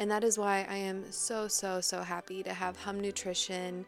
And 0.00 0.10
that 0.10 0.24
is 0.24 0.36
why 0.36 0.66
I 0.68 0.76
am 0.76 1.10
so, 1.10 1.48
so, 1.48 1.80
so 1.80 2.02
happy 2.02 2.42
to 2.42 2.52
have 2.52 2.76
Hum 2.76 3.00
Nutrition 3.00 3.86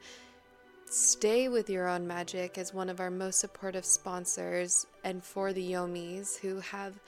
stay 0.88 1.48
with 1.48 1.68
your 1.68 1.88
own 1.88 2.06
magic 2.06 2.58
as 2.58 2.72
one 2.72 2.88
of 2.88 3.00
our 3.00 3.10
most 3.10 3.40
supportive 3.40 3.84
sponsors 3.84 4.86
and 5.04 5.22
for 5.22 5.52
the 5.52 5.72
Yomis 5.72 6.38
who 6.38 6.60
have 6.60 6.98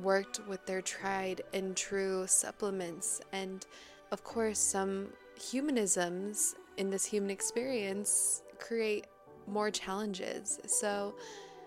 worked 0.00 0.40
with 0.46 0.64
their 0.66 0.80
tried 0.80 1.42
and 1.52 1.76
true 1.76 2.24
supplements 2.26 3.20
and, 3.32 3.66
of 4.12 4.22
course, 4.22 4.58
some 4.58 5.08
humanisms 5.38 6.54
in 6.76 6.90
this 6.90 7.04
human 7.04 7.30
experience 7.30 8.42
create 8.58 9.06
more 9.46 9.70
challenges. 9.70 10.60
So, 10.66 11.14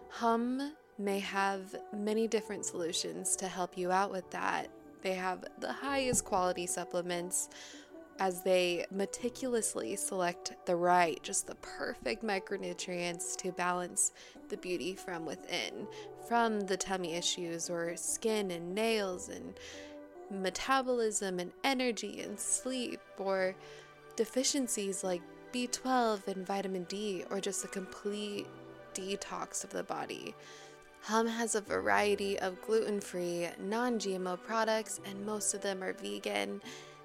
Hum 0.09 0.73
may 0.97 1.19
have 1.19 1.75
many 1.93 2.27
different 2.27 2.65
solutions 2.65 3.35
to 3.37 3.47
help 3.47 3.77
you 3.77 3.91
out 3.91 4.11
with 4.11 4.29
that. 4.31 4.69
They 5.01 5.13
have 5.13 5.45
the 5.59 5.71
highest 5.71 6.25
quality 6.25 6.67
supplements 6.67 7.49
as 8.21 8.43
they 8.43 8.85
meticulously 8.91 9.95
select 9.95 10.53
the 10.67 10.75
right, 10.75 11.19
just 11.23 11.47
the 11.47 11.55
perfect 11.55 12.23
micronutrients 12.23 13.35
to 13.35 13.51
balance 13.51 14.11
the 14.49 14.57
beauty 14.57 14.93
from 14.93 15.25
within, 15.25 15.87
from 16.27 16.61
the 16.61 16.77
tummy 16.77 17.15
issues 17.15 17.67
or 17.67 17.97
skin 17.97 18.51
and 18.51 18.75
nails 18.75 19.27
and 19.29 19.55
metabolism 20.29 21.39
and 21.39 21.51
energy 21.63 22.21
and 22.21 22.39
sleep 22.39 23.01
or 23.17 23.55
deficiencies 24.15 25.03
like 25.03 25.23
B12 25.51 26.27
and 26.27 26.45
vitamin 26.45 26.83
D, 26.83 27.23
or 27.31 27.41
just 27.41 27.65
a 27.65 27.69
complete 27.69 28.45
detox 28.93 29.63
of 29.63 29.71
the 29.71 29.83
body. 29.83 30.35
Hum 31.01 31.25
has 31.25 31.55
a 31.55 31.61
variety 31.61 32.37
of 32.37 32.61
gluten 32.61 33.01
free, 33.01 33.47
non 33.59 33.97
GMO 33.97 34.39
products, 34.43 34.99
and 35.05 35.25
most 35.25 35.55
of 35.55 35.61
them 35.61 35.81
are 35.81 35.93
vegan. 35.93 36.61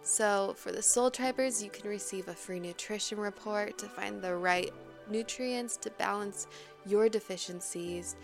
So, 0.09 0.55
for 0.57 0.71
the 0.71 0.83
Soul 0.83 1.11
Tribers, 1.11 1.61
you 1.61 1.69
can 1.69 1.91
receive 1.91 2.29
a 2.29 2.33
free 2.33 2.61
nutrition 2.61 3.19
report 3.19 3.77
to 3.79 3.87
find 3.87 4.23
the 4.23 4.37
right 4.37 4.73
nutrients 5.11 5.77
to 5.79 5.91
balance 5.91 6.47
your 6.87 7.09
deficiencies. 7.09 8.15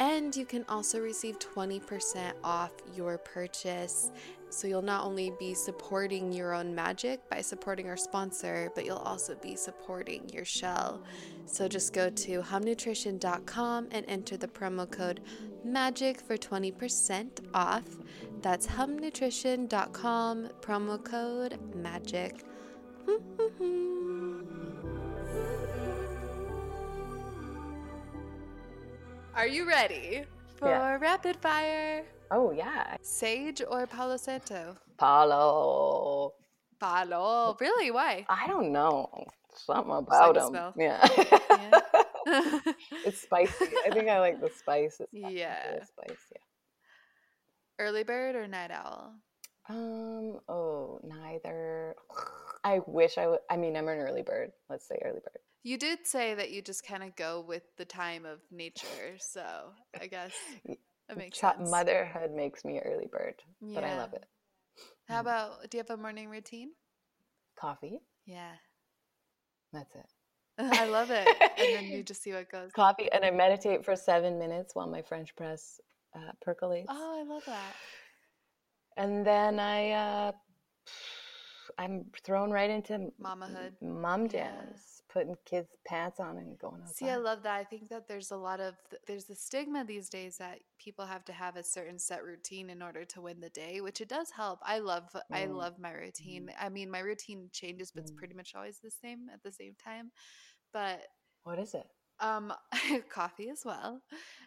And 0.00 0.34
you 0.34 0.44
can 0.44 0.64
also 0.68 1.00
receive 1.00 1.38
20% 1.38 2.32
off 2.42 2.72
your 2.96 3.18
purchase. 3.18 4.10
So 4.48 4.66
you'll 4.68 4.80
not 4.82 5.04
only 5.04 5.32
be 5.38 5.54
supporting 5.54 6.32
your 6.32 6.54
own 6.54 6.74
magic 6.74 7.28
by 7.28 7.40
supporting 7.40 7.88
our 7.88 7.96
sponsor, 7.96 8.70
but 8.74 8.84
you'll 8.86 8.96
also 8.98 9.34
be 9.34 9.56
supporting 9.56 10.28
your 10.30 10.44
shell. 10.44 11.02
So 11.46 11.68
just 11.68 11.92
go 11.92 12.08
to 12.10 12.42
humnutrition.com 12.42 13.88
and 13.90 14.04
enter 14.08 14.36
the 14.36 14.48
promo 14.48 14.90
code 14.90 15.20
MAGIC 15.66 16.20
for 16.22 16.36
20% 16.36 17.40
off. 17.54 17.84
That's 18.40 18.66
humnutrition.com, 18.66 20.48
promo 20.60 21.04
code 21.04 21.58
MAGIC. 21.74 22.42
Are 29.34 29.46
you 29.46 29.66
ready 29.68 30.24
for 30.56 30.68
Yeah. 30.68 30.96
rapid 30.98 31.36
fire? 31.36 32.04
Oh 32.30 32.50
yeah, 32.50 32.96
Sage 33.02 33.62
or 33.68 33.86
Palo 33.86 34.16
Santo? 34.16 34.76
Palo. 34.98 36.32
Palo. 36.80 37.56
Really? 37.60 37.90
Why? 37.90 38.26
I 38.28 38.46
don't 38.46 38.72
know. 38.72 39.08
Something 39.54 39.92
about 39.92 40.34
them. 40.34 40.72
Yeah. 40.78 41.08
Yeah. 41.50 41.80
it's 43.06 43.22
spicy. 43.22 43.66
I 43.86 43.90
think 43.90 44.08
I 44.08 44.20
like 44.20 44.40
the 44.40 44.50
spice. 44.50 45.00
It's 45.00 45.08
Yeah. 45.12 45.82
spice. 45.84 46.18
Yeah. 46.32 46.42
Early 47.78 48.02
bird 48.04 48.36
or 48.36 48.46
night 48.46 48.70
owl? 48.70 49.14
Um. 49.68 50.40
Oh, 50.48 51.00
neither. 51.04 51.94
I 52.64 52.80
wish 52.86 53.16
I 53.16 53.28
would. 53.28 53.40
I 53.48 53.56
mean, 53.56 53.76
I'm 53.76 53.88
an 53.88 53.98
early 53.98 54.22
bird. 54.22 54.50
Let's 54.68 54.86
say 54.88 54.96
early 55.04 55.20
bird. 55.20 55.38
You 55.62 55.78
did 55.78 56.06
say 56.06 56.34
that 56.34 56.50
you 56.50 56.62
just 56.62 56.86
kind 56.86 57.02
of 57.02 57.16
go 57.16 57.40
with 57.46 57.62
the 57.76 57.84
time 57.84 58.24
of 58.24 58.40
nature, 58.52 59.16
so 59.18 59.44
I 60.00 60.06
guess 60.06 60.32
that 61.08 61.16
makes 61.18 61.38
sense. 61.38 61.70
Motherhood 61.70 62.32
makes 62.32 62.64
me 62.64 62.78
early 62.80 63.06
bird, 63.06 63.34
but 63.74 63.84
I 63.84 63.96
love 63.96 64.12
it. 64.14 64.26
How 65.08 65.20
about? 65.20 65.70
Do 65.70 65.76
you 65.78 65.84
have 65.88 65.98
a 65.98 66.00
morning 66.00 66.28
routine? 66.28 66.70
Coffee. 67.58 68.00
Yeah, 68.26 68.52
That's 69.72 69.94
it. 69.94 70.06
I 70.58 70.84
love 70.86 71.10
it. 71.10 71.28
And 71.58 71.74
then 71.74 71.86
you 71.86 72.02
just 72.04 72.22
see 72.22 72.32
what 72.32 72.50
goes. 72.50 72.72
Coffee, 72.72 73.10
and 73.12 73.24
I 73.24 73.30
meditate 73.30 73.84
for 73.84 73.94
seven 73.96 74.38
minutes 74.38 74.74
while 74.74 74.86
my 74.88 75.02
French 75.02 75.34
press 75.36 75.80
uh, 76.14 76.32
percolates. 76.42 76.88
Oh, 76.90 77.20
I 77.20 77.22
love 77.32 77.44
that. 77.46 77.76
and 78.96 79.26
then 79.26 79.60
I 79.60 79.90
uh 79.90 80.32
I'm 81.78 82.06
thrown 82.24 82.50
right 82.50 82.70
into 82.70 83.10
Mamahood. 83.22 83.72
mom 83.82 84.26
Yeah. 84.32 84.52
Putting 85.16 85.36
kids' 85.46 85.76
pants 85.86 86.20
on 86.20 86.36
and 86.38 86.58
going 86.58 86.82
outside. 86.86 86.94
See, 86.96 87.08
I 87.10 87.16
love 87.16 87.42
that. 87.42 87.54
I 87.56 87.64
think 87.64 87.88
that 87.88 88.08
there's 88.08 88.30
a 88.30 88.36
lot 88.36 88.60
of 88.60 88.74
there's 89.06 89.24
the 89.24 89.34
stigma 89.34 89.84
these 89.84 90.08
days 90.08 90.38
that 90.38 90.60
people 90.78 91.06
have 91.06 91.24
to 91.26 91.32
have 91.32 91.56
a 91.56 91.62
certain 91.62 91.98
set 91.98 92.24
routine 92.24 92.70
in 92.70 92.82
order 92.82 93.04
to 93.06 93.20
win 93.20 93.40
the 93.40 93.50
day, 93.50 93.80
which 93.80 94.00
it 94.00 94.08
does 94.08 94.30
help. 94.30 94.60
I 94.62 94.78
love 94.78 95.04
I 95.32 95.46
Mm. 95.46 95.48
love 95.48 95.78
my 95.78 95.90
routine. 95.92 96.50
I 96.60 96.68
mean, 96.68 96.90
my 96.90 97.00
routine 97.00 97.50
changes, 97.52 97.92
but 97.92 98.02
it's 98.02 98.10
Mm. 98.10 98.16
pretty 98.16 98.34
much 98.34 98.54
always 98.54 98.78
the 98.80 98.90
same 98.90 99.28
at 99.32 99.42
the 99.42 99.52
same 99.52 99.74
time. 99.82 100.12
But 100.72 101.02
What 101.44 101.58
is 101.58 101.74
it? 101.74 101.88
um 102.20 102.52
coffee 103.10 103.50
as 103.50 103.62
well. 103.64 104.00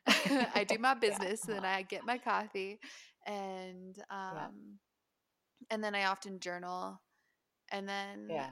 I 0.54 0.64
do 0.68 0.78
my 0.78 0.94
business, 0.96 1.48
and 1.48 1.56
then 1.58 1.66
I 1.66 1.84
get 1.84 2.06
my 2.06 2.18
coffee 2.18 2.80
and 3.26 3.96
um 4.10 4.80
and 5.70 5.84
then 5.84 5.96
I 5.96 6.06
often 6.06 6.40
journal 6.40 7.02
and 7.72 7.88
then 7.90 8.20
Yeah. 8.30 8.50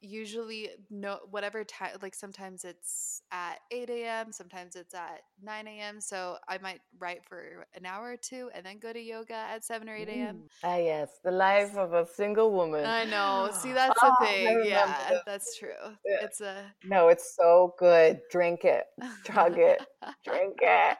Usually 0.00 0.70
no 0.90 1.18
whatever 1.30 1.64
time 1.64 1.90
like 2.02 2.14
sometimes 2.14 2.64
it's 2.64 3.22
at 3.32 3.58
8 3.70 3.90
a.m 3.90 4.32
sometimes 4.32 4.76
it's 4.76 4.94
at 4.94 5.22
9 5.42 5.66
a.m 5.66 6.00
so 6.00 6.36
i 6.48 6.56
might 6.58 6.80
write 6.98 7.24
for 7.24 7.66
an 7.74 7.84
hour 7.84 8.12
or 8.12 8.16
two 8.16 8.50
and 8.54 8.64
then 8.64 8.78
go 8.78 8.92
to 8.92 9.00
yoga 9.00 9.34
at 9.34 9.64
7 9.64 9.88
or 9.88 9.96
8 9.96 10.08
a.m 10.08 10.36
Mm. 10.36 10.48
Ah, 10.64 10.76
yes, 10.76 11.08
the 11.24 11.30
life 11.30 11.76
of 11.76 11.92
a 11.94 12.06
single 12.06 12.52
woman. 12.52 12.84
i 12.84 13.04
know 13.04 13.50
see 13.52 13.72
that's 13.80 13.98
Oh, 14.02 14.14
the 14.20 14.26
thing 14.26 14.62
yeah 14.64 15.08
this. 15.10 15.22
that's 15.26 15.58
true 15.58 15.68
Yeah. 16.04 16.18
it's 16.24 16.40
a 16.40 16.72
No, 16.84 17.08
it's 17.08 17.34
so 17.36 17.74
good. 17.78 18.20
Drink 18.30 18.64
it. 18.64 18.84
Chug 19.24 19.58
it. 19.58 19.80
Drink 20.24 20.58
it. 20.60 20.98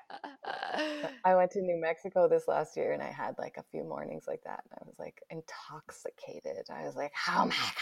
I 1.24 1.34
went 1.34 1.50
to 1.52 1.60
New 1.62 1.80
Mexico 1.80 2.28
this 2.28 2.48
last 2.48 2.76
year 2.76 2.92
and 2.92 3.02
I 3.02 3.10
had 3.10 3.34
like 3.38 3.56
a 3.58 3.62
few 3.70 3.84
mornings 3.84 4.24
like 4.26 4.40
that 4.44 4.62
and 4.64 4.72
I 4.80 4.84
was 4.86 4.96
like 4.98 5.22
intoxicated. 5.30 6.66
I 6.70 6.84
was 6.84 6.96
like, 6.96 7.12
oh 7.28 7.46
my 7.46 7.72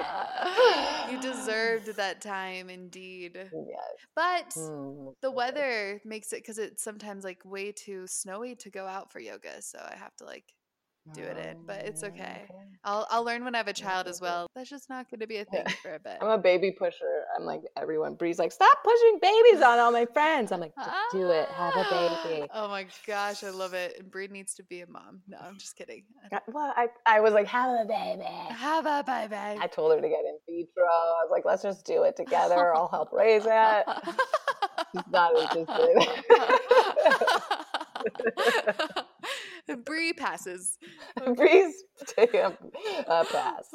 God. 0.00 1.10
you 1.10 1.20
deserved 1.20 1.96
that 1.96 2.20
time 2.20 2.70
indeed 2.70 3.36
Yes. 3.36 3.52
but 4.14 4.50
Mm, 4.56 5.12
the 5.22 5.30
weather 5.30 6.00
makes 6.04 6.32
it 6.32 6.42
because 6.42 6.58
it's 6.58 6.82
sometimes 6.82 7.24
like 7.24 7.44
way 7.44 7.72
too 7.72 8.06
snowy 8.06 8.54
to 8.56 8.70
go 8.70 8.86
out 8.86 9.12
for 9.12 9.20
yoga 9.20 9.60
so 9.60 9.78
i 9.78 9.96
have 9.96 10.14
to 10.16 10.24
like 10.24 10.44
do 11.14 11.22
it 11.22 11.38
in, 11.38 11.64
but 11.66 11.84
it's 11.86 12.02
Oh, 12.04 12.08
okay. 12.08 12.46
I'll 12.84 13.06
I'll 13.10 13.24
learn 13.24 13.44
when 13.44 13.54
I 13.54 13.58
have 13.58 13.68
a 13.68 13.72
child 13.72 14.06
as 14.08 14.20
well. 14.20 14.46
That's 14.54 14.68
just 14.70 14.88
not 14.88 15.10
going 15.10 15.20
to 15.20 15.26
be 15.26 15.38
a 15.38 15.44
thing 15.44 15.64
Yeah. 15.66 15.72
for 15.82 15.94
a 15.94 15.98
bit. 15.98 16.18
I'm 16.20 16.28
a 16.28 16.38
baby 16.38 16.70
pusher. 16.70 17.17
I'm 17.38 17.44
like 17.44 17.62
everyone. 17.76 18.14
Bree's 18.14 18.38
like, 18.40 18.50
stop 18.50 18.78
pushing 18.82 19.18
babies 19.22 19.62
on 19.62 19.78
all 19.78 19.92
my 19.92 20.06
friends. 20.06 20.50
I'm 20.50 20.58
like, 20.58 20.72
do 21.12 21.30
it. 21.30 21.48
Have 21.50 21.72
a 21.76 21.84
baby. 22.24 22.48
Oh 22.52 22.66
my 22.68 22.84
gosh, 23.06 23.44
I 23.44 23.50
love 23.50 23.74
it. 23.74 23.94
And 24.00 24.10
Bree 24.10 24.26
needs 24.26 24.54
to 24.54 24.64
be 24.64 24.80
a 24.80 24.88
mom. 24.88 25.20
No, 25.28 25.38
I'm 25.40 25.56
just 25.56 25.76
kidding. 25.76 26.02
Uh, 26.32 26.40
Well, 26.48 26.72
I, 26.76 26.88
I 27.06 27.20
was 27.20 27.32
like, 27.34 27.46
have 27.46 27.70
a 27.70 27.84
baby. 27.84 28.24
Have 28.54 28.86
a 28.86 29.04
baby. 29.06 29.36
I 29.62 29.68
told 29.68 29.92
her 29.92 30.00
to 30.00 30.08
get 30.08 30.24
in 30.24 30.36
vitro. 30.48 30.82
I 30.84 31.22
was 31.22 31.28
like, 31.30 31.44
let's 31.44 31.62
just 31.62 31.86
do 31.86 32.02
it 32.02 32.16
together. 32.16 32.74
I'll 32.74 32.88
help 32.88 33.12
raise 33.12 33.44
it. 33.46 33.84
She's 34.92 35.02
not 35.12 35.36
interested. 35.36 36.08
Bree 39.84 40.12
passes. 40.12 40.78
Bree's 41.34 41.74
take 42.06 42.34
a, 42.34 42.56
a 43.06 43.24
pass. 43.24 43.68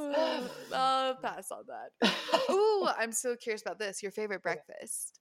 I'll 0.73 1.15
pass 1.15 1.51
on 1.51 1.63
that. 1.67 2.13
Ooh, 2.49 2.87
I'm 2.97 3.11
so 3.11 3.35
curious 3.35 3.61
about 3.61 3.79
this. 3.79 4.01
Your 4.01 4.11
favorite 4.11 4.41
breakfast? 4.41 5.19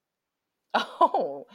Oh. 0.75 1.47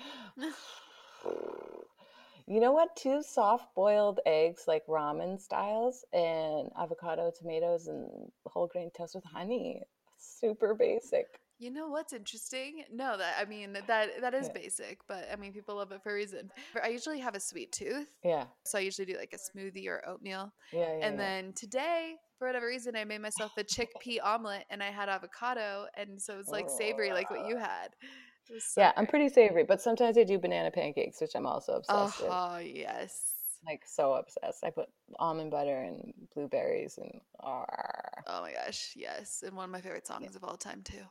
You 2.45 2.61
know 2.61 2.71
what? 2.71 2.95
Two 2.95 3.21
soft 3.23 3.73
boiled 3.75 4.19
eggs, 4.25 4.63
like 4.67 4.85
ramen 4.87 5.39
styles, 5.39 6.05
and 6.13 6.69
avocado, 6.79 7.31
tomatoes, 7.37 7.87
and 7.87 8.07
whole 8.45 8.67
grain 8.67 8.89
toast 8.95 9.15
with 9.15 9.25
honey. 9.25 9.81
Super 10.17 10.73
basic. 10.73 11.25
You 11.59 11.71
know 11.71 11.87
what's 11.87 12.13
interesting? 12.13 12.83
No, 12.91 13.17
that 13.17 13.35
I 13.39 13.45
mean 13.45 13.73
that 13.73 13.87
that 13.87 14.33
is 14.35 14.47
Yeah. 14.47 14.53
basic, 14.53 14.99
but 15.07 15.27
I 15.31 15.35
mean 15.35 15.53
people 15.53 15.75
love 15.75 15.91
it 15.91 16.03
for 16.03 16.11
a 16.11 16.15
reason. 16.15 16.51
I 16.83 16.89
usually 16.89 17.19
have 17.19 17.33
a 17.35 17.39
sweet 17.39 17.71
tooth, 17.71 18.07
Yeah. 18.23 18.45
so 18.63 18.77
I 18.77 18.81
usually 18.81 19.05
do 19.11 19.17
like 19.17 19.33
a 19.33 19.37
smoothie 19.37 19.87
or 19.87 20.07
oatmeal. 20.07 20.53
Yeah. 20.71 20.81
yeah 20.81 21.07
And 21.07 21.15
yeah. 21.15 21.23
then 21.23 21.53
today, 21.53 22.15
for 22.37 22.47
whatever 22.47 22.67
reason, 22.67 22.95
I 22.95 23.05
made 23.05 23.21
myself 23.21 23.51
a 23.57 23.63
chickpea 23.63 24.19
omelet 24.23 24.65
and 24.69 24.83
I 24.83 24.91
had 24.91 25.09
avocado, 25.09 25.87
and 25.95 26.21
so 26.21 26.37
it's 26.39 26.49
like 26.49 26.69
savory, 26.69 27.11
like 27.11 27.29
what 27.31 27.47
you 27.47 27.55
oh. 27.55 27.59
had. 27.59 27.89
So 28.59 28.81
yeah, 28.81 28.93
I'm 28.95 29.07
pretty 29.07 29.29
savory, 29.29 29.63
but 29.63 29.81
sometimes 29.81 30.17
I 30.17 30.23
do 30.23 30.37
banana 30.39 30.71
pancakes, 30.71 31.19
which 31.21 31.31
I'm 31.35 31.45
also 31.47 31.73
Oh, 31.89 32.05
obsessed 32.05 32.21
with. 32.21 32.31
oh 32.31 32.57
yes. 32.59 33.33
Like 33.65 33.81
so 33.85 34.13
obsessed. 34.13 34.63
I 34.63 34.69
put 34.69 34.87
almond 35.19 35.51
butter 35.51 35.75
and 35.81 36.13
blueberries 36.33 36.97
and 36.97 37.19
Oh 38.27 38.41
my 38.41 38.51
gosh, 38.53 38.93
yes, 38.95 39.43
and 39.45 39.55
one 39.55 39.65
of 39.65 39.71
my 39.71 39.81
favorite 39.81 40.07
songs 40.07 40.35
of 40.35 40.43
all 40.43 40.57
time 40.57 40.81
too. 40.83 41.03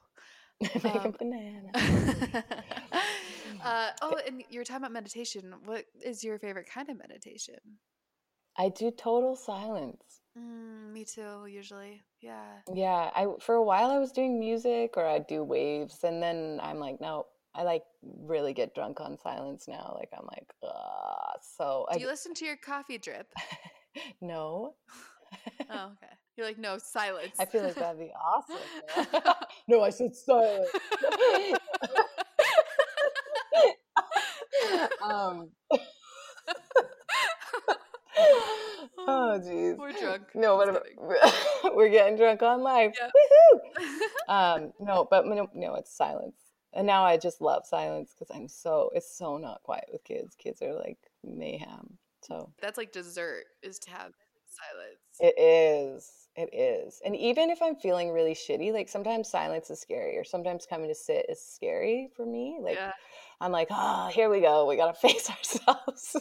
Make 0.60 0.84
a 0.84 1.08
Um, 1.08 1.14
banana. 1.18 1.70
uh, 3.64 3.90
oh, 4.02 4.18
and 4.26 4.42
you 4.50 4.60
were 4.60 4.64
talking 4.64 4.82
about 4.82 4.92
meditation. 4.92 5.54
What 5.64 5.84
is 6.02 6.24
your 6.24 6.38
favorite 6.38 6.68
kind 6.68 6.88
of 6.88 6.98
meditation? 6.98 7.56
I 8.58 8.70
do 8.70 8.90
total 8.90 9.36
silence. 9.36 10.20
Mm, 10.38 10.92
me 10.92 11.04
too, 11.04 11.46
usually. 11.46 12.02
Yeah. 12.20 12.60
Yeah, 12.72 13.10
I 13.14 13.26
for 13.40 13.54
a 13.54 13.62
while 13.62 13.90
I 13.90 13.98
was 13.98 14.12
doing 14.12 14.38
music 14.38 14.94
or 14.96 15.06
I'd 15.06 15.26
do 15.26 15.44
waves, 15.44 16.04
and 16.04 16.22
then 16.22 16.58
I'm 16.62 16.78
like, 16.78 17.00
no, 17.00 17.26
I 17.54 17.62
like 17.62 17.84
really 18.02 18.52
get 18.52 18.74
drunk 18.74 19.00
on 19.00 19.18
silence 19.18 19.66
now. 19.68 19.94
Like 19.98 20.10
I'm 20.16 20.26
like, 20.26 20.46
ah, 20.64 21.32
so 21.56 21.86
Do 21.92 21.98
I 21.98 22.00
you 22.02 22.06
listen 22.06 22.34
to 22.34 22.44
your 22.44 22.56
coffee 22.56 22.98
drip? 22.98 23.32
no. 24.20 24.74
Oh, 25.70 25.92
okay. 25.92 26.12
You're 26.36 26.46
like, 26.46 26.58
no, 26.58 26.76
silence. 26.76 27.34
I 27.38 27.46
feel 27.46 27.62
like 27.62 27.76
that'd 27.76 27.98
be 27.98 28.12
awesome. 28.12 29.24
no, 29.68 29.82
I 29.82 29.90
said 29.90 30.14
silence. 30.14 30.68
um. 35.02 35.48
oh 38.98 39.40
jeez. 39.42 39.78
We're 39.78 39.92
drunk. 39.92 40.24
No, 40.34 40.58
but 40.58 41.74
we're 41.74 41.88
getting 41.88 42.16
drunk 42.16 42.42
on 42.42 42.60
life. 42.60 42.94
Yeah. 43.00 43.08
Woohoo! 43.08 44.28
Um, 44.28 44.72
no, 44.78 45.06
but 45.10 45.26
no, 45.26 45.48
no, 45.54 45.74
it's 45.76 45.96
silence. 45.96 46.36
And 46.74 46.86
now 46.86 47.04
I 47.04 47.16
just 47.16 47.40
love 47.40 47.64
silence 47.64 48.12
because 48.12 48.34
I'm 48.36 48.48
so 48.48 48.90
it's 48.94 49.16
so 49.16 49.38
not 49.38 49.62
quiet 49.62 49.86
with 49.90 50.04
kids. 50.04 50.34
Kids 50.34 50.60
are 50.60 50.74
like 50.74 50.98
mayhem. 51.24 51.96
So 52.22 52.52
That's 52.60 52.76
like 52.76 52.92
dessert 52.92 53.44
is 53.62 53.78
to 53.80 53.90
have 53.90 54.12
silence. 54.48 54.98
it 55.20 55.34
is. 55.40 56.25
It 56.36 56.50
is. 56.54 57.00
And 57.04 57.16
even 57.16 57.48
if 57.48 57.62
I'm 57.62 57.76
feeling 57.76 58.12
really 58.12 58.34
shitty, 58.34 58.72
like 58.72 58.88
sometimes 58.88 59.28
silence 59.30 59.70
is 59.70 59.80
scary 59.80 60.18
or 60.18 60.24
sometimes 60.24 60.66
coming 60.66 60.88
to 60.88 60.94
sit 60.94 61.26
is 61.30 61.40
scary 61.42 62.10
for 62.14 62.26
me. 62.26 62.58
Like 62.60 62.74
Yeah. 62.74 62.92
I'm 63.40 63.52
like, 63.52 63.68
oh, 63.70 64.08
here 64.12 64.30
we 64.30 64.40
go. 64.40 64.66
We 64.66 64.76
got 64.76 64.94
to 64.94 65.00
face 65.08 65.30
ourselves. 65.30 66.16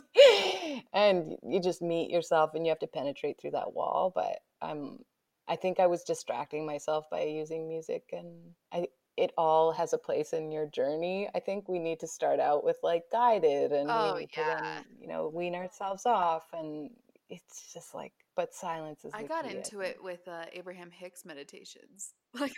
and 0.94 1.36
you 1.44 1.60
just 1.62 1.82
meet 1.82 2.10
yourself 2.10 2.52
and 2.54 2.66
you 2.66 2.70
have 2.72 2.80
to 2.80 2.88
penetrate 2.88 3.40
through 3.40 3.52
that 3.52 3.74
wall. 3.74 4.12
But 4.16 4.40
I'm, 4.62 5.00
I 5.48 5.56
think 5.58 5.80
I 5.80 5.88
was 5.88 6.04
distracting 6.04 6.66
myself 6.66 7.06
by 7.12 7.24
using 7.24 7.68
music 7.68 8.04
and 8.14 8.54
I, 8.74 8.88
it 9.18 9.32
all 9.38 9.72
has 9.74 9.94
a 9.94 9.98
place 9.98 10.34
in 10.34 10.52
your 10.52 10.66
journey. 10.68 11.30
I 11.36 11.40
think 11.40 11.68
we 11.70 11.80
need 11.80 12.00
to 12.02 12.08
start 12.08 12.40
out 12.40 12.64
with 12.64 12.78
like 12.84 13.04
guided 13.12 13.72
and 13.72 13.90
Oh, 13.90 14.14
we 14.16 14.22
need 14.22 14.32
to 14.34 14.42
yeah. 14.42 14.62
then, 14.62 14.86
you 15.00 15.08
know, 15.08 15.30
wean 15.34 15.56
ourselves 15.56 16.06
off. 16.06 16.44
And 16.54 16.90
it's 17.30 17.74
just 17.74 17.94
like, 17.94 18.14
but 18.36 18.54
silence 18.54 19.06
is 19.06 19.14
I 19.14 19.24
got 19.24 19.46
key, 19.46 19.50
into 19.50 19.82
it 19.82 20.04
with 20.04 20.28
uh, 20.28 20.46
Abraham 20.52 20.92
Hicks 20.92 21.26
meditations. 21.26 22.14
Like 22.40 22.54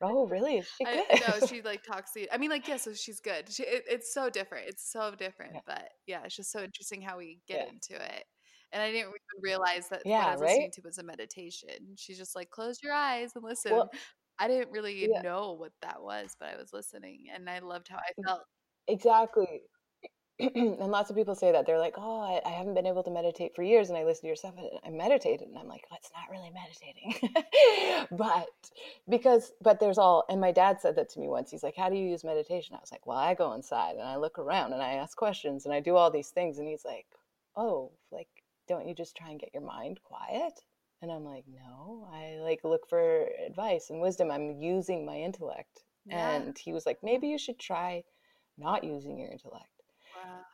Oh, 0.00 0.26
really? 0.26 0.56
Is 0.58 0.66
she 0.68 0.86
I 0.86 1.02
good? 1.10 1.20
no, 1.20 1.40
she 1.40 1.62
like 1.62 1.82
talks 1.82 2.12
to 2.12 2.20
you. 2.22 2.28
I 2.32 2.38
mean, 2.38 2.50
like, 2.50 2.68
yeah, 2.68 2.76
so 2.76 2.94
she's 2.94 3.20
good. 3.20 3.48
She, 3.50 3.62
it, 3.64 3.84
it's 3.88 4.12
so 4.12 4.30
different. 4.30 4.68
It's 4.68 4.90
so 4.90 5.14
different. 5.14 5.54
Yeah. 5.54 5.60
But 5.66 5.90
yeah, 6.06 6.22
it's 6.24 6.36
just 6.36 6.52
so 6.52 6.62
interesting 6.62 7.02
how 7.02 7.18
we 7.18 7.40
get 7.46 7.60
Yeah. 7.60 7.66
into 7.66 7.94
it. 8.02 8.24
And 8.72 8.82
I 8.82 8.86
didn't 8.90 9.08
even 9.08 9.12
realize 9.42 9.88
that 9.90 10.04
what 10.14 10.26
I 10.26 10.30
Yeah, 10.30 10.32
was 10.32 10.40
listening 10.40 10.68
right? 10.68 10.72
to 10.72 10.82
was 10.82 10.98
a 10.98 11.02
meditation. 11.02 11.94
She's 11.96 12.18
just 12.18 12.34
like, 12.36 12.50
close 12.50 12.82
your 12.82 12.92
eyes 12.92 13.32
and 13.34 13.44
listen. 13.44 13.80
Well, 13.80 13.90
I 14.38 14.48
didn't 14.48 14.70
really 14.72 15.08
yeah, 15.08 15.22
know 15.22 15.52
what 15.54 15.72
that 15.82 16.02
was, 16.02 16.36
but 16.38 16.50
I 16.50 16.56
was 16.56 16.72
listening 16.72 17.26
and 17.32 17.48
I 17.50 17.60
loved 17.60 17.88
how 17.88 17.98
I 17.98 18.12
felt. 18.26 18.44
exactly. 18.88 19.62
and 20.54 20.90
lots 20.90 21.08
of 21.08 21.16
people 21.16 21.34
say 21.34 21.50
that 21.50 21.64
they're 21.64 21.78
like, 21.78 21.94
"Oh, 21.96 22.20
I, 22.20 22.46
I 22.46 22.52
haven't 22.52 22.74
been 22.74 22.86
able 22.86 23.02
to 23.02 23.10
meditate 23.10 23.54
for 23.54 23.62
years," 23.62 23.88
and 23.88 23.96
I 23.96 24.04
listen 24.04 24.22
to 24.22 24.26
your 24.26 24.36
stuff 24.36 24.54
and 24.58 24.68
I 24.84 24.90
meditated, 24.90 25.48
and 25.48 25.56
I'm 25.56 25.66
like, 25.68 25.86
"That's 25.90 26.10
not 26.14 26.30
really 26.30 26.50
meditating," 26.50 28.06
but 28.18 28.70
because 29.08 29.52
but 29.62 29.80
there's 29.80 29.96
all. 29.96 30.24
And 30.28 30.38
my 30.38 30.52
dad 30.52 30.78
said 30.82 30.96
that 30.96 31.08
to 31.10 31.20
me 31.20 31.28
once. 31.28 31.50
He's 31.50 31.62
like, 31.62 31.74
"How 31.74 31.88
do 31.88 31.96
you 31.96 32.06
use 32.06 32.22
meditation?" 32.22 32.76
I 32.76 32.80
was 32.80 32.92
like, 32.92 33.06
"Well, 33.06 33.16
I 33.16 33.32
go 33.32 33.54
inside 33.54 33.92
and 33.96 34.06
I 34.06 34.16
look 34.16 34.38
around 34.38 34.74
and 34.74 34.82
I 34.82 34.94
ask 34.94 35.16
questions 35.16 35.64
and 35.64 35.72
I 35.72 35.80
do 35.80 35.96
all 35.96 36.10
these 36.10 36.28
things," 36.30 36.58
and 36.58 36.68
he's 36.68 36.84
like, 36.84 37.06
"Oh, 37.56 37.92
like 38.12 38.28
don't 38.68 38.86
you 38.86 38.94
just 38.94 39.16
try 39.16 39.30
and 39.30 39.40
get 39.40 39.54
your 39.54 39.62
mind 39.62 40.00
quiet?" 40.02 40.60
And 41.00 41.10
I'm 41.10 41.24
like, 41.24 41.44
"No, 41.48 42.08
I 42.12 42.40
like 42.42 42.60
look 42.62 42.86
for 42.90 43.26
advice 43.46 43.88
and 43.88 44.02
wisdom. 44.02 44.30
I'm 44.30 44.60
using 44.60 45.06
my 45.06 45.16
intellect." 45.16 45.84
Yeah. 46.04 46.30
And 46.32 46.58
he 46.58 46.74
was 46.74 46.84
like, 46.84 46.98
"Maybe 47.02 47.28
you 47.28 47.38
should 47.38 47.58
try 47.58 48.04
not 48.58 48.84
using 48.84 49.18
your 49.18 49.30
intellect." 49.30 49.75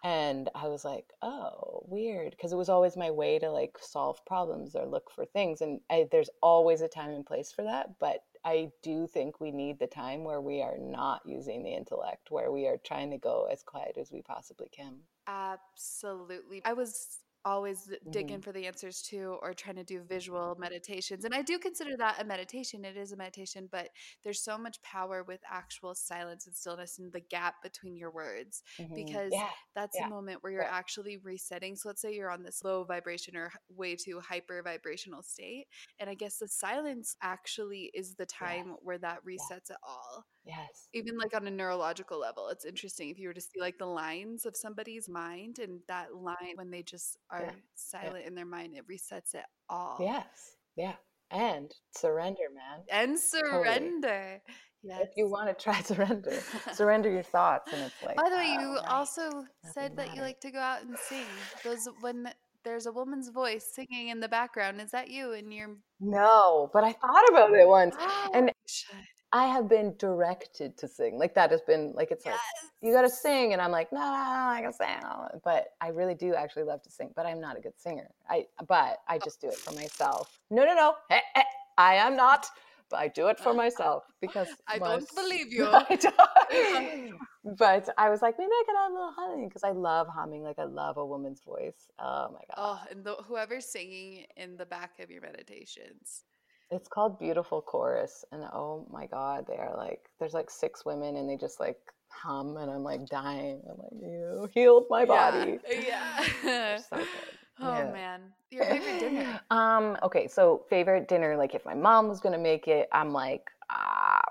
And 0.05 0.49
I 0.55 0.69
was 0.69 0.85
like, 0.85 1.13
oh, 1.23 1.85
weird. 1.87 2.33
Because 2.33 2.53
it 2.53 2.57
was 2.57 2.69
always 2.69 2.97
my 2.97 3.11
way 3.11 3.39
to 3.39 3.51
like 3.51 3.77
solve 3.81 4.25
problems 4.27 4.75
or 4.75 4.87
look 4.87 5.11
for 5.11 5.25
things. 5.25 5.61
And 5.61 5.81
I, 5.91 6.09
there's 6.11 6.31
always 6.43 6.81
a 6.81 6.89
time 6.89 7.11
and 7.11 7.25
place 7.25 7.53
for 7.53 7.63
that. 7.63 7.99
But 8.01 8.25
I 8.45 8.71
do 8.83 9.07
think 9.07 9.41
we 9.41 9.53
need 9.53 9.79
the 9.79 9.87
time 9.87 10.25
where 10.25 10.41
we 10.41 10.61
are 10.61 10.77
not 10.79 11.23
using 11.25 11.63
the 11.63 11.75
intellect, 11.75 12.31
where 12.31 12.51
we 12.51 12.67
are 12.67 12.79
trying 12.79 13.11
to 13.13 13.19
go 13.19 13.49
as 13.51 13.63
quiet 13.63 13.97
as 13.99 14.11
we 14.11 14.23
possibly 14.23 14.69
can. 14.73 14.97
Absolutely. 15.29 16.63
I 16.65 16.73
was 16.73 17.21
always 17.45 17.91
digging 18.11 18.39
hmm 18.39 18.43
for 18.43 18.53
the 18.53 18.67
answers 18.67 19.03
too, 19.03 19.37
or 19.43 19.53
trying 19.55 19.77
to 19.77 19.85
do 19.85 20.03
visual 20.03 20.57
meditations. 20.59 21.25
And 21.25 21.35
I 21.35 21.43
do 21.43 21.59
consider 21.59 21.97
that 21.99 22.21
a 22.21 22.25
meditation. 22.25 22.85
It 22.85 22.97
is 22.97 23.13
a 23.13 23.17
meditation, 23.17 23.69
but 23.71 23.89
there's 24.23 24.43
so 24.43 24.59
much 24.59 24.81
power 24.83 25.23
with 25.23 25.41
actual 25.51 25.95
silence 25.95 26.47
and 26.47 26.55
stillness 26.55 26.99
and 26.99 27.13
the 27.13 27.21
gap 27.21 27.57
between 27.63 27.97
your 27.97 28.11
words 28.11 28.63
hmm 28.79 28.95
because 28.95 29.31
Yeah, 29.31 29.51
that's 29.75 30.01
a 30.01 30.05
moment 30.05 30.43
where 30.43 30.53
you're 30.53 30.65
right. 30.65 30.71
actually 30.71 31.17
resetting. 31.19 31.77
So 31.77 31.89
let's 31.89 32.01
say 32.01 32.15
you're 32.15 32.31
on 32.31 32.43
this 32.43 32.63
low 32.65 32.85
vibration 32.85 33.37
or 33.37 33.53
way 33.69 33.97
too 33.97 34.21
hyper 34.21 34.63
vibrational 34.63 35.23
state. 35.23 35.67
And 35.99 36.09
I 36.11 36.15
guess 36.15 36.39
the 36.39 36.49
silence 36.49 37.17
actually 37.23 37.91
is 37.95 38.15
the 38.15 38.27
time 38.27 38.77
where 38.83 38.99
that 38.99 39.25
yeah, 39.37 39.49
resets 39.49 39.71
it 39.71 39.77
all 39.83 40.25
yes, 40.45 40.89
even 40.93 41.17
like 41.17 41.35
on 41.35 41.47
a 41.47 41.51
neurological 41.51 42.19
level 42.19 42.49
it's 42.49 42.65
interesting 42.65 43.09
if 43.09 43.19
you 43.19 43.29
were 43.29 43.35
to 43.35 43.41
see 43.41 43.61
like 43.61 43.79
the 43.79 43.87
lines 43.87 44.45
of 44.47 44.57
somebody's 44.57 45.09
mind 45.09 45.59
and 45.59 45.81
that 45.89 46.15
line 46.15 46.55
when 46.57 46.71
they 46.71 46.83
just 46.83 47.17
are 47.31 47.43
yeah, 47.43 47.53
silent 47.75 48.27
in 48.27 48.35
their 48.35 48.47
mind 48.47 48.75
it 48.77 48.85
resets 48.89 49.35
it 49.35 49.45
all 49.69 49.97
yes, 50.01 50.57
yeah. 50.77 50.95
And 51.31 51.73
surrender, 51.97 52.49
man. 52.55 52.85
and 52.91 53.19
Totally. 53.19 53.65
surrender 53.65 54.43
If 54.85 55.11
you 55.17 55.31
want 55.31 55.49
to 55.49 55.65
try 55.65 55.81
surrender, 55.83 56.39
surrender 56.75 57.11
your 57.11 57.23
thoughts, 57.23 57.73
and 57.73 57.83
it's 57.83 58.03
like, 58.05 58.17
by 58.17 58.29
the 58.29 58.37
way 58.37 58.57
oh, 58.59 58.61
you 58.61 58.79
oh, 58.79 58.85
also 58.87 59.45
said 59.73 59.97
that 59.97 60.15
you 60.15 60.21
like 60.21 60.41
to 60.41 60.51
go 60.51 60.59
out 60.59 60.83
and 60.83 60.97
sing 60.99 61.25
those 61.65 61.89
when 62.01 62.29
there's 62.65 62.87
a 62.87 62.93
woman's 62.93 63.29
voice 63.31 63.67
singing 63.73 64.09
in 64.09 64.21
the 64.21 64.29
background 64.29 64.81
is 64.81 64.91
that 64.91 65.11
you 65.11 65.33
and 65.33 65.53
your 65.53 65.71
No, 66.01 66.71
but 66.73 66.85
I 66.85 66.93
thought 66.93 67.29
about 67.31 67.55
it 67.55 67.67
once, 67.67 67.97
and 68.35 68.47
you 68.49 68.53
should 68.67 68.97
I 69.33 69.47
have 69.47 69.69
been 69.69 69.95
directed 69.99 70.77
to 70.79 70.89
sing. 70.89 71.19
Like 71.19 71.35
that 71.35 71.51
has 71.51 71.63
been 71.63 71.93
like 71.95 72.11
it's 72.11 72.27
like 72.27 72.35
you 72.83 72.93
got 72.93 73.03
to 73.03 73.09
sing, 73.11 73.53
and 73.53 73.63
I'm 73.63 73.71
like, 73.71 73.93
no, 73.93 74.01
no, 74.01 74.07
no, 74.07 74.13
I 74.13 74.61
can 74.63 74.73
sing. 74.73 75.41
But 75.45 75.69
I 75.81 75.89
really 75.89 76.15
do 76.15 76.35
actually 76.35 76.65
love 76.65 76.83
to 76.83 76.91
sing, 76.91 77.11
but 77.17 77.25
I'm 77.27 77.41
not 77.41 77.57
a 77.57 77.61
good 77.61 77.79
singer. 77.79 78.09
I 78.29 78.47
but 78.69 78.99
I 79.09 79.19
just 79.19 79.41
do 79.41 79.49
it 79.49 79.57
for 79.57 79.73
myself. 79.73 80.39
No, 80.51 80.65
no, 80.65 80.75
no, 80.75 80.95
hey, 81.09 81.21
hey, 81.35 81.45
I 81.79 81.95
am 81.95 82.17
not. 82.17 82.47
But 82.91 82.99
I 83.01 83.09
do 83.09 83.29
it 83.29 83.41
for 83.41 83.55
myself 83.65 84.05
because 84.21 84.49
i 84.69 84.79
my 84.79 84.87
don't 84.99 85.15
believe 85.15 85.51
you 85.53 85.67
I 85.67 85.97
don't- 85.97 87.21
but 87.59 87.89
I 87.99 88.11
was 88.11 88.21
like, 88.23 88.39
maybe 88.39 88.51
I 88.53 88.63
could 88.67 88.77
add 88.77 88.91
a 88.91 88.95
little 88.95 89.13
humming 89.17 89.49
because 89.49 89.65
I 89.65 89.71
love 89.73 90.09
humming. 90.09 90.43
Like 90.43 90.59
I 90.59 90.65
love 90.65 90.99
a 90.99 91.07
woman's 91.07 91.41
voice. 91.41 91.89
Oh 91.99 92.29
my 92.33 92.41
god. 92.55 92.57
oh 92.59 92.81
and 92.91 93.03
the, 93.03 93.15
whoever's 93.27 93.65
singing 93.67 94.27
in 94.37 94.57
the 94.59 94.67
back 94.67 94.99
of 95.01 95.11
your 95.11 95.23
meditations 95.23 96.25
It's 96.73 96.89
called 96.89 97.19
Beautiful 97.21 97.63
Chorus, 97.63 98.25
and 98.33 98.45
oh 98.45 98.87
my 98.91 99.07
God, 99.07 99.47
they 99.49 99.57
are 99.59 99.77
like 99.77 100.11
there's 100.19 100.35
like 100.35 100.51
six 100.51 100.85
women, 100.87 101.17
and 101.17 101.29
they 101.31 101.37
just 101.37 101.61
like 101.61 101.79
hum, 102.11 102.57
and 102.59 102.71
I'm 102.71 102.83
like 102.85 103.07
dying. 103.09 103.63
I'm 103.71 103.79
like, 103.79 103.93
you 104.03 104.49
healed 104.55 104.87
my 104.91 105.05
yeah 105.05 105.07
body. 105.07 105.59
yeah 105.71 106.25
They're 106.45 106.79
so 106.79 106.97
good. 107.13 107.39
Oh 107.61 107.85
Yeah. 107.85 107.93
man, 107.93 108.23
your 108.51 108.65
favorite 108.67 108.99
dinner? 108.99 109.41
Um. 109.51 109.99
Okay. 110.03 110.29
So 110.29 110.65
favorite 110.71 111.09
dinner, 111.09 111.37
like 111.37 111.55
if 111.55 111.65
my 111.67 111.75
mom 111.75 112.09
was 112.09 112.21
gonna 112.21 112.39
make 112.39 112.69
it, 112.69 112.89
I'm 112.93 113.13
like 113.13 113.51
ah, 113.71 114.23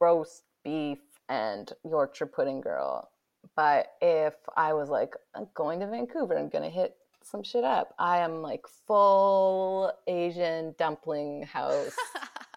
roast 0.00 0.44
beef 0.64 0.98
and 1.28 1.72
Yorkshire 1.84 2.26
pudding, 2.26 2.60
girl. 2.60 3.10
But 3.56 3.92
if 4.00 4.34
I 4.56 4.72
was 4.74 4.88
like 4.90 5.14
"I'm 5.34 5.48
going 5.54 5.80
to 5.80 5.86
Vancouver 5.88 6.34
and 6.34 6.50
gonna 6.50 6.70
hit 6.70 6.96
some 7.26 7.42
shit 7.42 7.64
up, 7.64 7.94
I 7.98 8.18
am 8.18 8.42
like 8.42 8.66
full 8.86 9.92
Asian 10.06 10.74
dumpling 10.78 11.42
house 11.42 11.96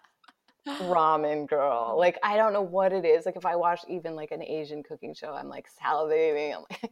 ramen 0.68 1.48
girl. 1.48 1.96
Like 1.98 2.18
I 2.22 2.36
don't 2.36 2.52
know 2.52 2.62
what 2.62 2.92
it 2.92 3.04
is. 3.04 3.26
Like 3.26 3.36
if 3.36 3.46
I 3.46 3.56
watch 3.56 3.80
even 3.88 4.14
like 4.14 4.30
an 4.30 4.42
Asian 4.42 4.82
cooking 4.82 5.14
show, 5.14 5.32
I'm 5.34 5.48
like 5.48 5.66
salivating. 5.82 6.54
I'm 6.82 6.90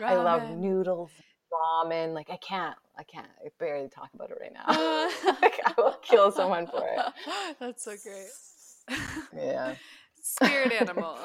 like 0.00 0.02
I 0.02 0.16
love 0.16 0.50
noodles, 0.50 1.10
ramen. 1.52 2.14
Like 2.14 2.30
I 2.30 2.36
can't, 2.36 2.76
I 2.98 3.02
can't. 3.02 3.28
I 3.44 3.48
barely 3.58 3.88
talk 3.88 4.10
about 4.14 4.30
it 4.30 4.38
right 4.40 4.52
now. 4.52 4.66
like 5.40 5.60
I 5.64 5.74
will 5.76 5.96
kill 6.02 6.30
someone 6.30 6.66
for 6.66 6.86
it. 6.86 7.00
That's 7.60 7.84
so 7.84 7.94
great. 8.02 8.98
Yeah. 9.34 9.74
Spirit 10.20 10.72
animal. 10.72 11.16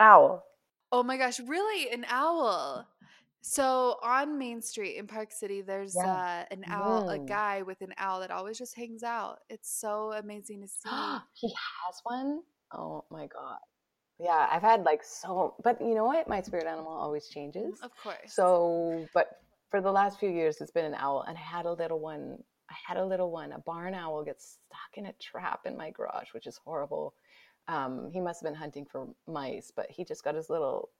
Owl. 0.00 0.44
Oh 0.90 1.02
my 1.02 1.16
gosh, 1.16 1.40
really? 1.40 1.90
An 1.90 2.06
owl. 2.08 2.86
So 3.40 3.98
on 4.02 4.38
Main 4.38 4.60
Street 4.60 4.96
in 4.96 5.06
Park 5.06 5.32
City, 5.32 5.62
there's 5.62 5.94
Yeah. 5.94 6.06
uh, 6.06 6.44
an 6.50 6.64
owl, 6.66 7.08
a 7.08 7.18
guy 7.18 7.62
with 7.62 7.80
an 7.80 7.94
owl 7.96 8.20
that 8.20 8.30
always 8.30 8.58
just 8.58 8.74
hangs 8.74 9.02
out. 9.02 9.40
It's 9.48 9.70
so 9.70 10.12
amazing 10.12 10.60
to 10.62 10.68
see. 10.68 10.88
he 11.34 11.48
has 11.48 12.00
one. 12.04 12.42
Oh 12.72 13.04
my 13.10 13.26
god. 13.26 13.58
Yeah, 14.18 14.48
I've 14.50 14.62
had 14.62 14.82
like 14.82 15.04
so, 15.04 15.54
but 15.62 15.80
you 15.80 15.94
know 15.94 16.04
what? 16.04 16.28
My 16.28 16.42
spirit 16.42 16.66
animal 16.66 16.92
always 16.92 17.28
changes. 17.28 17.80
Of 17.82 17.92
course. 18.02 18.34
So, 18.34 19.06
but 19.14 19.28
for 19.70 19.80
the 19.80 19.92
last 19.92 20.18
few 20.18 20.28
years, 20.28 20.60
it's 20.60 20.72
been 20.72 20.84
an 20.84 20.94
owl, 20.94 21.22
and 21.28 21.38
I 21.38 21.40
had 21.40 21.66
a 21.66 21.72
little 21.72 22.00
one. 22.00 22.42
I 22.68 22.74
had 22.86 22.96
a 22.96 23.04
little 23.06 23.30
one. 23.30 23.52
A 23.52 23.60
barn 23.60 23.94
owl 23.94 24.24
gets 24.24 24.58
stuck 24.66 24.98
in 24.98 25.06
a 25.06 25.12
trap 25.14 25.60
in 25.66 25.76
my 25.76 25.90
garage, 25.90 26.34
which 26.34 26.46
is 26.46 26.58
horrible. 26.64 27.14
Um, 27.68 28.10
he 28.12 28.20
must 28.20 28.42
have 28.42 28.50
been 28.50 28.58
hunting 28.58 28.84
for 28.84 29.06
mice, 29.26 29.70
but 29.74 29.86
he 29.90 30.04
just 30.04 30.24
got 30.24 30.34
his 30.34 30.50
little. 30.50 30.90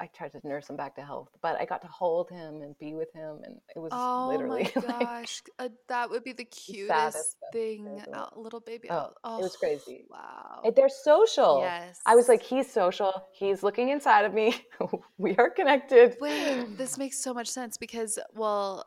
I 0.00 0.06
tried 0.06 0.32
to 0.32 0.40
nurse 0.46 0.68
him 0.68 0.76
back 0.76 0.94
to 0.96 1.02
health, 1.02 1.28
but 1.42 1.60
I 1.60 1.64
got 1.64 1.80
to 1.82 1.88
hold 1.88 2.30
him 2.30 2.62
and 2.62 2.78
be 2.78 2.94
with 2.94 3.12
him, 3.12 3.40
and 3.44 3.56
it 3.74 3.78
was 3.78 3.92
Oh 3.92 4.26
literally 4.30 4.64
my 4.64 4.70
like 4.76 4.88
gosh, 4.88 5.42
uh, 5.58 5.68
that 5.88 6.10
would 6.10 6.24
be 6.24 6.32
the 6.32 6.44
cutest 6.44 7.36
thing. 7.52 8.02
owl- 8.12 8.32
little 8.36 8.60
baby 8.60 8.88
Oh, 8.90 9.10
owl. 9.24 9.38
it 9.38 9.42
was 9.42 9.54
Oh, 9.54 9.58
crazy. 9.58 10.04
wow. 10.10 10.72
They're 10.74 10.88
social. 10.88 11.60
Yes. 11.60 12.00
I 12.06 12.14
was 12.16 12.28
like, 12.28 12.42
he's 12.42 12.70
social. 12.70 13.12
He's 13.32 13.62
looking 13.62 13.90
inside 13.90 14.24
of 14.24 14.34
me. 14.34 14.56
we 15.18 15.36
are 15.36 15.50
connected. 15.50 16.16
Wait, 16.20 16.76
this 16.76 16.98
makes 16.98 17.18
so 17.22 17.32
much 17.32 17.48
sense 17.48 17.76
because, 17.76 18.18
well, 18.34 18.84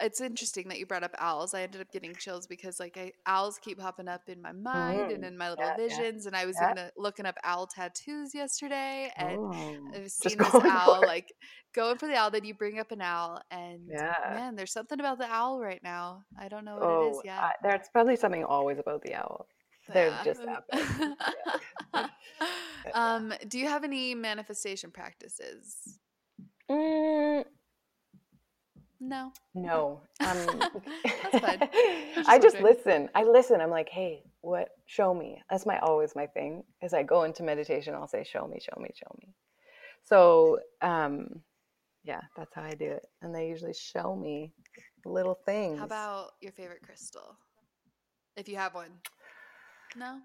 it's 0.00 0.20
interesting 0.20 0.68
that 0.68 0.78
you 0.78 0.86
brought 0.86 1.02
up 1.04 1.14
owls. 1.18 1.54
I 1.54 1.62
ended 1.62 1.80
up 1.80 1.90
getting 1.92 2.14
chills 2.14 2.46
because 2.46 2.80
like 2.80 2.96
I, 2.96 3.12
owls 3.26 3.58
keep 3.58 3.78
popping 3.78 4.08
up 4.08 4.22
in 4.28 4.40
my 4.40 4.52
mind 4.52 5.10
and 5.10 5.22
Mm, 5.22 5.24
in 5.24 5.36
my 5.36 5.50
little 5.50 5.70
yeah, 5.70 5.76
yeah, 5.88 6.02
visions. 6.02 6.26
And 6.26 6.34
I 6.36 6.46
was 6.46 6.56
yeah. 6.60 6.72
looking 6.96 7.26
up 7.26 7.36
owl 7.44 7.66
tattoos 7.66 8.34
yesterday, 8.34 9.12
and 9.16 9.48
Oh, 9.48 9.92
I've 9.94 10.10
seen 10.10 10.38
this 10.38 10.58
owl 10.64 11.04
like 11.04 11.32
going 11.74 11.98
for 11.98 12.06
the 12.08 12.16
owl. 12.16 12.30
Then 12.30 12.44
you 12.44 12.54
bring 12.54 12.78
up 12.78 12.90
an 12.92 13.02
owl, 13.02 13.42
and 13.50 13.90
Yeah. 13.90 14.14
man, 14.24 14.56
there's 14.56 14.72
something 14.72 15.00
about 15.00 15.18
the 15.18 15.26
owl 15.30 15.60
right 15.60 15.82
now. 15.82 16.24
I 16.38 16.48
don't 16.48 16.64
know 16.64 16.78
what 16.78 16.90
it 16.90 17.00
Oh, 17.00 17.02
is 17.02 17.20
yet. 17.24 17.36
I, 17.42 17.52
there's 17.62 17.88
probably 17.92 18.16
something 18.16 18.44
always 18.44 18.78
about 18.78 19.02
the 19.02 19.14
owl. 19.14 19.48
They're 19.92 20.10
Yeah. 20.10 20.24
just. 20.24 20.40
Yeah. 22.84 22.92
um, 22.94 23.32
do 23.48 23.58
you 23.58 23.66
have 23.68 23.84
any 23.84 24.14
manifestation 24.14 24.90
practices? 24.90 25.98
Mm, 26.70 27.44
No. 29.08 29.32
no. 29.54 30.00
Um, 30.20 30.36
That's 31.04 31.38
fine. 31.38 31.58
just 32.14 32.28
I 32.28 32.38
just 32.38 32.56
wondering. 32.56 32.76
listen. 32.76 33.08
I 33.14 33.22
listen. 33.22 33.60
I'm 33.60 33.70
like, 33.70 33.88
hey, 33.88 34.24
what? 34.40 34.70
Show 34.86 35.14
me. 35.14 35.42
That's 35.48 35.64
my 35.64 35.78
always 35.78 36.16
my 36.16 36.26
thing. 36.26 36.64
As 36.82 36.92
I 36.92 37.02
go 37.02 37.22
into 37.22 37.42
meditation, 37.42 37.94
I'll 37.94 38.08
say, 38.08 38.24
show 38.24 38.46
me, 38.46 38.58
show 38.60 38.80
me, 38.80 38.90
show 38.94 39.14
me. 39.20 39.28
So, 40.02 40.58
um, 40.82 41.42
yeah, 42.04 42.20
that's 42.36 42.54
how 42.54 42.62
I 42.62 42.74
do 42.74 42.86
it. 42.86 43.06
And 43.22 43.34
they 43.34 43.48
usually 43.48 43.74
show 43.74 44.16
me 44.16 44.52
little 45.04 45.38
things. 45.46 45.78
How 45.78 45.84
about 45.84 46.30
your 46.40 46.52
favorite 46.52 46.82
crystal? 46.82 47.36
If 48.36 48.48
you 48.48 48.56
have 48.56 48.74
one. 48.74 48.90
No? 49.96 50.18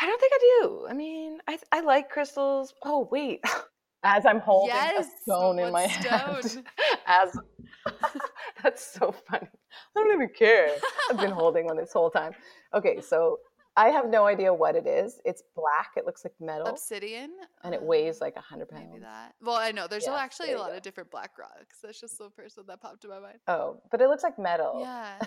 I 0.00 0.06
don't 0.06 0.20
think 0.20 0.32
I 0.34 0.60
do. 0.60 0.86
I 0.90 0.92
mean, 0.92 1.38
I 1.48 1.58
I 1.72 1.80
like 1.80 2.10
crystals. 2.10 2.74
Oh 2.84 3.08
wait, 3.10 3.40
as 4.06 4.24
I'm 4.24 4.38
holding 4.40 4.74
Yes, 4.74 5.06
a 5.08 5.22
stone 5.22 5.58
in 5.58 5.72
my 5.72 5.82
hand, 5.86 6.64
as 7.06 7.36
that's 8.62 8.86
so 8.94 9.12
funny. 9.28 9.48
I 9.96 10.00
don't 10.00 10.12
even 10.12 10.28
care. 10.36 10.70
I've 11.10 11.20
been 11.20 11.30
holding 11.32 11.66
one 11.66 11.76
this 11.76 11.92
whole 11.92 12.10
time. 12.10 12.32
Okay, 12.72 13.00
so 13.00 13.38
I 13.76 13.88
have 13.88 14.08
no 14.08 14.24
idea 14.26 14.52
what 14.54 14.76
it 14.76 14.86
is. 14.86 15.20
It's 15.24 15.42
black. 15.54 15.90
It 15.96 16.06
looks 16.06 16.24
like 16.24 16.32
metal, 16.40 16.68
Obsidian? 16.68 17.30
and 17.64 17.74
it 17.74 17.80
Um, 17.80 17.86
weighs 17.86 18.20
like 18.20 18.36
a 18.36 18.40
hundred 18.40 18.68
pounds. 18.70 18.86
Maybe 18.90 19.02
that. 19.02 19.34
Well, 19.42 19.56
I 19.56 19.72
know 19.72 19.86
there's 19.86 20.06
Yes, 20.06 20.14
actually 20.16 20.48
there 20.48 20.56
a 20.56 20.60
lot 20.60 20.70
go. 20.70 20.76
of 20.76 20.82
different 20.82 21.10
black 21.10 21.32
rocks. 21.38 21.78
That's 21.82 22.00
just 22.00 22.16
the 22.18 22.30
person 22.30 22.64
that 22.68 22.80
popped 22.80 23.04
in 23.04 23.10
my 23.10 23.18
mind. 23.18 23.38
Oh, 23.48 23.80
but 23.90 24.00
it 24.00 24.08
looks 24.08 24.22
like 24.22 24.38
metal. 24.38 24.78
Yeah, 24.80 25.18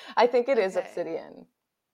I 0.16 0.26
think 0.26 0.48
it 0.48 0.58
is 0.58 0.76
Okay. 0.76 0.86
obsidian, 0.86 1.46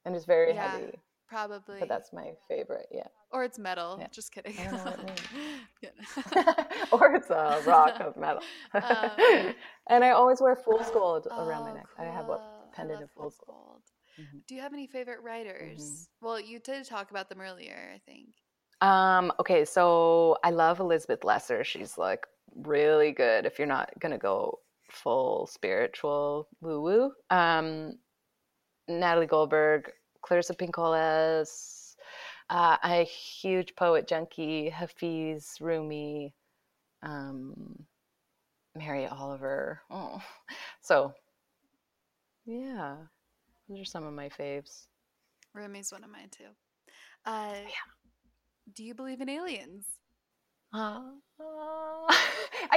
and 0.05 0.17
it's 0.17 0.25
very 0.25 0.55
Yeah. 0.55 0.69
heavy. 0.71 0.93
Probably. 1.29 1.79
But 1.81 1.89
that's 1.89 2.13
my 2.13 2.33
favorite. 2.49 2.87
Yeah. 2.91 3.07
or 3.33 3.45
it's 3.45 3.59
metal. 3.59 3.97
Yeah. 4.01 4.09
Just 4.13 4.33
kidding. 4.33 4.55
I 4.59 4.65
don't 4.65 4.75
know 4.75 4.85
what 4.85 4.99
it 5.01 5.05
means. 5.35 6.67
Or 6.93 7.15
it's 7.15 7.31
a 7.31 7.63
rock 7.67 8.01
of 8.01 8.17
metal. 8.17 8.43
Um, 8.75 9.55
and 9.89 10.05
I 10.05 10.11
always 10.11 10.41
wear 10.41 10.57
fool's 10.57 10.91
gold 10.91 11.27
around 11.31 11.65
my 11.65 11.71
Oh, 11.71 11.75
neck. 11.75 11.87
I 11.99 12.05
have 12.05 12.29
a 12.29 12.41
pendant 12.75 13.03
of 13.03 13.11
fool's 13.11 13.37
gold. 13.47 13.59
gold. 13.59 13.83
Mhm. 14.21 14.47
Do 14.47 14.55
you 14.55 14.61
have 14.61 14.73
any 14.75 14.87
favorite 14.87 15.23
writers? 15.23 16.09
Well, 16.21 16.39
you 16.39 16.59
did 16.59 16.85
talk 16.85 17.11
about 17.11 17.29
them 17.31 17.41
earlier, 17.41 17.91
I 17.95 17.99
think. 18.07 18.29
Um, 18.83 19.33
okay, 19.41 19.65
so 19.65 20.37
I 20.45 20.51
love 20.51 20.81
Elizabeth 20.81 21.25
Lesser. 21.25 21.65
She's 21.65 21.97
like 21.97 22.27
really 22.55 23.13
good 23.13 23.47
if 23.47 23.59
you're 23.59 23.69
not 23.69 23.91
gonna 24.01 24.19
go 24.19 24.59
full 24.91 25.47
spiritual 25.47 26.49
woo 26.61 26.83
woo. 26.83 27.13
Um, 27.31 27.95
Natalie 28.89 29.27
Goldberg, 29.27 29.91
Clarissa 30.23 30.55
Pinkola 30.55 31.43
Estés, 31.43 31.95
uh, 32.51 32.77
a 32.83 33.05
huge 33.05 33.75
poet 33.77 34.09
junkie, 34.09 34.69
Hafiz 34.71 35.57
Rumi, 35.61 36.35
um, 37.03 37.85
Mary 38.77 39.07
Oliver. 39.07 39.81
Oh, 39.91 40.23
so 40.81 41.13
yeah, 42.47 42.97
those 43.69 43.81
are 43.81 43.85
some 43.85 44.05
of 44.05 44.15
my 44.15 44.29
faves. 44.29 44.87
Rumi's 45.55 45.93
one 45.93 46.05
of 46.05 46.11
mine 46.11 46.29
too. 46.31 46.49
Uh, 47.27 47.55
Do 48.75 48.85
you 48.85 48.95
believe 48.95 49.21
in 49.21 49.29
aliens? 49.29 49.85
Uh, 50.75 51.03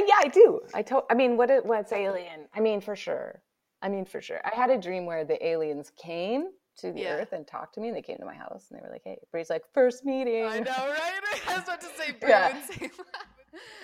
yeah, 0.05 0.15
I 0.19 0.27
do. 0.33 0.59
I 0.73 0.81
told. 0.81 1.03
I 1.09 1.13
mean, 1.13 1.37
what? 1.37 1.49
it- 1.49 1.65
What's 1.65 1.91
alien? 1.93 2.47
I 2.53 2.59
mean, 2.59 2.81
for 2.81 2.95
sure. 2.95 3.41
I 3.81 3.89
mean, 3.89 4.05
for 4.05 4.21
sure. 4.21 4.41
I 4.43 4.53
had 4.55 4.69
a 4.69 4.77
dream 4.77 5.05
where 5.05 5.23
the 5.23 5.43
aliens 5.45 5.91
came 5.95 6.49
to 6.77 6.91
the 6.91 7.01
Yeah. 7.01 7.13
earth 7.13 7.33
and 7.33 7.47
talked 7.47 7.75
to 7.75 7.81
me, 7.81 7.87
and 7.89 7.97
they 7.97 8.01
came 8.01 8.17
to 8.17 8.25
my 8.25 8.35
house, 8.35 8.69
and 8.69 8.77
they 8.79 8.83
were 8.83 8.91
like, 8.91 9.03
"Hey," 9.03 9.17
Bree's 9.31 9.49
like, 9.49 9.63
first 9.73 10.05
meeting." 10.05 10.43
I 10.45 10.59
know, 10.59 10.71
right? 10.71 11.21
I 11.47 11.55
was 11.55 11.63
about 11.63 11.81
to 11.81 11.87
say 11.97 12.11
Boo 12.11 12.27
Yeah. 12.27 12.55
and 12.55 12.63
say 12.63 12.91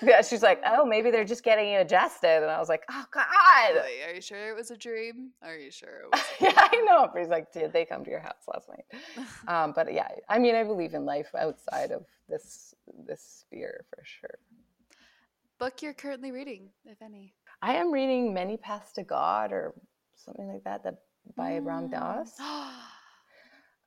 Yeah, 0.04 0.22
she's 0.22 0.42
like, 0.44 0.62
"Oh, 0.66 0.84
maybe 0.86 1.12
they're 1.12 1.24
just 1.24 1.44
getting 1.44 1.72
you 1.72 1.80
adjusted," 1.80 2.42
and 2.42 2.52
I 2.52 2.60
was 2.60 2.70
like, 2.70 2.84
"Oh 2.90 3.06
God." 3.12 3.78
Are 4.08 4.14
you 4.14 4.22
sure 4.22 4.50
it 4.50 4.56
was 4.56 4.72
a 4.72 4.78
dream? 4.78 5.32
Are 5.42 5.56
you 5.56 5.72
sure 5.72 6.02
it 6.02 6.12
was? 6.12 6.22
yeah, 6.42 6.54
I 6.56 6.84
know. 6.88 7.08
Bree's 7.12 7.30
like, 7.30 7.52
"Did 7.54 7.72
they 7.72 7.86
come 7.86 8.04
to 8.04 8.10
your 8.10 8.20
house 8.20 8.44
last 8.48 8.68
night?" 8.68 8.86
Um, 9.48 9.74
but 9.76 9.94
yeah, 9.94 10.08
I 10.28 10.40
mean, 10.40 10.56
I 10.56 10.64
believe 10.64 10.94
in 10.94 11.06
life 11.06 11.30
outside 11.36 11.92
of 11.92 12.06
this 12.28 12.74
this 13.08 13.22
sphere 13.46 13.86
for 13.90 14.02
sure. 14.04 14.40
Book 15.60 15.82
you're 15.84 15.94
currently 15.94 16.32
reading, 16.32 16.70
if 16.86 17.02
any. 17.02 17.36
I 17.62 17.76
am 17.76 17.92
reading 17.92 18.34
Many 18.34 18.58
Paths 18.58 18.94
to 18.94 19.04
God 19.04 19.52
or 19.52 19.76
something 20.16 20.48
like 20.48 20.64
that, 20.64 20.84
that 20.84 20.96
by 21.36 21.58
Ram 21.60 21.90
Mm. 21.90 21.92
Dass. 21.92 22.38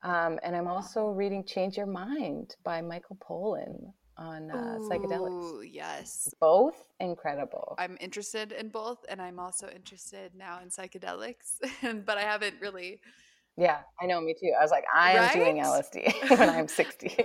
Um, 0.02 0.38
and 0.42 0.54
I'm 0.54 0.68
also 0.68 1.06
reading 1.06 1.44
Change 1.46 1.78
Your 1.78 1.86
Mind 1.86 2.56
by 2.62 2.82
Michael 2.82 3.16
Pollan 3.26 3.90
on 4.18 4.50
uh, 4.50 4.78
psychedelics. 4.80 5.62
Yes. 5.72 6.28
Both 6.40 6.76
incredible. 7.00 7.74
I'm 7.78 7.96
interested 8.00 8.52
in 8.52 8.68
both, 8.68 8.98
and 9.08 9.20
I'm 9.22 9.38
also 9.38 9.66
interested 9.74 10.32
now 10.34 10.60
in 10.62 10.68
psychedelics, 10.68 11.56
but 12.04 12.18
I 12.18 12.20
haven't 12.20 12.56
really. 12.60 13.00
yeah, 13.56 13.78
I 13.98 14.04
know, 14.04 14.20
me 14.20 14.34
too. 14.38 14.52
I 14.58 14.62
was 14.62 14.70
like, 14.70 14.84
I 14.94 15.12
am 15.12 15.32
doing 15.32 15.56
LSD 15.56 16.12
when 16.38 16.50
I'm 16.50 16.68
60. 16.68 17.16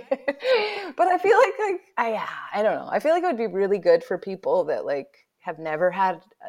but 0.96 1.06
I 1.06 1.18
feel 1.18 1.36
like, 1.38 1.54
like 1.58 1.80
I, 1.98 2.26
I 2.54 2.62
don't 2.62 2.76
know. 2.76 2.88
I 2.90 2.98
feel 2.98 3.12
like 3.12 3.22
it 3.24 3.26
would 3.26 3.36
be 3.36 3.46
really 3.46 3.78
good 3.78 4.02
for 4.02 4.16
people 4.16 4.64
that 4.64 4.86
like 4.86 5.14
have 5.40 5.58
never 5.58 5.90
had 5.90 6.16
uh, 6.16 6.48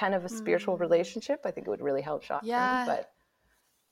kind 0.00 0.14
of 0.14 0.24
a 0.24 0.28
spiritual 0.28 0.76
Mm. 0.76 0.80
relationship. 0.80 1.40
I 1.44 1.50
think 1.50 1.66
it 1.66 1.70
would 1.70 1.82
really 1.82 2.00
help 2.02 2.22
shock 2.22 2.42
Yeah. 2.42 2.84
them. 2.86 2.96
But 2.96 3.12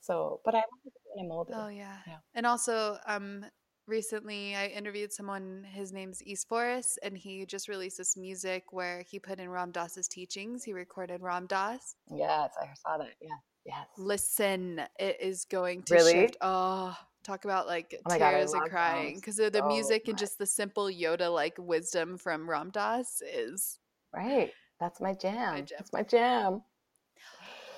so, 0.01 0.41
but 0.45 0.55
I 0.55 0.59
want 0.59 0.83
to 0.85 0.91
do 0.91 0.97
it 0.97 1.03
when 1.17 1.25
I'm 1.27 1.33
older. 1.33 1.53
Oh 1.55 1.69
yeah. 1.69 1.99
Yeah. 2.07 2.19
And 2.35 2.47
also, 2.47 2.99
um, 3.07 3.45
recently 3.87 4.55
I 4.57 4.67
interviewed 4.69 5.13
someone. 5.13 5.65
His 5.65 5.93
name's 5.93 6.23
East 6.23 6.49
Forest, 6.49 6.99
and 7.03 7.17
he 7.17 7.45
just 7.47 7.69
released 7.69 7.99
this 7.99 8.17
music 8.17 8.73
where 8.73 9.03
he 9.03 9.19
put 9.19 9.39
in 9.39 9.51
Ram 9.51 9.71
Dass's 9.71 10.09
teachings. 10.09 10.65
He 10.65 10.73
recorded 10.73 11.21
Ram 11.21 11.47
Dass. 11.47 11.97
Yes, 12.11 12.55
I 12.61 12.73
saw 12.75 12.97
that. 12.99 13.15
Yeah. 13.21 13.37
Yes. 13.65 13.87
Listen, 13.99 14.81
it 14.99 15.21
is 15.21 15.45
going 15.45 15.83
to 15.85 15.95
Really? 15.95 16.13
shift. 16.13 16.37
Oh, 16.41 16.97
talk 17.23 17.45
about 17.45 17.67
like 17.67 17.95
Oh 18.07 18.09
my 18.09 18.19
God, 18.19 18.31
tears 18.31 18.53
and 18.55 18.71
crying 18.71 19.17
because 19.17 19.37
the 19.37 19.51
so 19.53 19.67
music 19.69 20.09
and 20.09 20.17
just 20.17 20.39
the 20.39 20.47
simple 20.47 20.87
Yoda 20.87 21.29
like 21.33 21.57
wisdom 21.59 22.17
from 22.17 22.49
Ram 22.49 22.71
Dass 22.71 23.21
is. 23.21 23.79
Right. 24.15 24.53
That's 24.81 25.01
my 25.01 25.15
jam. 25.15 25.67
jam. 25.67 25.77
That's 25.79 25.93
my 25.93 26.03
jam. 26.03 26.63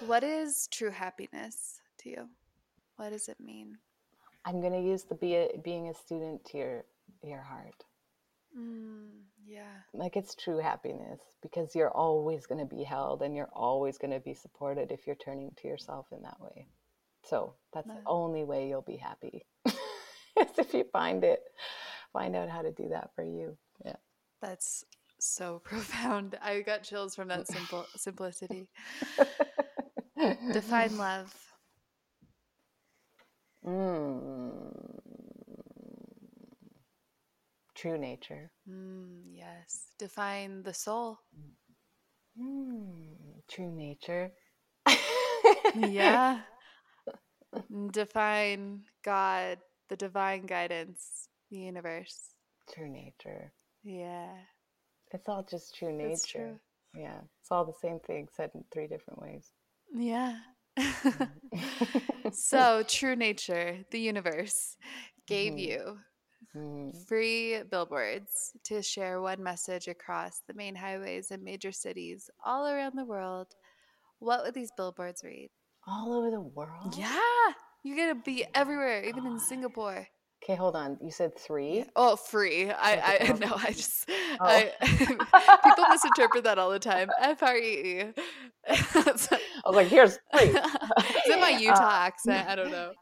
What 0.06 0.24
is 0.24 0.68
true 0.70 0.90
happiness 0.90 1.80
to 1.98 2.10
you? 2.10 2.28
What 2.96 3.10
does 3.10 3.28
it 3.28 3.40
mean? 3.40 3.78
I'm 4.44 4.60
gonna 4.60 4.80
use 4.80 5.04
the 5.04 5.14
be 5.14 5.34
a, 5.34 5.48
being 5.62 5.88
a 5.88 5.94
student 5.94 6.44
to 6.46 6.58
your 6.58 6.84
your 7.22 7.42
heart. 7.42 7.84
Mm, 8.58 9.08
yeah. 9.46 9.82
Like 9.92 10.16
it's 10.16 10.34
true 10.34 10.58
happiness 10.58 11.20
because 11.42 11.74
you're 11.74 11.90
always 11.90 12.46
gonna 12.46 12.66
be 12.66 12.82
held 12.82 13.22
and 13.22 13.36
you're 13.36 13.50
always 13.52 13.98
gonna 13.98 14.20
be 14.20 14.34
supported 14.34 14.90
if 14.90 15.06
you're 15.06 15.16
turning 15.16 15.52
to 15.60 15.68
yourself 15.68 16.06
in 16.12 16.22
that 16.22 16.40
way. 16.40 16.66
So 17.24 17.54
that's 17.72 17.86
the 17.86 18.00
only 18.06 18.44
way 18.44 18.68
you'll 18.68 18.82
be 18.82 18.96
happy. 18.96 19.44
is 19.66 20.58
if 20.58 20.72
you 20.74 20.84
find 20.92 21.22
it, 21.22 21.40
find 22.12 22.34
out 22.34 22.48
how 22.48 22.62
to 22.62 22.72
do 22.72 22.88
that 22.88 23.10
for 23.14 23.22
you. 23.22 23.56
Yeah. 23.84 23.96
That's 24.40 24.84
so 25.22 25.60
profound. 25.64 26.38
I 26.42 26.60
got 26.60 26.82
chills 26.82 27.14
from 27.14 27.28
that 27.28 27.46
simple 27.46 27.86
simplicity. 27.96 28.68
Define 30.52 30.96
love. 30.98 31.34
Mm. 33.66 34.72
True 37.74 37.98
nature. 37.98 38.50
Mm, 38.68 39.22
yes. 39.32 39.86
Define 39.98 40.62
the 40.62 40.74
soul. 40.74 41.18
Mm. 42.40 43.14
True 43.48 43.70
nature. 43.70 44.32
Yeah. 45.74 46.40
Define 47.90 48.82
God, 49.04 49.58
the 49.88 49.96
divine 49.96 50.46
guidance, 50.46 51.28
the 51.50 51.58
universe. 51.58 52.34
True 52.72 52.88
nature. 52.88 53.52
Yeah. 53.82 54.34
It's 55.12 55.28
all 55.28 55.42
just 55.48 55.74
true 55.74 55.92
nature. 55.92 56.08
That's 56.08 56.26
true. 56.26 56.60
Yeah. 56.94 57.20
It's 57.40 57.50
all 57.50 57.64
the 57.64 57.72
same 57.80 57.98
thing 58.00 58.28
said 58.34 58.50
in 58.54 58.64
three 58.72 58.86
different 58.86 59.20
ways. 59.20 59.50
Yeah. 59.92 60.38
so, 62.32 62.82
true 62.86 63.16
nature, 63.16 63.78
the 63.90 64.00
universe, 64.00 64.76
gave 65.26 65.54
Mhm. 65.54 65.58
you 65.60 65.98
Mm. 66.56 67.06
free 67.06 67.62
billboards 67.64 68.52
to 68.64 68.82
share 68.82 69.20
one 69.20 69.42
message 69.42 69.88
across 69.88 70.40
the 70.48 70.54
main 70.54 70.74
highways 70.74 71.30
and 71.30 71.42
major 71.44 71.70
cities 71.70 72.30
all 72.44 72.66
around 72.66 72.96
the 72.96 73.04
world. 73.04 73.54
What 74.20 74.42
would 74.44 74.54
these 74.54 74.72
billboards 74.76 75.22
read? 75.22 75.50
All 75.86 76.12
over 76.14 76.30
the 76.30 76.40
world? 76.40 76.96
Yeah. 76.96 77.52
You're 77.82 77.96
going 77.96 78.14
to 78.16 78.22
be 78.22 78.44
everywhere, 78.54 79.04
even 79.04 79.26
in 79.26 79.38
Singapore. 79.38 80.08
Okay, 80.42 80.54
hold 80.54 80.74
on. 80.74 80.96
You 81.02 81.10
said 81.10 81.36
three? 81.38 81.84
Oh, 81.96 82.16
free. 82.16 82.70
I, 82.70 83.18
I 83.20 83.32
no, 83.40 83.54
I 83.56 83.72
just 83.72 84.08
Oh. 84.08 84.46
I, 84.46 84.72
people 85.64 85.84
misinterpret 85.90 86.44
that 86.44 86.58
all 86.58 86.70
the 86.70 86.78
time. 86.78 87.10
F 87.20 87.42
R 87.42 87.56
E 87.56 88.00
E. 88.00 88.04
I 88.68 89.02
was 89.04 89.28
like, 89.74 89.88
here's 89.88 90.18
three. 90.36 90.48
in 91.32 91.40
my 91.40 91.56
Utah 91.60 91.74
Uh, 91.88 92.06
accent. 92.06 92.48
I 92.48 92.56
don't 92.56 92.70
know. 92.70 92.92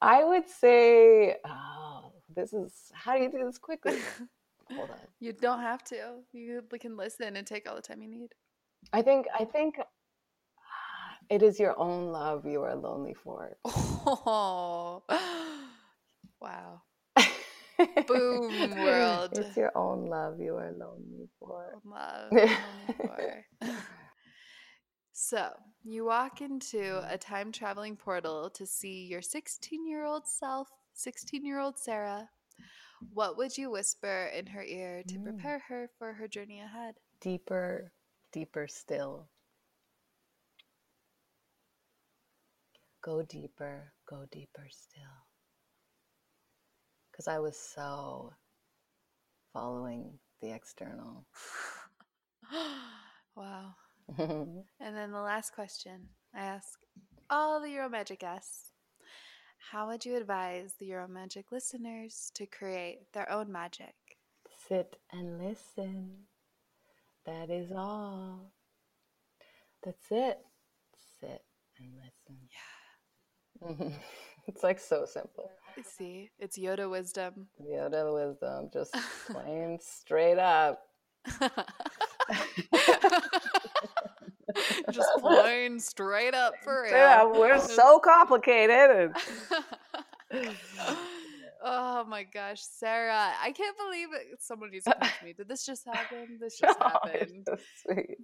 I 0.00 0.24
would 0.24 0.48
say, 0.48 1.36
oh, 1.46 2.12
this 2.34 2.52
is, 2.52 2.72
how 2.92 3.16
do 3.16 3.22
you 3.22 3.30
do 3.30 3.44
this 3.44 3.58
quickly? 3.58 3.98
Hold 4.74 4.90
on. 4.90 4.96
You 5.20 5.32
don't 5.32 5.60
have 5.60 5.84
to. 5.84 5.96
You 6.32 6.62
can 6.80 6.96
listen 6.96 7.36
and 7.36 7.46
take 7.46 7.68
all 7.68 7.76
the 7.76 7.82
time 7.82 8.02
you 8.02 8.08
need. 8.08 8.30
I 8.92 9.02
think, 9.02 9.26
I 9.38 9.44
think 9.44 9.76
it 11.30 11.42
is 11.42 11.58
your 11.60 11.78
own 11.78 12.12
love 12.12 12.44
you 12.46 12.62
are 12.62 12.74
lonely 12.74 13.14
for. 13.14 13.56
Oh, 13.64 15.02
wow. 16.40 16.82
Boom, 18.06 18.76
world. 18.78 19.30
It's 19.34 19.56
your 19.56 19.72
own 19.76 20.06
love 20.08 20.40
you 20.40 20.56
are 20.56 20.72
lonely 20.72 21.28
for. 21.38 21.74
Love. 21.84 22.30
Lonely 22.32 22.94
for. 23.04 23.46
so, 25.12 25.50
you 25.84 26.04
walk 26.04 26.40
into 26.40 27.02
a 27.08 27.16
time 27.16 27.52
traveling 27.52 27.96
portal 27.96 28.50
to 28.50 28.66
see 28.66 29.06
your 29.06 29.22
16 29.22 29.86
year 29.86 30.04
old 30.04 30.26
self, 30.26 30.68
16 30.94 31.44
year 31.44 31.60
old 31.60 31.78
Sarah. 31.78 32.28
What 33.12 33.36
would 33.36 33.56
you 33.56 33.70
whisper 33.70 34.30
in 34.36 34.46
her 34.48 34.62
ear 34.62 35.02
to 35.08 35.18
Mm. 35.18 35.22
prepare 35.24 35.58
her 35.68 35.88
for 35.98 36.12
her 36.14 36.28
journey 36.28 36.60
ahead? 36.60 36.96
Deeper, 37.20 37.92
deeper 38.32 38.66
still. 38.66 39.28
Go 43.02 43.22
deeper, 43.22 43.92
go 44.08 44.26
deeper 44.30 44.66
still. 44.70 45.26
Because 47.10 47.28
I 47.28 47.38
was 47.38 47.56
so 47.56 48.32
following 49.52 50.18
the 50.42 50.52
external. 50.52 51.26
wow. 53.36 53.74
And 54.18 54.96
then 54.96 55.12
the 55.12 55.20
last 55.20 55.52
question 55.54 56.08
I 56.34 56.40
ask 56.40 56.80
all 57.28 57.60
the 57.60 57.70
Your 57.70 57.84
Own 57.84 57.92
Magic 57.92 58.20
guests 58.20 58.72
How 59.70 59.86
would 59.88 60.04
you 60.04 60.16
advise 60.16 60.74
the 60.78 60.86
Your 60.86 61.02
Own 61.02 61.12
Magic 61.12 61.52
listeners 61.52 62.30
to 62.34 62.46
create 62.46 63.12
their 63.12 63.30
own 63.30 63.52
magic? 63.52 63.94
Sit 64.68 64.96
and 65.12 65.38
listen. 65.38 66.10
That 67.24 67.50
is 67.50 67.70
all. 67.72 68.52
That's 69.84 70.06
it. 70.10 70.40
Sit 71.20 71.44
and 71.78 71.88
listen. 71.96 72.48
it's 74.46 74.62
like 74.62 74.78
so 74.78 75.04
simple. 75.04 75.50
See, 75.84 76.30
it's 76.38 76.58
Yoda 76.58 76.90
wisdom. 76.90 77.48
Yoda 77.62 78.12
wisdom, 78.12 78.70
just 78.72 78.94
plain 79.26 79.78
straight 79.80 80.38
up. 80.38 80.82
Just 84.90 85.08
plain 85.20 85.78
straight 85.78 86.34
up 86.34 86.54
for 86.64 86.82
real. 86.82 86.92
Yeah, 86.92 87.24
we're 87.24 87.60
so 87.60 88.00
complicated. 88.00 89.12
Oh 91.62 92.04
my 92.04 92.24
gosh, 92.24 92.60
Sarah! 92.62 93.32
I 93.42 93.52
can't 93.52 93.76
believe 93.76 94.08
it. 94.12 94.40
Someone 94.42 94.70
needs 94.70 94.84
to 94.84 94.96
me. 95.24 95.32
Did 95.32 95.48
this 95.48 95.64
just 95.66 95.84
happen? 95.86 96.38
This 96.40 96.58
just 96.58 96.78
Oh, 96.82 96.88
happened. 96.88 97.46
so 97.46 97.56
sweet. 97.86 98.16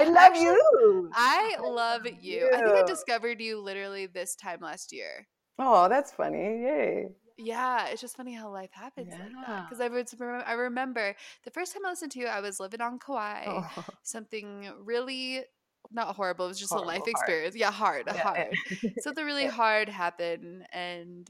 I 0.00 0.04
love 0.08 0.16
Actually, 0.16 0.44
you. 0.44 1.10
I 1.14 1.56
love 1.62 2.06
you. 2.20 2.50
I 2.52 2.62
think 2.62 2.76
I 2.76 2.82
discovered 2.82 3.40
you 3.40 3.60
literally 3.60 4.06
this 4.06 4.34
time 4.36 4.60
last 4.60 4.92
year. 4.92 5.26
Oh, 5.58 5.88
that's 5.88 6.12
funny. 6.12 6.38
Yay. 6.62 7.08
Yeah, 7.38 7.88
it's 7.88 8.00
just 8.00 8.16
funny 8.16 8.34
how 8.34 8.50
life 8.50 8.70
happens 8.72 9.08
like 9.18 9.32
that. 9.46 9.48
Yeah. 9.48 9.62
Because 9.64 9.80
I 9.80 9.86
remember, 9.86 10.44
I 10.46 10.52
remember 10.52 11.14
the 11.44 11.50
first 11.50 11.72
time 11.72 11.84
I 11.86 11.90
listened 11.90 12.12
to 12.12 12.18
you, 12.20 12.26
I 12.26 12.40
was 12.40 12.60
living 12.60 12.80
on 12.80 12.98
Kauai. 12.98 13.44
Oh. 13.46 13.84
Something 14.02 14.70
really 14.84 15.42
not 15.90 16.14
horrible. 16.14 16.46
It 16.46 16.48
was 16.48 16.60
just 16.60 16.72
a 16.72 16.74
Horrible, 16.76 16.88
life 16.88 16.98
hard. 17.02 17.08
experience. 17.10 17.56
Yeah, 17.56 17.70
hard, 17.72 18.04
Yeah, 18.06 18.22
hard. 18.22 18.54
Something 19.00 19.24
really 19.24 19.44
Yeah. 19.44 19.50
hard 19.50 19.88
happened, 19.88 20.66
and 20.72 21.28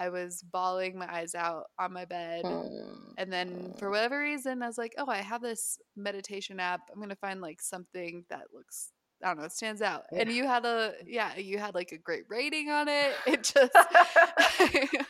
I 0.00 0.08
was 0.08 0.42
bawling 0.42 0.98
my 0.98 1.12
eyes 1.14 1.34
out 1.34 1.64
on 1.78 1.92
my 1.92 2.06
bed. 2.06 2.44
Mm, 2.44 3.12
And 3.18 3.30
then 3.32 3.74
for 3.78 3.90
whatever 3.90 4.18
reason, 4.20 4.62
I 4.62 4.66
was 4.66 4.78
like, 4.78 4.94
oh, 4.98 5.06
I 5.08 5.18
have 5.18 5.42
this 5.42 5.78
meditation 5.96 6.58
app. 6.58 6.80
I'm 6.92 7.00
gonna 7.00 7.16
find 7.16 7.40
like 7.42 7.60
something 7.60 8.24
that 8.30 8.44
looks, 8.54 8.92
I 9.22 9.28
don't 9.28 9.38
know, 9.38 9.44
it 9.44 9.52
stands 9.52 9.82
out. 9.82 10.04
And 10.12 10.32
you 10.32 10.46
had 10.46 10.64
a, 10.64 10.94
yeah, 11.06 11.36
you 11.36 11.58
had 11.58 11.74
like 11.74 11.92
a 11.92 11.98
great 11.98 12.24
rating 12.28 12.70
on 12.70 12.88
it. 12.88 13.12
It 13.26 13.42
just, 13.54 13.72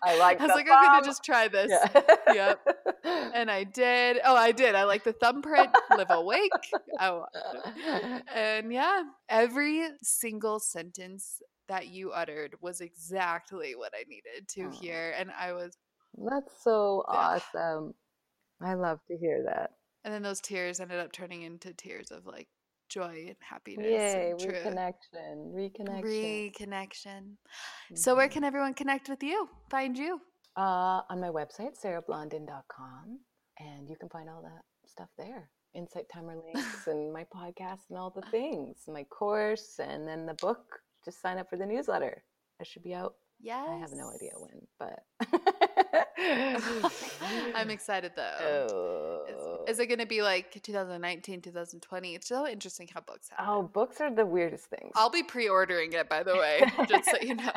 I 0.02 0.18
like 0.18 0.40
I 0.40 0.46
was 0.46 0.54
like, 0.56 0.66
I'm 0.70 0.84
gonna 0.86 1.06
just 1.06 1.24
try 1.24 1.46
this. 1.48 1.70
Yeah. 1.70 2.02
Yep. 2.34 2.60
And 3.34 3.50
I 3.50 3.64
did. 3.64 4.18
Oh, 4.24 4.34
I 4.36 4.52
did. 4.52 4.74
I 4.74 4.84
like 4.84 5.04
the 5.04 5.12
thumbprint, 5.12 5.70
live 5.96 6.10
awake. 6.10 6.50
Oh, 7.00 7.24
and 8.34 8.72
yeah, 8.72 9.02
every 9.28 9.86
single 10.02 10.58
sentence 10.60 11.40
that 11.70 11.86
you 11.86 12.10
uttered 12.10 12.54
was 12.60 12.80
exactly 12.80 13.74
what 13.76 13.92
I 13.94 14.02
needed 14.08 14.48
to 14.56 14.62
Aw. 14.64 14.70
hear. 14.72 15.14
And 15.16 15.30
I 15.30 15.52
was, 15.52 15.78
That's 16.18 16.52
so 16.64 17.04
Yeah. 17.12 17.38
awesome. 17.38 17.94
I 18.60 18.74
love 18.74 18.98
to 19.08 19.16
hear 19.16 19.42
that. 19.46 19.70
and 20.04 20.12
then 20.12 20.22
those 20.22 20.40
tears 20.40 20.80
ended 20.80 20.98
up 20.98 21.12
turning 21.12 21.42
into 21.42 21.72
tears 21.74 22.10
of 22.10 22.26
like 22.26 22.48
joy 22.88 23.26
and 23.28 23.36
happiness. 23.40 23.86
Yay, 23.86 24.30
and 24.32 24.40
reconnection, 24.40 25.52
reconnection. 25.54 26.52
Reconnection. 26.58 27.36
So, 27.94 28.16
where 28.16 28.26
Mhm. 28.28 28.32
can 28.32 28.44
everyone 28.44 28.74
connect 28.74 29.08
with 29.08 29.22
you? 29.22 29.48
Find 29.70 29.96
you? 29.96 30.20
Uh, 30.56 31.02
on 31.10 31.20
my 31.20 31.28
website, 31.28 31.78
sarahblondin.com, 31.80 33.20
and 33.58 33.88
you 33.88 33.96
can 33.96 34.08
find 34.08 34.28
all 34.28 34.42
that 34.42 34.64
stuff 34.86 35.10
there. 35.16 35.50
Insight 35.74 36.08
Timer 36.12 36.34
links 36.36 36.86
and 36.88 37.12
my 37.12 37.24
podcast 37.24 37.88
and 37.90 37.98
all 37.98 38.10
the 38.10 38.22
things, 38.32 38.88
my 38.88 39.04
course, 39.04 39.78
and 39.78 40.08
then 40.08 40.26
the 40.26 40.34
book. 40.34 40.82
Just 41.04 41.20
sign 41.20 41.38
up 41.38 41.48
for 41.48 41.56
the 41.56 41.66
newsletter. 41.66 42.22
I 42.60 42.64
should 42.64 42.82
be 42.82 42.94
out. 42.94 43.14
Yes. 43.42 43.66
I 43.70 43.76
have 43.78 43.92
no 43.92 44.10
idea 44.14 44.32
when, 44.36 44.66
but 44.78 44.98
I'm 47.54 47.70
excited 47.70 48.12
though. 48.16 48.66
Oh. 48.70 49.64
Is, 49.66 49.76
is 49.76 49.80
it 49.80 49.86
going 49.86 49.98
to 50.00 50.06
be 50.06 50.20
like 50.20 50.50
2019, 50.62 51.40
2020? 51.40 52.14
It's 52.14 52.28
so 52.28 52.46
interesting 52.46 52.86
how 52.92 53.00
books 53.00 53.28
happen. 53.30 53.46
Oh, 53.48 53.62
books 53.62 53.98
are 54.00 54.14
the 54.14 54.26
weirdest 54.26 54.66
things. 54.66 54.92
I'll 54.94 55.08
be 55.08 55.22
pre-ordering 55.22 55.94
it, 55.94 56.08
by 56.10 56.22
the 56.22 56.36
way, 56.36 56.60
just 56.88 57.10
so 57.10 57.16
you 57.22 57.34
know. 57.36 57.50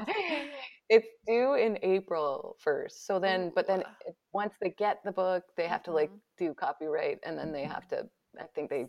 it's 0.89 1.07
due 1.27 1.55
in 1.55 1.77
April 1.83 2.55
1st. 2.65 2.91
So 3.05 3.19
then, 3.19 3.51
but 3.53 3.67
then 3.67 3.81
it, 4.07 4.15
once 4.31 4.53
they 4.61 4.69
get 4.69 4.99
the 5.03 5.11
book, 5.11 5.43
they 5.57 5.67
have 5.67 5.83
to 5.83 5.91
like 5.91 6.09
Mhm. 6.11 6.19
do 6.37 6.53
copyright 6.53 7.19
and 7.25 7.37
then 7.37 7.51
they 7.51 7.63
have 7.65 7.87
to, 7.89 8.07
I 8.39 8.45
think 8.55 8.69
they 8.69 8.87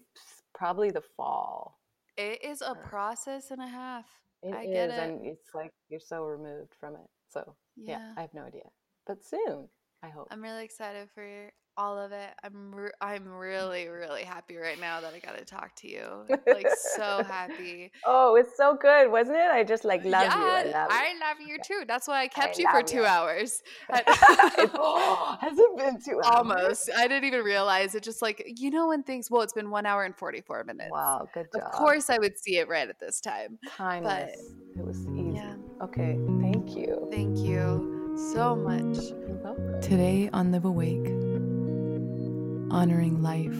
probably 0.55 0.91
the 0.91 1.03
fall. 1.17 1.81
It 2.17 2.45
is 2.45 2.63
a 2.63 2.77
process 2.77 3.51
and 3.51 3.61
a 3.61 3.67
half. 3.67 4.05
It 4.45 4.49
is, 4.49 4.55
I 4.55 4.66
get 4.66 4.90
it. 4.90 4.99
and 4.99 5.26
it's 5.26 5.55
like 5.55 5.72
you're 5.88 6.01
so 6.01 6.22
removed 6.24 6.74
from 6.78 6.95
it. 6.95 7.09
So 7.28 7.57
yeah. 7.76 7.99
Yeah. 7.99 8.12
I 8.16 8.20
have 8.20 8.34
no 8.34 8.42
idea, 8.42 8.68
but 9.07 9.24
soon 9.24 9.68
I 10.03 10.09
hope. 10.11 10.28
I'm 10.30 10.42
really 10.42 10.64
excited 10.64 11.09
for 11.14 11.51
all 11.77 11.99
of 11.99 12.12
it. 12.12 12.31
I'm 12.43 12.75
re- 12.75 12.91
I'm 13.01 13.27
really 13.29 13.89
really 13.89 14.22
happy 14.22 14.57
right 14.57 14.81
now 14.81 15.01
that 15.01 15.12
I 15.14 15.18
got 15.18 15.37
to 15.39 15.45
talk 15.45 15.75
to 15.77 15.89
you. 15.91 16.07
Like 16.47 16.68
so 16.97 17.22
happy. 17.29 17.91
oh, 18.05 18.37
it's 18.37 18.57
so 18.57 18.77
good, 18.81 19.11
wasn't 19.11 19.37
it? 19.37 19.51
I 19.51 19.64
just 19.64 19.85
like 19.85 20.05
uh, 20.05 20.09
love 20.09 20.25
you. 20.25 20.31
I 20.31 20.64
yeah, 20.64 20.79
love 20.79 20.91
you. 20.91 20.97
I 20.97 21.14
love 21.29 21.37
you 21.49 21.59
too. 21.64 21.85
That's 21.87 22.07
why 22.09 22.22
I 22.22 22.29
kept 22.29 22.57
I 22.59 22.62
you 22.62 22.68
for 22.70 22.77
love 22.79 22.87
two 22.87 22.97
you. 22.99 23.07
hours. 23.07 23.62
It's- 23.97 24.18
has 25.41 25.59
it 25.59 25.77
been 25.77 26.01
two 26.01 26.20
hours? 26.25 26.37
Almost. 26.37 26.91
I 26.97 27.07
didn't 27.09 27.25
even 27.25 27.45
realize 27.45 27.95
it. 27.95 28.03
Just 28.03 28.22
like 28.22 28.45
you 28.59 28.70
know 28.70 28.89
when 28.89 29.03
things. 29.03 29.31
Well, 29.31 29.43
it's 29.43 29.53
been 29.53 29.70
one 29.70 29.87
hour 29.87 30.05
and 30.05 30.16
forty 30.16 30.41
four 30.41 30.64
minutes. 30.64 30.91
Wow, 30.91 31.29
good 31.35 31.47
job. 31.53 31.62
Of 31.64 31.72
course, 31.72 32.11
I 32.11 32.18
would 32.18 32.39
see 32.39 32.59
it 32.59 32.68
right 32.68 32.89
at 32.89 33.01
this 33.01 33.20
time. 33.20 33.59
timeless. 33.77 34.39
it 34.77 34.85
was 34.85 35.01
easy. 35.09 35.33
Yeah. 35.35 35.55
Okay, 35.83 36.18
thank 36.41 36.77
you. 36.77 37.09
Thank 37.11 37.39
you 37.39 38.12
so 38.33 38.55
much. 38.55 38.99
Today 39.83 40.31
on 40.33 40.53
Live 40.53 40.64
Awake, 40.64 41.07
honoring 42.71 43.23
life. 43.23 43.53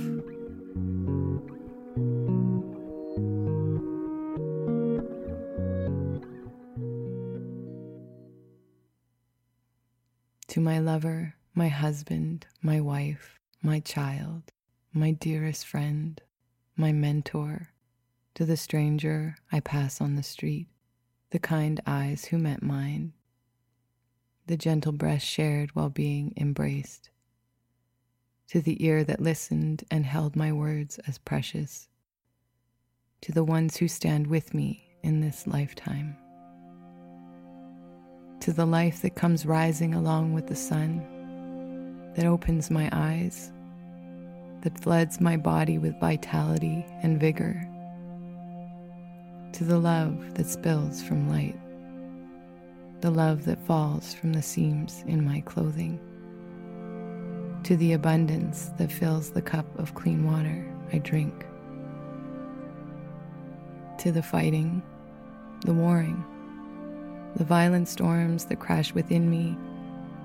To 10.49 10.61
my 10.61 10.79
lover, 10.79 11.35
my 11.55 11.69
husband, 11.69 12.47
my 12.63 12.81
wife, 12.81 13.41
my 13.63 13.81
child, 13.81 14.43
my 14.93 15.11
dearest 15.11 15.67
friend, 15.67 16.21
my 16.77 16.93
mentor, 16.93 17.71
to 18.35 18.45
the 18.45 18.57
stranger 18.57 19.37
I 19.51 19.61
pass 19.61 20.01
on 20.01 20.15
the 20.15 20.23
street, 20.23 20.69
the 21.31 21.39
kind 21.39 21.81
eyes 21.87 22.27
who 22.27 22.39
met 22.39 22.63
mine, 22.63 23.13
the 24.47 24.57
gentle 24.57 24.93
breast 24.93 25.27
shared 25.27 25.75
while 25.75 25.89
being 25.91 26.35
embraced, 26.37 27.11
to 28.49 28.61
the 28.61 28.85
ear 28.85 29.05
that 29.05 29.21
listened 29.21 29.85
and 29.91 30.05
held 30.05 30.37
my 30.37 30.53
words 30.53 30.99
as 31.07 31.19
precious, 31.19 31.89
to 33.23 33.33
the 33.33 33.45
ones 33.45 33.77
who 33.77 33.89
stand 33.89 34.27
with 34.27 34.53
me 34.53 34.87
in 35.03 35.21
this 35.21 35.47
lifetime, 35.47 36.17
to 38.41 38.53
the 38.53 38.67
life 38.67 39.01
that 39.03 39.15
comes 39.15 39.47
rising 39.47 39.95
along 39.95 40.35
with 40.35 40.47
the 40.47 40.55
sun, 40.55 41.03
that 42.15 42.27
opens 42.27 42.71
my 42.71 42.89
eyes, 42.93 43.51
that 44.61 44.79
floods 44.81 45.21
my 45.21 45.37
body 45.37 45.79
with 45.79 45.99
vitality 45.99 46.85
and 47.03 47.19
vigor, 47.19 47.69
to 49.53 49.65
the 49.65 49.79
love 49.79 50.35
that 50.35 50.47
spills 50.47 51.03
from 51.03 51.31
light, 51.31 51.59
the 53.01 53.11
love 53.11 53.45
that 53.45 53.65
falls 53.67 54.15
from 54.15 54.33
the 54.33 54.43
seams 54.43 55.03
in 55.07 55.25
my 55.25 55.41
clothing, 55.41 55.99
to 57.65 57.77
the 57.79 57.95
abundance 57.95 58.71
that 58.77 58.93
fills 58.93 59.31
the 59.31 59.41
cup 59.41 59.67
of 59.79 59.95
clean 59.95 60.27
water 60.27 60.71
I 60.93 60.99
drink. 60.99 61.47
To 63.99 64.13
the 64.13 64.23
fighting, 64.23 64.83
the 65.65 65.73
warring, 65.73 66.23
the 67.37 67.45
violent 67.45 67.89
storms 67.89 68.45
that 68.47 68.61
crash 68.61 68.93
within 68.93 69.31
me 69.31 69.57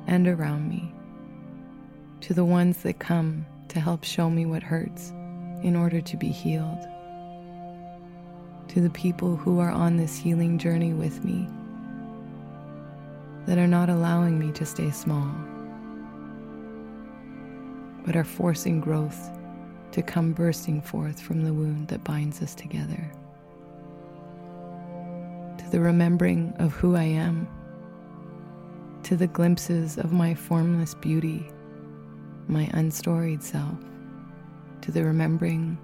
and 0.05 0.27
around 0.27 0.67
me, 0.67 0.93
to 2.21 2.33
the 2.33 2.43
ones 2.43 2.83
that 2.83 2.99
come 2.99 3.45
to 3.69 3.79
help 3.79 4.03
show 4.03 4.29
me 4.29 4.45
what 4.45 4.61
hurts 4.61 5.11
in 5.63 5.77
order 5.77 6.01
to 6.01 6.17
be 6.17 6.27
healed, 6.27 6.85
to 8.67 8.81
the 8.81 8.89
people 8.89 9.37
who 9.37 9.59
are 9.59 9.71
on 9.71 9.95
this 9.95 10.17
healing 10.17 10.57
journey 10.57 10.91
with 10.91 11.23
me 11.23 11.47
that 13.45 13.57
are 13.57 13.67
not 13.67 13.89
allowing 13.89 14.37
me 14.37 14.51
to 14.51 14.65
stay 14.65 14.91
small, 14.91 15.33
but 18.09 18.15
are 18.15 18.23
forcing 18.23 18.81
growth 18.81 19.29
to 19.91 20.01
come 20.01 20.33
bursting 20.33 20.81
forth 20.81 21.21
from 21.21 21.43
the 21.43 21.53
wound 21.53 21.87
that 21.89 22.03
binds 22.03 22.41
us 22.41 22.55
together 22.55 23.11
To 25.59 25.69
the 25.69 25.79
remembering 25.79 26.55
of 26.57 26.73
who 26.73 26.95
I 26.95 27.03
am, 27.03 27.47
to 29.03 29.15
the 29.15 29.27
glimpses 29.27 29.99
of 29.99 30.11
my 30.11 30.33
formless 30.33 30.95
beauty, 30.95 31.51
my 32.47 32.67
unstoried 32.73 33.43
self, 33.43 33.77
to 34.81 34.91
the 34.91 35.03
remembering 35.03 35.77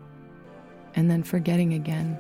and 0.96 1.12
then 1.12 1.22
forgetting 1.22 1.76
again. 1.76 2.18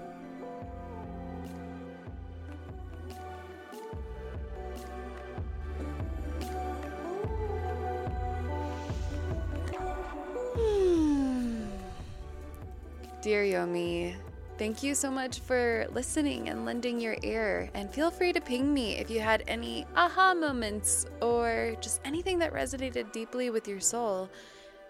Dear 13.25 13.41
Yomi, 13.43 14.13
Thank 14.59 14.83
you 14.83 14.93
so 14.93 15.09
much 15.09 15.39
for 15.39 15.87
listening 15.91 16.47
and 16.49 16.63
lending 16.63 16.99
your 16.99 17.17
ear. 17.23 17.71
And 17.73 17.89
feel 17.89 18.11
free 18.11 18.31
to 18.31 18.39
ping 18.39 18.71
me 18.71 18.97
if 18.97 19.09
you 19.09 19.19
had 19.19 19.43
any 19.47 19.87
aha 19.95 20.35
moments 20.35 21.07
or 21.23 21.75
just 21.81 22.01
anything 22.05 22.37
that 22.37 22.53
resonated 22.53 23.11
deeply 23.11 23.49
with 23.49 23.67
your 23.67 23.79
soul. 23.79 24.29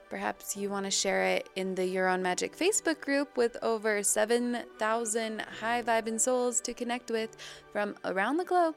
Perhaps 0.10 0.58
you 0.58 0.70
want 0.70 0.84
to 0.84 0.92
share 0.92 1.24
it 1.24 1.48
in 1.56 1.76
the 1.76 1.86
Your 1.86 2.10
Own 2.10 2.22
Magic 2.22 2.58
Facebook 2.58 3.00
group 3.00 3.38
with 3.38 3.56
over 3.62 4.04
7,000 4.04 5.42
high 5.62 5.82
vibing 5.82 6.20
souls 6.20 6.60
to 6.60 6.74
connect 6.74 7.12
with 7.12 7.38
from 7.72 7.96
around 8.04 8.36
the 8.36 8.44
globe. 8.44 8.76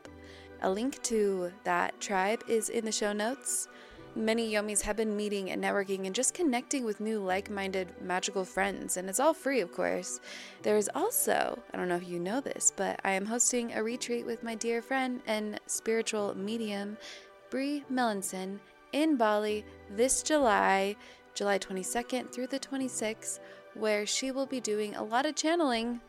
A 0.62 0.70
link 0.70 1.02
to 1.02 1.50
that 1.64 2.00
tribe 2.00 2.44
is 2.46 2.68
in 2.68 2.84
the 2.84 2.92
show 2.92 3.12
notes. 3.12 3.66
Many 4.18 4.52
Yomis 4.52 4.82
have 4.82 4.96
been 4.96 5.16
meeting 5.16 5.52
and 5.52 5.62
networking 5.62 6.06
and 6.06 6.14
just 6.14 6.34
connecting 6.34 6.84
with 6.84 6.98
new 6.98 7.20
like 7.20 7.48
minded 7.48 7.86
magical 8.02 8.44
friends, 8.44 8.96
and 8.96 9.08
it's 9.08 9.20
all 9.20 9.32
free, 9.32 9.60
of 9.60 9.72
course. 9.72 10.18
There's 10.62 10.88
also, 10.92 11.56
I 11.72 11.76
don't 11.76 11.86
know 11.86 11.94
if 11.94 12.08
you 12.08 12.18
know 12.18 12.40
this, 12.40 12.72
but 12.74 12.98
I 13.04 13.12
am 13.12 13.26
hosting 13.26 13.72
a 13.72 13.82
retreat 13.82 14.26
with 14.26 14.42
my 14.42 14.56
dear 14.56 14.82
friend 14.82 15.22
and 15.28 15.60
spiritual 15.66 16.36
medium, 16.36 16.96
Brie 17.48 17.84
Melanson, 17.92 18.58
in 18.92 19.14
Bali 19.14 19.64
this 19.88 20.24
July, 20.24 20.96
July 21.34 21.60
22nd 21.60 22.32
through 22.32 22.48
the 22.48 22.58
26th 22.58 23.38
where 23.78 24.06
she 24.06 24.30
will 24.30 24.46
be 24.46 24.60
doing 24.60 24.94
a 24.94 25.02
lot 25.02 25.26
of 25.26 25.34
channeling. 25.34 26.00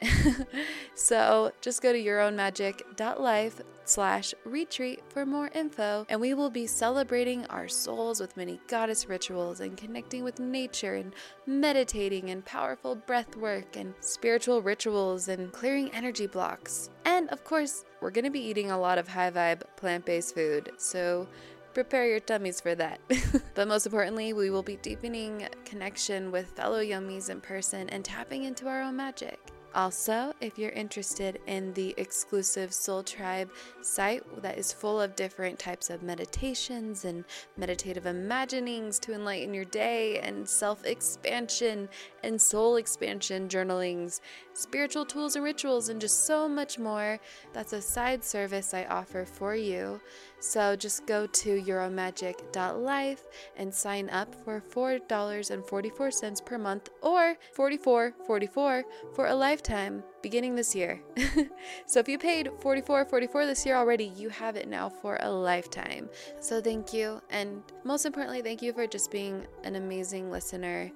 so 0.95 1.51
just 1.61 1.81
go 1.81 1.93
to 1.93 2.03
yourownmagic.life 2.03 3.61
slash 3.89 4.33
retreat 4.45 5.01
for 5.09 5.25
more 5.25 5.49
info, 5.53 6.05
and 6.09 6.21
we 6.21 6.33
will 6.33 6.49
be 6.49 6.67
celebrating 6.67 7.45
our 7.47 7.67
souls 7.67 8.19
with 8.19 8.37
many 8.37 8.59
goddess 8.67 9.09
rituals 9.09 9.59
and 9.59 9.77
connecting 9.77 10.23
with 10.23 10.39
nature 10.39 10.95
and 10.95 11.13
meditating 11.47 12.29
and 12.29 12.45
powerful 12.45 12.95
breath 12.95 13.35
work 13.35 13.75
and 13.75 13.93
spiritual 13.99 14.61
rituals 14.61 15.27
and 15.27 15.51
clearing 15.51 15.89
energy 15.93 16.27
blocks. 16.27 16.89
And 17.05 17.29
of 17.29 17.43
course, 17.43 17.83
we're 18.01 18.11
going 18.11 18.25
to 18.25 18.31
be 18.31 18.39
eating 18.39 18.71
a 18.71 18.79
lot 18.79 18.97
of 18.97 19.07
high 19.07 19.31
vibe 19.31 19.63
plant 19.75 20.05
based 20.05 20.35
food. 20.35 20.71
So 20.77 21.27
prepare 21.73 22.07
your 22.07 22.19
tummies 22.19 22.61
for 22.61 22.75
that. 22.75 22.99
but 23.55 23.67
most 23.67 23.85
importantly, 23.85 24.33
we 24.33 24.49
will 24.49 24.63
be 24.63 24.77
deepening 24.77 25.47
connection 25.65 26.31
with 26.31 26.47
fellow 26.51 26.81
yummies 26.81 27.29
in 27.29 27.41
person 27.41 27.89
and 27.89 28.03
tapping 28.03 28.43
into 28.43 28.67
our 28.67 28.81
own 28.81 28.95
magic. 28.95 29.39
Also, 29.75 30.33
if 30.41 30.57
you're 30.57 30.71
interested 30.71 31.39
in 31.45 31.71
the 31.75 31.93
exclusive 31.97 32.73
Soul 32.73 33.03
Tribe 33.03 33.51
site 33.81 34.23
that 34.41 34.57
is 34.57 34.73
full 34.73 34.99
of 34.99 35.15
different 35.15 35.59
types 35.59 35.91
of 35.91 36.01
meditations 36.01 37.05
and 37.05 37.23
meditative 37.55 38.07
imaginings 38.07 38.97
to 38.99 39.13
enlighten 39.13 39.53
your 39.53 39.65
day, 39.65 40.19
and 40.19 40.47
self 40.49 40.83
expansion 40.85 41.87
and 42.23 42.41
soul 42.41 42.77
expansion 42.77 43.47
journalings, 43.47 44.21
spiritual 44.53 45.05
tools 45.05 45.35
and 45.35 45.45
rituals, 45.45 45.89
and 45.89 46.01
just 46.01 46.25
so 46.25 46.49
much 46.49 46.79
more, 46.79 47.19
that's 47.53 47.73
a 47.73 47.81
side 47.81 48.23
service 48.23 48.73
I 48.73 48.85
offer 48.85 49.23
for 49.23 49.55
you. 49.55 50.01
So 50.39 50.75
just 50.75 51.05
go 51.05 51.27
to 51.27 51.61
yourownmagic.life 51.61 53.23
and 53.57 53.73
sign 53.73 54.09
up 54.09 54.33
for 54.33 54.61
$4.44 54.61 56.45
per 56.45 56.57
month 56.57 56.89
or 57.01 57.35
$44.44 57.57 58.83
for 59.13 59.27
a 59.27 59.35
lifetime 59.35 60.03
beginning 60.21 60.55
this 60.55 60.75
year. 60.75 61.01
so 61.85 61.99
if 61.99 62.07
you 62.07 62.17
paid 62.17 62.47
$44.44 62.61 63.45
this 63.45 63.65
year 63.65 63.75
already, 63.75 64.05
you 64.05 64.29
have 64.29 64.55
it 64.55 64.67
now 64.67 64.89
for 64.89 65.17
a 65.21 65.29
lifetime. 65.29 66.09
So 66.39 66.61
thank 66.61 66.93
you. 66.93 67.21
And 67.29 67.63
most 67.83 68.05
importantly, 68.05 68.41
thank 68.41 68.61
you 68.61 68.73
for 68.73 68.87
just 68.87 69.11
being 69.11 69.45
an 69.63 69.75
amazing 69.75 70.31
listener 70.31 70.91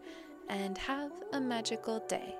and 0.49 0.77
have 0.77 1.11
a 1.31 1.39
magical 1.39 1.99
day. 2.07 2.35